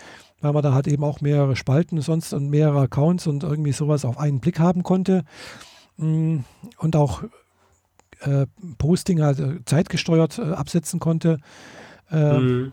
[0.40, 4.04] weil man da halt eben auch mehrere Spalten sonst und mehrere Accounts und irgendwie sowas
[4.04, 5.24] auf einen Blick haben konnte.
[5.96, 6.38] Mm,
[6.78, 7.24] und auch
[8.20, 8.46] äh,
[8.78, 11.38] Posting halt äh, zeitgesteuert äh, absetzen konnte.
[12.10, 12.72] Äh, mhm.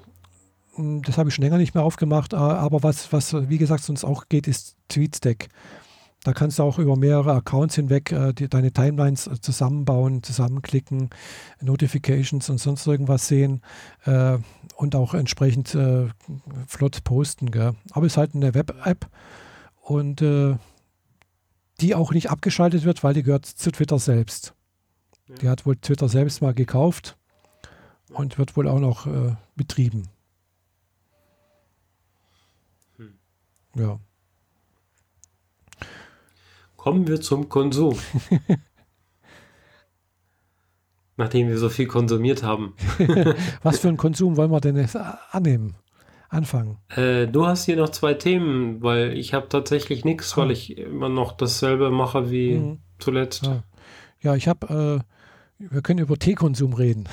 [0.76, 4.04] Mm, das habe ich schon länger nicht mehr aufgemacht, aber was, was wie gesagt sonst
[4.04, 5.50] auch geht, ist TweetStack.
[6.24, 11.10] Da kannst du auch über mehrere Accounts hinweg äh, die, deine Timelines äh, zusammenbauen, zusammenklicken,
[11.60, 13.62] Notifications und sonst irgendwas sehen
[14.06, 14.38] äh,
[14.78, 16.08] und auch entsprechend äh,
[16.66, 17.52] flott posten.
[17.52, 17.76] Gell?
[17.92, 19.10] Aber es ist halt eine Web-App
[19.82, 20.56] und äh,
[21.82, 24.54] die auch nicht abgeschaltet wird, weil die gehört zu Twitter selbst.
[25.28, 25.36] Ja.
[25.36, 27.18] Die hat wohl Twitter selbst mal gekauft
[28.10, 29.08] und wird wohl auch noch
[29.56, 30.08] betrieben.
[32.98, 33.16] Hm.
[33.76, 34.00] Ja.
[36.84, 37.98] Kommen wir zum Konsum.
[41.16, 42.76] Nachdem wir so viel konsumiert haben.
[43.64, 44.98] Was für einen Konsum wollen wir denn jetzt
[45.32, 45.76] annehmen?
[46.28, 46.80] Anfangen.
[46.90, 50.42] Äh, du hast hier noch zwei Themen, weil ich habe tatsächlich nichts, ah.
[50.42, 52.80] weil ich immer noch dasselbe mache wie mhm.
[53.00, 53.46] zuletzt.
[53.46, 53.64] Ja,
[54.20, 55.06] ja ich habe,
[55.58, 57.08] äh, wir können über Teekonsum reden.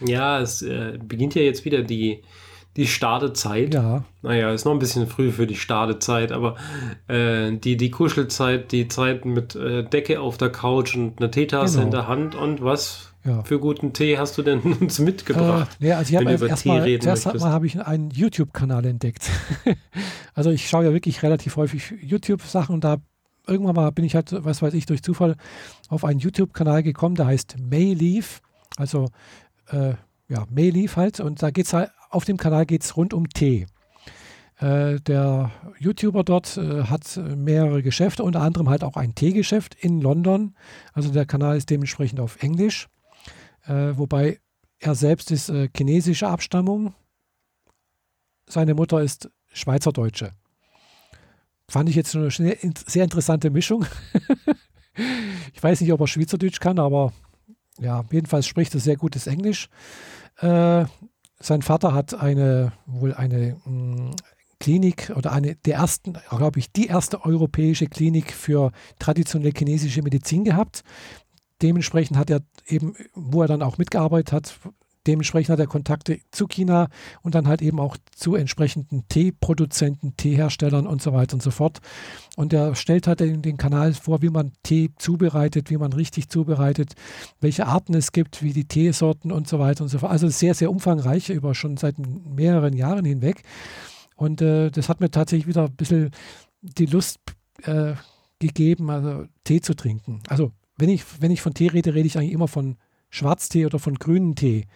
[0.00, 2.22] Ja, es äh, beginnt ja jetzt wieder die
[2.76, 3.74] die Stadezeit.
[3.74, 4.04] Ja.
[4.22, 6.56] Naja, ist noch ein bisschen früh für die Stadezeit, aber
[7.08, 11.76] äh, die, die Kuschelzeit, die Zeit mit äh, Decke auf der Couch und einer Teetasse
[11.76, 11.86] genau.
[11.86, 13.42] in der Hand und was ja.
[13.42, 15.76] für guten Tee hast du denn uns mitgebracht?
[15.80, 19.30] Äh, ja, also ich habe erstmal zuerst mal habe ich einen YouTube-Kanal entdeckt.
[20.34, 22.98] also ich schaue ja wirklich relativ häufig YouTube-Sachen und da
[23.46, 25.36] irgendwann mal bin ich halt, was weiß ich, durch Zufall
[25.88, 28.40] auf einen YouTube-Kanal gekommen, der heißt Mayleaf.
[28.76, 29.08] Also
[29.70, 29.94] äh,
[30.28, 31.20] ja, Mayleaf halt.
[31.20, 33.66] Und da geht es halt auf dem Kanal geht es rund um Tee.
[34.58, 40.00] Äh, der YouTuber dort äh, hat mehrere Geschäfte, unter anderem halt auch ein Teegeschäft in
[40.00, 40.54] London.
[40.94, 42.88] Also der Kanal ist dementsprechend auf Englisch,
[43.66, 44.40] äh, wobei
[44.78, 46.94] er selbst ist äh, chinesischer Abstammung.
[48.48, 50.30] Seine Mutter ist Schweizerdeutsche.
[51.68, 53.84] Fand ich jetzt eine sehr interessante Mischung.
[55.52, 57.12] ich weiß nicht, ob er Schweizerdeutsch kann, aber
[57.78, 59.68] ja, jedenfalls spricht er sehr gutes Englisch.
[60.38, 60.84] Äh,
[61.38, 64.16] sein Vater hat eine, wohl eine mh, mm,
[64.58, 70.44] Klinik oder eine der ersten, glaube ich, die erste europäische Klinik für traditionelle chinesische Medizin
[70.44, 70.82] gehabt.
[71.60, 74.58] Dementsprechend hat er eben, wo er dann auch mitgearbeitet hat,
[75.06, 76.88] dementsprechend hat er Kontakte zu China
[77.22, 81.80] und dann halt eben auch zu entsprechenden Teeproduzenten, Teeherstellern und so weiter und so fort.
[82.36, 86.28] Und er stellt halt den, den Kanal vor, wie man Tee zubereitet, wie man richtig
[86.28, 86.94] zubereitet,
[87.40, 90.12] welche Arten es gibt, wie die Teesorten und so weiter und so fort.
[90.12, 93.42] Also sehr, sehr umfangreich über schon seit mehreren Jahren hinweg.
[94.16, 96.10] Und äh, das hat mir tatsächlich wieder ein bisschen
[96.60, 97.18] die Lust
[97.62, 97.94] äh,
[98.38, 100.22] gegeben, also Tee zu trinken.
[100.28, 102.76] Also wenn ich, wenn ich von Tee rede, rede ich eigentlich immer von
[103.10, 104.66] Schwarztee oder von grünen Tee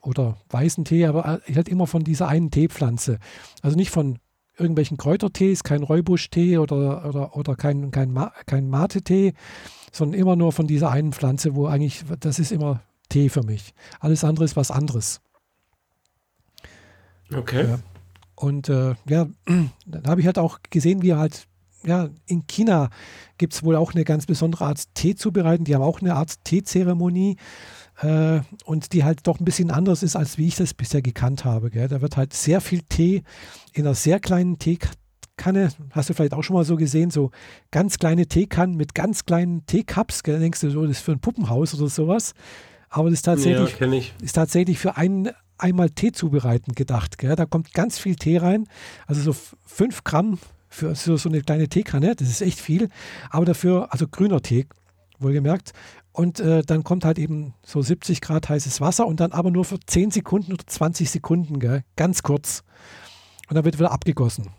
[0.00, 3.18] oder weißen Tee, aber halt immer von dieser einen Teepflanze.
[3.62, 4.18] Also nicht von
[4.56, 9.34] irgendwelchen Kräutertees, kein Räubuschtee oder, oder, oder kein, kein, Ma kein Mate-Tee,
[9.92, 13.74] sondern immer nur von dieser einen Pflanze, wo eigentlich, das ist immer Tee für mich.
[14.00, 15.20] Alles andere ist was anderes.
[17.32, 17.66] Okay.
[17.68, 17.78] Ja.
[18.36, 19.26] Und äh, ja,
[19.86, 21.46] da habe ich halt auch gesehen, wie er halt
[21.86, 22.90] ja, in China
[23.38, 25.64] gibt es wohl auch eine ganz besondere Art Tee zu bereiten.
[25.64, 27.36] Die haben auch eine Art Teezeremonie
[28.00, 31.44] äh, und die halt doch ein bisschen anders ist, als wie ich das bisher gekannt
[31.44, 31.70] habe.
[31.70, 31.88] Gell.
[31.88, 33.22] Da wird halt sehr viel Tee
[33.72, 37.30] in einer sehr kleinen Teekanne hast du vielleicht auch schon mal so gesehen, so
[37.72, 40.22] ganz kleine Teekannen mit ganz kleinen Teecups.
[40.22, 42.34] Da denkst du so, das ist für ein Puppenhaus oder sowas.
[42.88, 43.88] Aber das ist tatsächlich, Ja,
[44.22, 47.18] ist tatsächlich für einen einmal Tee zubereiten gedacht.
[47.18, 47.34] Gell?
[47.34, 48.68] Da kommt ganz viel Tee rein,
[49.06, 50.38] also so 5 Gramm
[50.74, 52.88] für so, so eine kleine Teekanne, das ist echt viel,
[53.30, 54.66] aber dafür, also grüner Tee,
[55.18, 55.72] wohlgemerkt.
[56.12, 59.64] Und äh, dann kommt halt eben so 70 Grad heißes Wasser und dann aber nur
[59.64, 61.82] für 10 Sekunden oder 20 Sekunden, gell?
[61.96, 62.62] ganz kurz.
[63.48, 64.50] Und dann wird wieder abgegossen.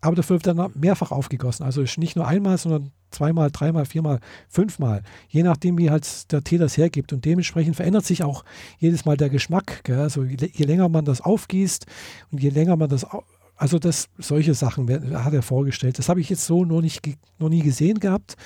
[0.00, 1.64] Aber dafür wird dann mehrfach aufgegossen.
[1.64, 5.02] Also nicht nur einmal, sondern zweimal, dreimal, viermal, fünfmal.
[5.28, 7.12] Je nachdem, wie halt der Tee das hergibt.
[7.12, 8.44] Und dementsprechend verändert sich auch
[8.78, 9.82] jedes Mal der Geschmack.
[9.82, 9.98] Gell?
[9.98, 11.86] Also je, je länger man das aufgießt
[12.30, 13.06] und je länger man das
[13.58, 14.88] also das, solche Sachen
[15.22, 15.98] hat er vorgestellt.
[15.98, 17.02] Das habe ich jetzt so noch, nicht,
[17.38, 18.36] noch nie gesehen gehabt,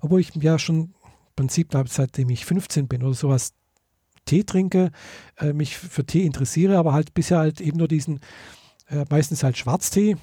[0.00, 0.94] obwohl ich ja schon im
[1.36, 3.52] Prinzip, seitdem ich 15 bin oder sowas
[4.24, 4.90] Tee trinke,
[5.36, 8.20] äh, mich für Tee interessiere, aber halt bisher halt eben nur diesen,
[8.88, 10.16] äh, meistens halt Schwarztee.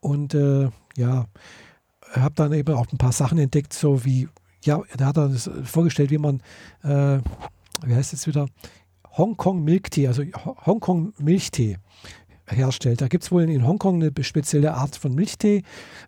[0.00, 1.26] Und äh, ja,
[2.12, 4.28] habe dann eben auch ein paar Sachen entdeckt, so wie,
[4.62, 6.42] ja, da hat er das vorgestellt, wie man,
[6.84, 7.18] äh,
[7.84, 8.46] wie heißt es wieder,
[9.16, 10.22] Hongkong Milktee, also
[10.64, 11.78] Hongkong Milchtee
[12.48, 13.00] herstellt.
[13.00, 15.62] Da gibt es wohl in Hongkong eine spezielle Art von Milchtee.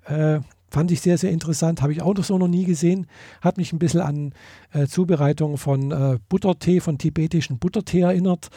[0.06, 0.40] Äh,
[0.70, 1.82] fand ich sehr, sehr interessant.
[1.82, 3.06] Habe ich auch noch so noch nie gesehen.
[3.40, 4.32] Hat mich ein bisschen an
[4.73, 8.48] äh, Zubereitung von äh, Buttertee, von tibetischen Buttertee erinnert.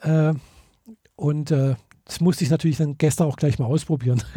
[0.00, 0.34] Äh,
[1.16, 1.74] und äh,
[2.04, 4.22] das musste ich natürlich dann gestern auch gleich mal ausprobieren.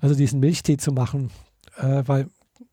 [0.00, 1.30] Also diesen Milchtee zu machen,
[1.78, 2.28] äh, weil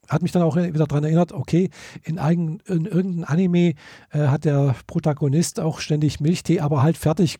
[0.07, 1.71] hat mich dann auch wieder daran erinnert, okay,
[2.03, 3.73] in, in irgendeinem Anime
[4.11, 7.37] hat der Protagonist auch ständig Milchtee, aber halt fertig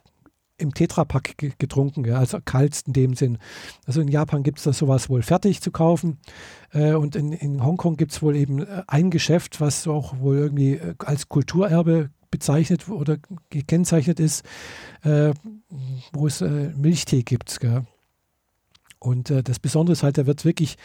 [0.57, 3.38] im Tetrapack getrunken, ja, also kalt in dem Sinn.
[3.85, 6.19] Also in Japan gibt es das sowas wohl fertig zu kaufen
[6.71, 10.38] äh, und in, in Hongkong gibt es wohl eben äh, ein Geschäft, was auch wohl
[10.38, 13.17] irgendwie äh, als Kulturerbe bezeichnet oder
[13.49, 14.43] gekennzeichnet ist,
[15.03, 15.34] äh,
[16.11, 17.59] wo es äh, Milchtee gibt.
[17.59, 17.85] Gell.
[18.99, 20.77] Und äh, das Besondere ist halt, der wird wirklich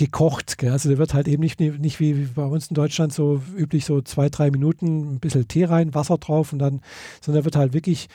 [0.00, 0.56] gekocht.
[0.56, 0.72] Gell?
[0.72, 4.00] Also der wird halt eben nicht, nicht wie bei uns in Deutschland so üblich so
[4.00, 6.80] zwei, drei Minuten ein bisschen Tee rein, Wasser drauf und dann,
[7.20, 8.08] sondern der wird halt wirklich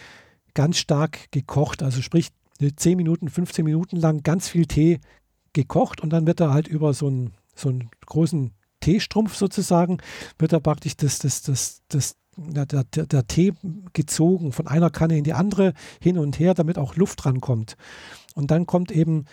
[0.55, 1.83] ganz stark gekocht.
[1.83, 2.29] Also sprich
[2.59, 4.99] 10 Minuten, 15 Minuten lang ganz viel Tee
[5.53, 9.99] gekocht und dann wird er halt über so einen, so einen großen Teestrumpf sozusagen,
[10.39, 13.53] wird er praktisch das, das, das, das, der, der, der Tee
[13.93, 17.77] gezogen von einer Kanne in die andere hin und her, damit auch Luft rankommt.
[18.33, 19.25] Und dann kommt eben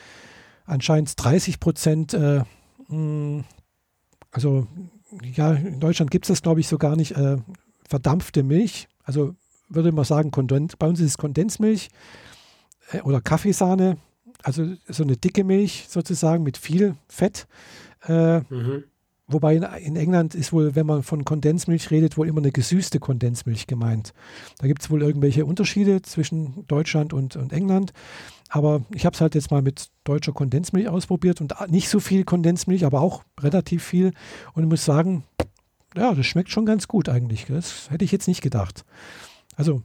[0.65, 2.43] anscheinend 30 Prozent, äh,
[2.89, 3.45] hm,
[4.31, 4.67] also
[5.35, 7.37] ja, in Deutschland gibt es das, glaube ich, so gar nicht, äh,
[7.87, 8.89] verdampfte Milch.
[9.05, 9.35] Also
[9.69, 11.91] würde man sagen, Kondens, bei uns ist es Kondensmilch
[12.93, 13.99] äh, oder Kaffeesahne,
[14.43, 17.47] also so eine dicke Milch sozusagen mit viel Fett.
[18.07, 18.85] Äh, mhm.
[19.33, 23.67] Wobei in, England ist wohl, wenn man von Kondensmilch redet, wohl immer eine gesüßte Kondensmilch
[23.67, 24.13] gemeint.
[24.59, 27.93] Da gibt es wohl irgendwelche Unterschiede zwischen Deutschland und, und England.
[28.49, 32.25] Aber ich habe es halt jetzt mal mit deutscher Kondensmilch ausprobiert und nicht so viel
[32.25, 34.13] Kondensmilch, aber auch relativ viel.
[34.53, 35.25] Und ich muss sagen,
[35.97, 37.47] ja, das schmeckt schon ganz gut eigentlich.
[37.47, 38.85] Das hätte ich jetzt nicht gedacht.
[39.57, 39.83] Also,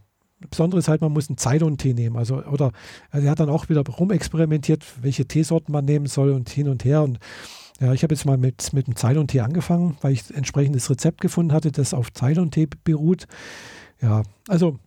[0.52, 2.16] Besondere ist halt, man muss einen Ceylon-Tee nehmen.
[2.16, 2.72] Also, oder
[3.10, 6.86] also er hat dann auch wieder rumexperimentiert, welche Teesorten man nehmen soll und hin und
[6.86, 7.02] her.
[7.02, 7.18] Und
[7.80, 11.54] ja, ich habe jetzt mal mit, mit dem Ceylon-Tee angefangen, weil ich entsprechendes Rezept gefunden
[11.54, 13.28] hatte, das auf Ceylon-Tee beruht.
[14.02, 14.80] Ja, also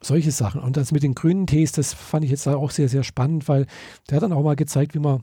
[0.00, 0.60] solche Sachen.
[0.60, 3.66] Und das mit den grünen Tees, das fand ich jetzt auch sehr, sehr spannend, weil
[4.08, 5.22] der hat dann auch mal gezeigt, wie man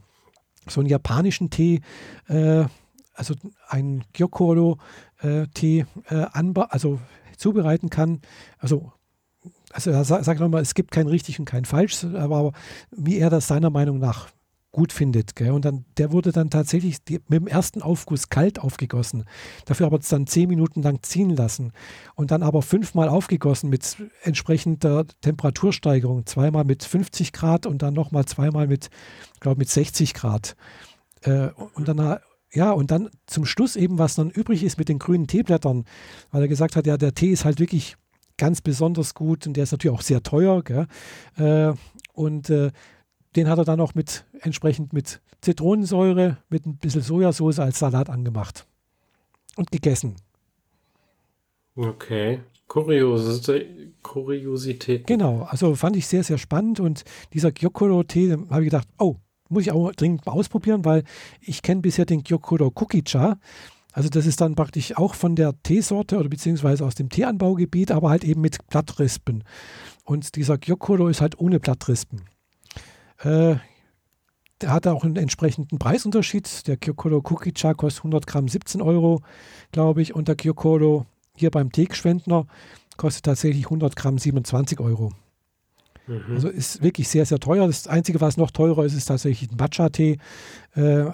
[0.67, 1.81] so einen japanischen Tee,
[2.27, 2.65] äh,
[3.13, 3.33] also
[3.67, 6.99] einen Gyokoro-Tee, äh, äh, also
[7.37, 8.21] zubereiten kann.
[8.59, 8.91] Also,
[9.71, 12.53] also er sagt nochmal, es gibt kein richtig und kein falsch, aber
[12.91, 14.29] wie er das seiner Meinung nach
[14.71, 15.35] gut findet.
[15.35, 15.51] Gell?
[15.51, 19.25] Und dann, der wurde dann tatsächlich mit dem ersten Aufguss kalt aufgegossen.
[19.65, 21.71] Dafür aber dann zehn Minuten lang ziehen lassen.
[22.15, 26.25] Und dann aber fünfmal aufgegossen mit entsprechender Temperatursteigerung.
[26.25, 28.89] Zweimal mit 50 Grad und dann nochmal zweimal mit,
[29.39, 30.55] glaube mit 60 Grad.
[31.21, 32.19] Äh, und dann
[32.53, 35.83] ja, und dann zum Schluss eben, was dann übrig ist mit den grünen Teeblättern,
[36.31, 37.97] weil er gesagt hat, ja, der Tee ist halt wirklich
[38.37, 40.63] ganz besonders gut und der ist natürlich auch sehr teuer.
[40.63, 40.87] Gell?
[41.37, 41.73] Äh,
[42.13, 42.71] und äh,
[43.37, 48.09] den hat er dann auch mit entsprechend mit Zitronensäure, mit ein bisschen Sojasauce als Salat
[48.09, 48.65] angemacht
[49.55, 50.15] und gegessen.
[51.75, 52.39] Okay.
[52.67, 54.03] Kuriosität.
[54.03, 55.07] Kuriosität.
[55.07, 57.03] Genau, also fand ich sehr, sehr spannend und
[57.33, 59.15] dieser Gyokuro-Tee, habe ich gedacht, oh,
[59.49, 61.03] muss ich auch dringend mal ausprobieren, weil
[61.39, 63.37] ich kenne bisher den Gyokuro Kukicha.
[63.93, 68.09] Also das ist dann praktisch auch von der Teesorte oder beziehungsweise aus dem Teeanbaugebiet, aber
[68.09, 69.43] halt eben mit Blattrispen.
[70.03, 72.23] Und dieser Gyokuro ist halt ohne Blattrispen.
[73.19, 73.55] Äh,
[74.61, 76.67] der hat auch einen entsprechenden Preisunterschied.
[76.67, 79.21] Der Gyokoro Kukicha kostet 100 Gramm 17 Euro,
[79.71, 80.15] glaube ich.
[80.15, 82.47] Und der Gyokoro hier beim Teegeschwendner
[82.97, 85.11] kostet tatsächlich 100 Gramm 27 Euro.
[86.07, 86.23] Mhm.
[86.33, 87.67] Also ist wirklich sehr, sehr teuer.
[87.67, 90.17] Das Einzige, was noch teurer ist, ist tatsächlich ein Matcha-Tee.
[90.73, 91.05] Äh,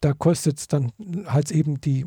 [0.00, 0.92] da kostet es dann
[1.26, 2.06] halt eben die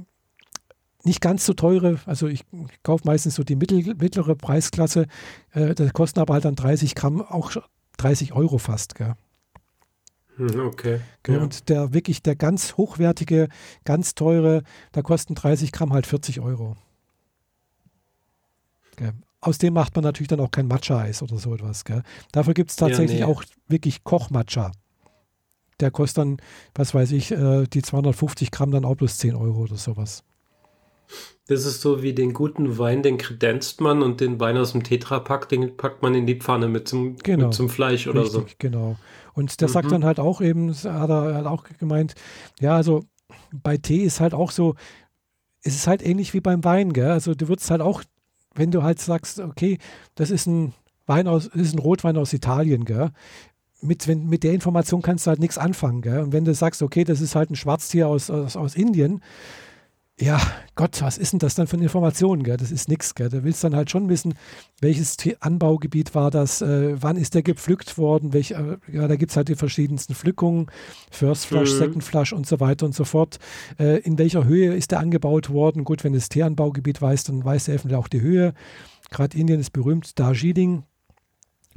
[1.03, 2.43] nicht ganz so teure, also ich
[2.81, 5.05] kaufe meistens so die mittlere Preisklasse,
[5.51, 7.51] äh, das kosten aber halt dann 30 Gramm auch
[7.97, 8.95] 30 Euro fast.
[8.95, 9.15] Gell?
[10.37, 10.99] Hm, okay.
[11.27, 11.39] Ja.
[11.39, 13.49] Und der wirklich, der ganz hochwertige,
[13.83, 16.75] ganz teure, da kosten 30 Gramm halt 40 Euro.
[18.97, 19.13] Gell?
[19.41, 21.85] Aus dem macht man natürlich dann auch kein Matcha-Eis oder so etwas.
[21.85, 22.03] Gell?
[22.31, 23.31] Dafür gibt es tatsächlich ja, nee.
[23.31, 24.71] auch wirklich Koch-Matcha.
[25.79, 26.37] Der kostet dann,
[26.73, 30.23] was weiß ich, äh, die 250 Gramm dann auch plus 10 Euro oder sowas.
[31.47, 34.83] Das ist so wie den guten Wein, den kredenzt man und den Wein aus dem
[34.83, 37.45] Tetrapack, den packt man in die Pfanne mit zum, genau.
[37.45, 38.55] mit zum Fleisch oder Richtig, so.
[38.57, 38.97] Genau.
[39.33, 39.73] Und der mhm.
[39.73, 42.15] sagt dann halt auch eben, hat er hat auch gemeint,
[42.59, 43.05] ja, also
[43.51, 44.75] bei Tee ist halt auch so,
[45.61, 47.11] es ist halt ähnlich wie beim Wein, gell?
[47.11, 48.03] Also du würdest halt auch,
[48.53, 49.77] wenn du halt sagst, okay,
[50.15, 50.73] das ist ein
[51.05, 53.11] Wein aus, das ist ein Rotwein aus Italien, gell?
[53.81, 56.19] Mit, wenn, mit der Information kannst du halt nichts anfangen, gell?
[56.21, 59.21] Und wenn du sagst, okay, das ist halt ein Schwarztier aus, aus, aus Indien,
[60.17, 60.39] ja,
[60.75, 62.43] Gott, was ist denn das dann für eine Information?
[62.43, 62.55] Gell?
[62.55, 63.13] Das ist nichts.
[63.13, 64.35] Du willst dann halt schon wissen,
[64.79, 69.31] welches Anbaugebiet war das, äh, wann ist der gepflückt worden, welch, äh, ja, da gibt
[69.31, 70.67] es halt die verschiedensten Pflückungen,
[71.11, 71.77] First Flush, mhm.
[71.77, 73.39] Second Flush und so weiter und so fort.
[73.77, 75.83] Äh, in welcher Höhe ist der angebaut worden?
[75.83, 78.53] Gut, wenn du das Teeanbaugebiet weißt, dann weißt du eventuell auch die Höhe.
[79.11, 80.83] Gerade Indien ist berühmt, Darjeeling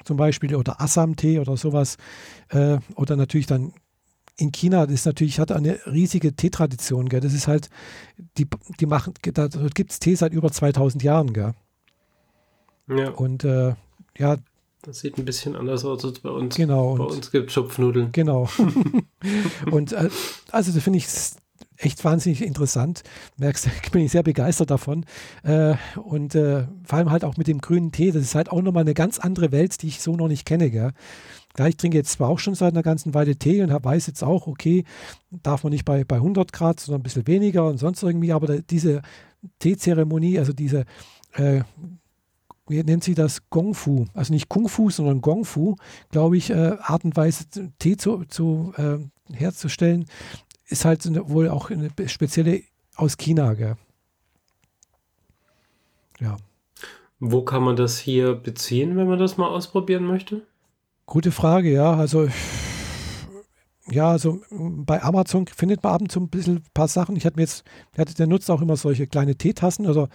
[0.04, 1.96] zum Beispiel oder Assam-Tee oder sowas.
[2.50, 3.72] Äh, oder natürlich dann
[4.38, 7.20] in China, das ist natürlich, hat eine riesige Teetradition, gell?
[7.20, 7.68] Das ist halt,
[8.38, 8.46] die,
[8.80, 11.54] die machen, da gibt es Tee seit über 2000 Jahren, gell?
[12.88, 13.10] Ja.
[13.10, 13.74] Und äh,
[14.16, 14.36] ja.
[14.82, 16.54] Das sieht ein bisschen anders aus als bei uns.
[16.54, 16.94] Genau.
[16.94, 18.12] Bei uns gibt es Schupfnudeln.
[18.12, 18.48] Genau.
[19.70, 20.08] und äh,
[20.52, 21.08] also das finde ich
[21.78, 23.02] echt wahnsinnig interessant.
[23.36, 25.04] Merkst, ich bin sehr begeistert davon.
[25.42, 28.10] Äh, und äh, vor allem halt auch mit dem grünen Tee.
[28.10, 30.70] Das ist halt auch nochmal eine ganz andere Welt, die ich so noch nicht kenne.
[30.70, 30.92] Gell?
[31.58, 34.22] Ja, ich trinke jetzt zwar auch schon seit einer ganzen Weile Tee und weiß jetzt
[34.22, 34.84] auch, okay,
[35.30, 38.60] darf man nicht bei, bei 100 Grad, sondern ein bisschen weniger und sonst irgendwie, aber
[38.60, 39.02] diese
[39.58, 40.84] Teezeremonie, also diese,
[41.34, 41.62] äh,
[42.68, 45.76] wie nennt sie das, Gong Fu, also nicht Kung Fu, sondern Gong Fu,
[46.10, 47.46] glaube ich, äh, Art und Weise
[47.78, 48.98] Tee zu, zu äh,
[49.34, 50.06] herzustellen,
[50.68, 52.62] ist halt wohl auch eine spezielle
[52.96, 53.76] aus China, gell?
[56.20, 56.36] Ja.
[57.20, 60.42] Wo kann man das hier beziehen, wenn man das mal ausprobieren möchte?
[61.06, 61.94] Gute Frage, ja.
[61.94, 62.28] Also,
[63.90, 67.16] ja, also bei Amazon findet man ab und zu ein bisschen ein paar Sachen.
[67.16, 67.64] Ich hatte mir jetzt,
[68.18, 70.08] der, nutzt auch immer solche kleine Teetassen, also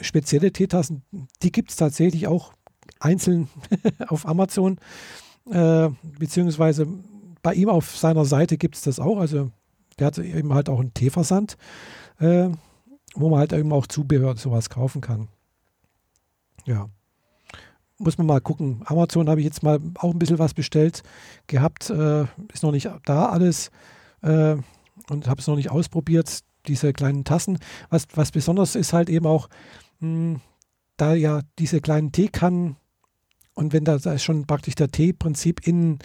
[0.00, 1.02] spezielle Teetassen.
[1.42, 2.52] Die gibt es tatsächlich auch
[2.98, 3.48] einzeln
[4.08, 4.78] auf Amazon,
[5.50, 6.86] äh, beziehungsweise
[7.42, 9.18] bei ihm auf seiner Seite gibt es das auch.
[9.18, 9.50] Also,
[10.00, 11.56] der hat eben halt auch einen Teeversand,
[12.18, 12.48] äh,
[13.14, 15.28] wo man halt eben auch Zubehör sowas kaufen kann.
[16.64, 16.88] Ja
[18.00, 18.82] muss man mal gucken.
[18.86, 21.02] Amazon habe ich jetzt mal auch ein bisschen was bestellt
[21.46, 21.90] gehabt.
[21.90, 22.22] Äh,
[22.52, 23.70] ist noch nicht da alles
[24.22, 24.56] äh,
[25.10, 27.58] und habe es noch nicht ausprobiert, diese kleinen Tassen.
[27.90, 29.48] Was, was besonders ist halt eben auch,
[30.00, 30.40] mh, hm,
[30.96, 32.76] da ja diese kleinen Teekannen
[33.54, 35.98] und wenn da, da schon praktisch der Teeprinzip innen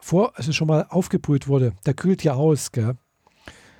[0.00, 2.96] vor, also schon mal aufgebrüht wurde, der kühlt ja aus, gell?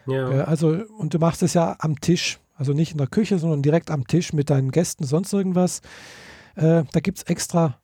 [0.08, 0.30] Ja.
[0.30, 3.62] Äh, also, und du machst es ja am Tisch, also nicht in der Küche, sondern
[3.62, 5.80] direkt am Tisch mit deinen Gästen, sonst irgendwas.
[6.56, 7.78] Äh, da gibt es extra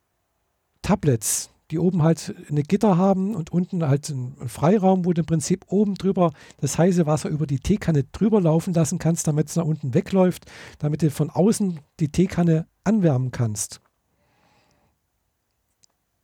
[0.82, 5.26] Tablets, die oben halt eine Gitter haben und unten halt einen Freiraum, wo du im
[5.26, 9.56] Prinzip oben drüber das heiße Wasser über die Teekanne drüber laufen lassen kannst, damit es
[9.56, 10.44] nach unten wegläuft,
[10.78, 13.80] damit du von außen die Teekanne anwärmen kannst.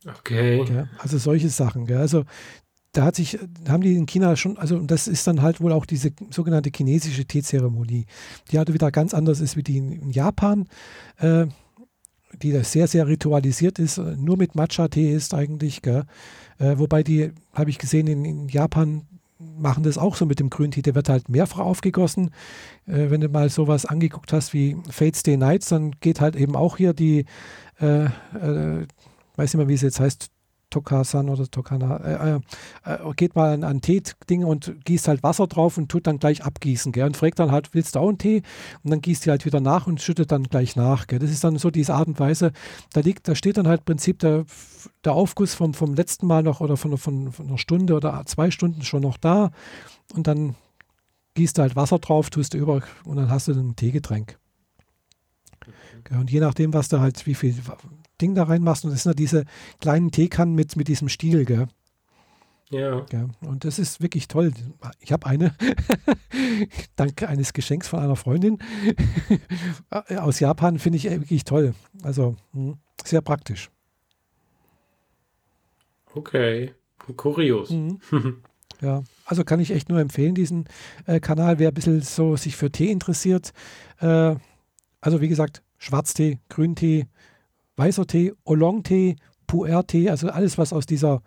[0.07, 0.63] Okay.
[0.63, 1.85] Ja, also solche Sachen.
[1.85, 1.97] Gell?
[1.97, 2.25] Also
[2.93, 3.39] da hat sich,
[3.69, 7.25] haben die in China schon, also das ist dann halt wohl auch diese sogenannte chinesische
[7.25, 8.05] Teezeremonie,
[8.51, 10.67] die halt wieder ganz anders ist wie die in Japan.
[11.17, 11.47] Äh,
[12.41, 15.85] die sehr, sehr ritualisiert ist, äh, nur mit Matcha-Tee ist eigentlich.
[15.85, 16.03] Äh,
[16.57, 19.03] wobei die, habe ich gesehen, in, in, Japan
[19.37, 20.81] machen das auch so mit dem Grüntee.
[20.81, 22.31] Der wird halt mehrfach aufgegossen.
[22.87, 26.55] Äh, wenn du mal sowas angeguckt hast wie Fates Day Nights, dann geht halt eben
[26.55, 27.25] auch hier die,
[27.79, 28.87] äh, äh
[29.35, 30.30] weiß nicht mehr, wie es jetzt heißt,
[30.71, 35.45] Tokasan oder Tokana, äh, äh, äh, geht mal an, an Tee-Ding und gießt halt Wasser
[35.45, 37.05] drauf und tut dann gleich abgießen, gell?
[37.05, 38.41] Und fragt dann halt, willst du auch einen Tee?
[38.83, 41.19] Und dann gießt die halt wieder nach und schüttet dann gleich nach, gell?
[41.19, 42.51] Das ist dann so diese Art und Weise.
[42.93, 44.45] Da liegt, da steht dann halt im Prinzip der,
[45.03, 48.49] der Aufguss vom, vom letzten Mal noch oder von, von, von einer Stunde oder zwei
[48.49, 49.51] Stunden schon noch da
[50.15, 50.55] und dann
[51.35, 54.37] gießt du halt Wasser drauf, tust du über und dann hast du ein Teegetränk.
[56.09, 57.55] Und je nachdem, was du halt, wie viel
[58.21, 58.85] Ding da reinmachst.
[58.85, 59.45] Und das sind ja diese
[59.79, 61.67] kleinen Teekannen mit, mit diesem Stiel, gell?
[62.71, 63.05] Ja.
[63.11, 63.27] ja.
[63.41, 64.53] Und das ist wirklich toll.
[64.99, 65.53] Ich habe eine,
[66.95, 68.59] dank eines Geschenks von einer Freundin
[70.17, 71.73] aus Japan, finde ich wirklich toll.
[72.01, 73.69] Also hm, sehr praktisch.
[76.13, 76.73] Okay,
[77.17, 77.71] kurios.
[77.71, 77.99] Mhm.
[78.81, 80.65] ja, also kann ich echt nur empfehlen, diesen
[81.05, 83.51] äh, Kanal, wer ein bisschen so sich für Tee interessiert.
[83.99, 84.35] Äh,
[85.01, 87.07] also wie gesagt, Schwarztee, Grüntee,
[87.81, 89.15] weißer Tee, Oolong-Tee,
[89.47, 91.23] Puer-Tee, also alles, was aus dieser,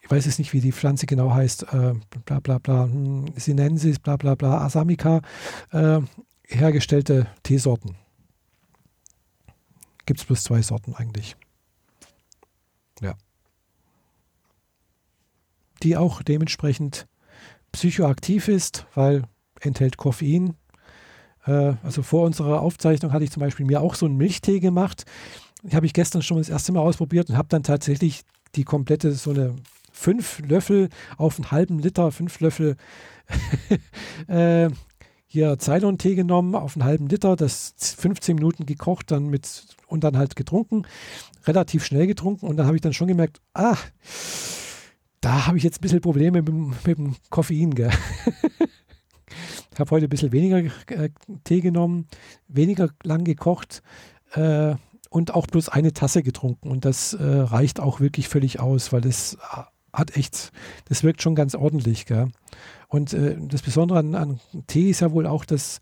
[0.00, 1.94] ich weiß jetzt nicht, wie die Pflanze genau heißt, äh,
[2.24, 5.20] bla bla bla, hm, Sinensis, bla bla bla, Asamica,
[5.70, 6.00] äh,
[6.42, 7.96] hergestellte Teesorten.
[10.04, 11.36] Gibt es bloß zwei Sorten eigentlich.
[13.00, 13.14] Ja.
[15.84, 17.06] Die auch dementsprechend
[17.70, 19.22] psychoaktiv ist, weil
[19.60, 20.56] enthält Koffein.
[21.46, 25.04] Äh, also vor unserer Aufzeichnung hatte ich zum Beispiel mir auch so einen Milchtee gemacht.
[25.72, 28.22] Habe ich gestern schon das erste Mal ausprobiert und habe dann tatsächlich
[28.54, 29.56] die komplette, so eine
[29.92, 32.76] fünf Löffel auf einen halben Liter, fünf Löffel
[34.28, 34.70] äh,
[35.26, 40.16] hier Ceylon-Tee genommen, auf einen halben Liter, das 15 Minuten gekocht, dann mit und dann
[40.16, 40.86] halt getrunken,
[41.46, 43.76] relativ schnell getrunken und dann habe ich dann schon gemerkt, ah,
[45.20, 46.54] da habe ich jetzt ein bisschen Probleme mit,
[46.86, 47.74] mit dem Koffein.
[47.74, 47.90] Gell?
[49.72, 51.10] ich habe heute ein bisschen weniger äh,
[51.44, 52.06] Tee genommen,
[52.46, 53.82] weniger lang gekocht
[54.32, 54.76] äh,
[55.08, 56.68] und auch bloß eine Tasse getrunken.
[56.68, 59.62] Und das äh, reicht auch wirklich völlig aus, weil das äh,
[59.92, 60.52] hat echt,
[60.86, 62.06] das wirkt schon ganz ordentlich.
[62.06, 62.28] Gell?
[62.88, 65.80] Und äh, das Besondere an, an, Tee ist ja wohl auch, dass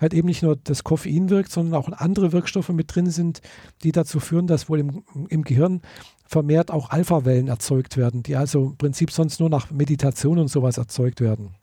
[0.00, 3.40] halt eben nicht nur das Koffein wirkt, sondern auch andere Wirkstoffe mit drin sind,
[3.82, 5.82] die dazu führen, dass wohl im, im Gehirn
[6.26, 10.76] vermehrt auch Alpha-Wellen erzeugt werden, die also im Prinzip sonst nur nach Meditation und sowas
[10.76, 11.54] erzeugt werden.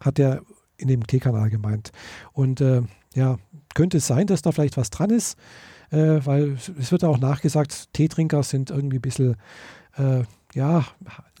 [0.00, 0.42] Hat er
[0.76, 1.92] in dem T-Kanal gemeint.
[2.32, 2.82] Und äh,
[3.14, 3.38] ja,
[3.74, 5.38] könnte es sein, dass da vielleicht was dran ist,
[5.90, 9.36] äh, weil es wird auch nachgesagt, Teetrinker sind irgendwie ein bisschen
[9.96, 10.24] äh,
[10.54, 10.84] ja,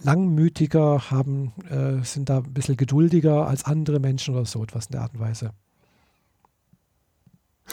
[0.02, 4.92] langmütiger, haben, äh, sind da ein bisschen geduldiger als andere Menschen oder so etwas in
[4.92, 5.52] der Art und Weise.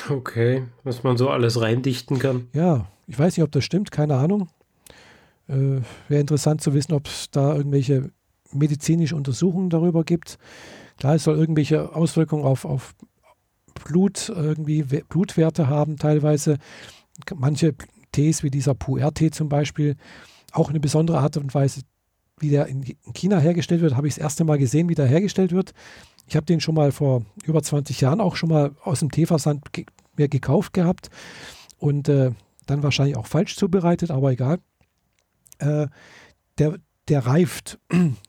[0.09, 2.47] Okay, was man so alles reindichten kann.
[2.53, 4.47] Ja, ich weiß nicht, ob das stimmt, keine Ahnung.
[5.47, 8.11] Äh, Wäre interessant zu wissen, ob es da irgendwelche
[8.53, 10.37] medizinische Untersuchungen darüber gibt.
[10.97, 12.95] Klar, es soll irgendwelche Auswirkungen auf, auf
[13.83, 16.57] Blut, irgendwie Blutwerte haben, teilweise.
[17.35, 17.75] Manche
[18.11, 19.95] Tees, wie dieser Puer-Tee zum Beispiel,
[20.51, 21.81] auch eine besondere Art und Weise,
[22.39, 22.83] wie der in
[23.13, 25.73] China hergestellt wird, habe ich das erste Mal gesehen, wie der hergestellt wird.
[26.27, 29.63] Ich habe den schon mal vor über 20 Jahren auch schon mal aus dem Teeversand
[30.17, 31.09] mir gekauft gehabt
[31.77, 32.31] und äh,
[32.65, 34.59] dann wahrscheinlich auch falsch zubereitet, aber egal.
[35.59, 35.87] Äh,
[36.57, 37.79] der, der reift.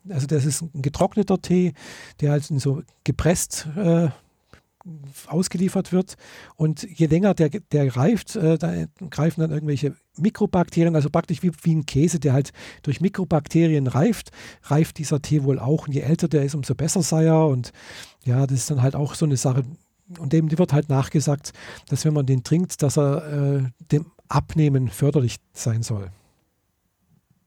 [0.08, 1.74] Also das ist ein getrockneter Tee,
[2.20, 4.08] der halt so gepresst äh,
[5.26, 6.16] ausgeliefert wird.
[6.56, 11.52] Und je länger der, der reift, äh, da greifen dann irgendwelche Mikrobakterien, also praktisch wie,
[11.62, 12.52] wie ein Käse, der halt
[12.82, 14.30] durch Mikrobakterien reift,
[14.64, 15.86] reift dieser Tee wohl auch.
[15.86, 17.46] Und je älter der ist, umso besser sei er.
[17.46, 17.72] Und
[18.24, 19.64] ja, das ist dann halt auch so eine Sache.
[20.18, 21.52] Und dem wird halt nachgesagt,
[21.88, 26.10] dass wenn man den trinkt, dass er äh, dem Abnehmen förderlich sein soll.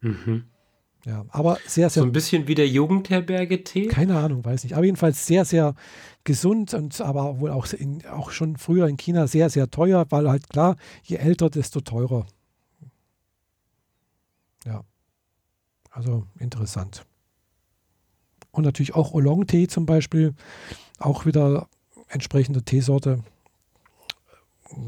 [0.01, 0.45] Mhm.
[1.05, 2.01] Ja, aber sehr, sehr.
[2.01, 3.87] So ein bisschen wie der Jugendherberge-Tee?
[3.87, 4.73] Keine Ahnung, weiß nicht.
[4.73, 5.75] Aber jedenfalls sehr, sehr
[6.23, 10.27] gesund und aber wohl auch, in, auch schon früher in China sehr, sehr teuer, weil
[10.27, 12.25] halt klar, je älter, desto teurer.
[14.65, 14.83] Ja.
[15.91, 17.05] Also interessant.
[18.49, 20.33] Und natürlich auch Oolong-Tee zum Beispiel.
[20.97, 21.67] Auch wieder
[22.07, 23.23] entsprechende Teesorte.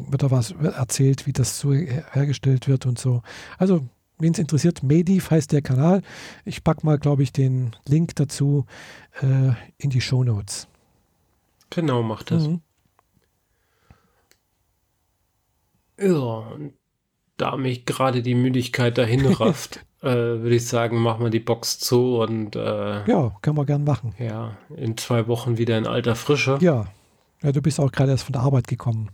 [0.09, 3.21] Wird da was erzählt, wie das so hergestellt wird und so.
[3.59, 3.87] Also
[4.19, 6.01] wen es interessiert, Mediv heißt der Kanal.
[6.45, 8.65] Ich packe mal, glaube ich, den Link dazu
[9.21, 10.67] äh, in die Show Notes.
[11.69, 12.47] Genau, macht das.
[12.47, 12.61] Mhm.
[15.99, 16.73] Ja, und
[17.37, 21.79] da mich gerade die Müdigkeit dahin rafft, äh, würde ich sagen, machen wir die Box
[21.79, 24.13] zu und äh, ja, können wir gern machen.
[24.19, 26.57] Ja, in zwei Wochen wieder in alter Frische.
[26.61, 26.87] Ja,
[27.41, 29.09] ja du bist auch gerade erst von der Arbeit gekommen.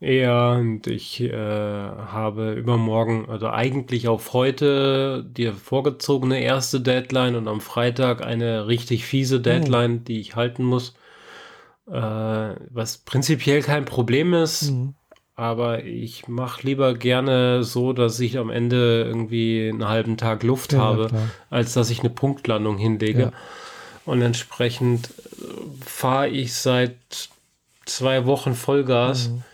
[0.00, 7.48] Ja, und ich äh, habe übermorgen, also eigentlich auf heute, die vorgezogene erste Deadline und
[7.48, 10.04] am Freitag eine richtig fiese Deadline, oh.
[10.06, 10.94] die ich halten muss.
[11.86, 14.94] Äh, was prinzipiell kein Problem ist, mhm.
[15.36, 20.72] aber ich mache lieber gerne so, dass ich am Ende irgendwie einen halben Tag Luft
[20.72, 21.30] ja, habe, klar.
[21.50, 23.20] als dass ich eine Punktlandung hinlege.
[23.20, 23.32] Ja.
[24.04, 25.44] Und entsprechend äh,
[25.82, 26.98] fahre ich seit
[27.86, 29.30] zwei Wochen Vollgas.
[29.30, 29.44] Mhm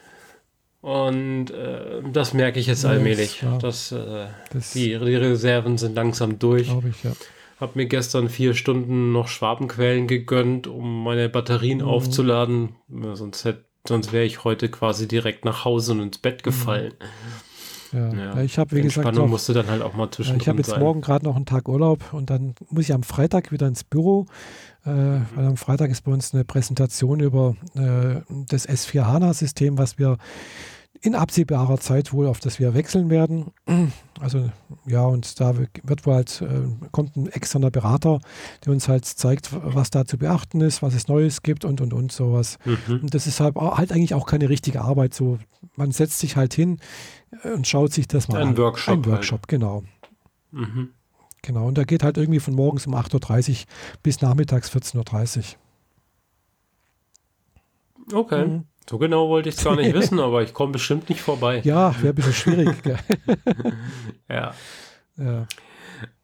[0.81, 3.43] und äh, das merke ich jetzt allmählich.
[3.43, 6.69] Ja, dass, äh, das die, die, Reserven sind langsam durch.
[6.89, 7.13] Ich, ja.
[7.61, 11.85] Hab mir gestern vier Stunden noch Schwabenquellen gegönnt, um meine Batterien mhm.
[11.85, 12.77] aufzuladen.
[13.13, 13.47] Sonst,
[13.87, 16.45] sonst wäre ich heute quasi direkt nach Hause und ins Bett mhm.
[16.45, 16.95] gefallen.
[17.93, 18.15] Ja.
[18.15, 18.43] ja.
[18.43, 20.37] ich habe wie gesagt noch, musste dann halt auch mal zwischen.
[20.37, 20.81] Ich habe jetzt sein.
[20.81, 24.27] morgen gerade noch einen Tag Urlaub und dann muss ich am Freitag wieder ins Büro.
[24.85, 30.17] Weil am Freitag ist bei uns eine Präsentation über äh, das S4 HANA-System, was wir
[31.03, 33.53] in absehbarer Zeit wohl, auf das wir wechseln werden.
[34.21, 34.51] Also
[34.85, 38.21] ja, und da wird wohl halt, äh, kommt ein externer Berater,
[38.63, 41.95] der uns halt zeigt, was da zu beachten ist, was es Neues gibt und und
[41.95, 42.59] und sowas.
[42.67, 43.01] Mhm.
[43.05, 45.15] Und das ist halt, halt eigentlich auch keine richtige Arbeit.
[45.15, 45.39] So,
[45.75, 46.81] man setzt sich halt hin
[47.45, 48.59] äh, und schaut sich das mal Ein an.
[48.59, 49.85] Workshop Ein Workshop, genau.
[50.51, 50.91] Mhm.
[51.43, 51.67] Genau.
[51.67, 53.57] Und der geht halt irgendwie von morgens um 8.30 Uhr
[54.03, 55.45] bis nachmittags 14.30 Uhr.
[58.21, 58.47] Okay.
[58.47, 58.65] Mhm.
[58.89, 61.61] So genau wollte ich es gar nicht wissen, aber ich komme bestimmt nicht vorbei.
[61.65, 62.77] Ja, wäre ein bisschen schwierig.
[64.29, 64.55] Ja.
[65.17, 65.47] ja.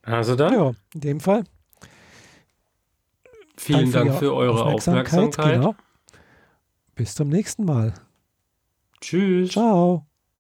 [0.03, 1.43] Also dann, ja, in dem Fall.
[3.57, 5.61] vielen Dank Ihre für eure Aufmerksamkeit.
[5.61, 5.75] Genau.
[6.95, 7.95] Bis zum nächsten Mal.
[9.01, 9.51] Tschüss.
[9.51, 10.07] Ciao.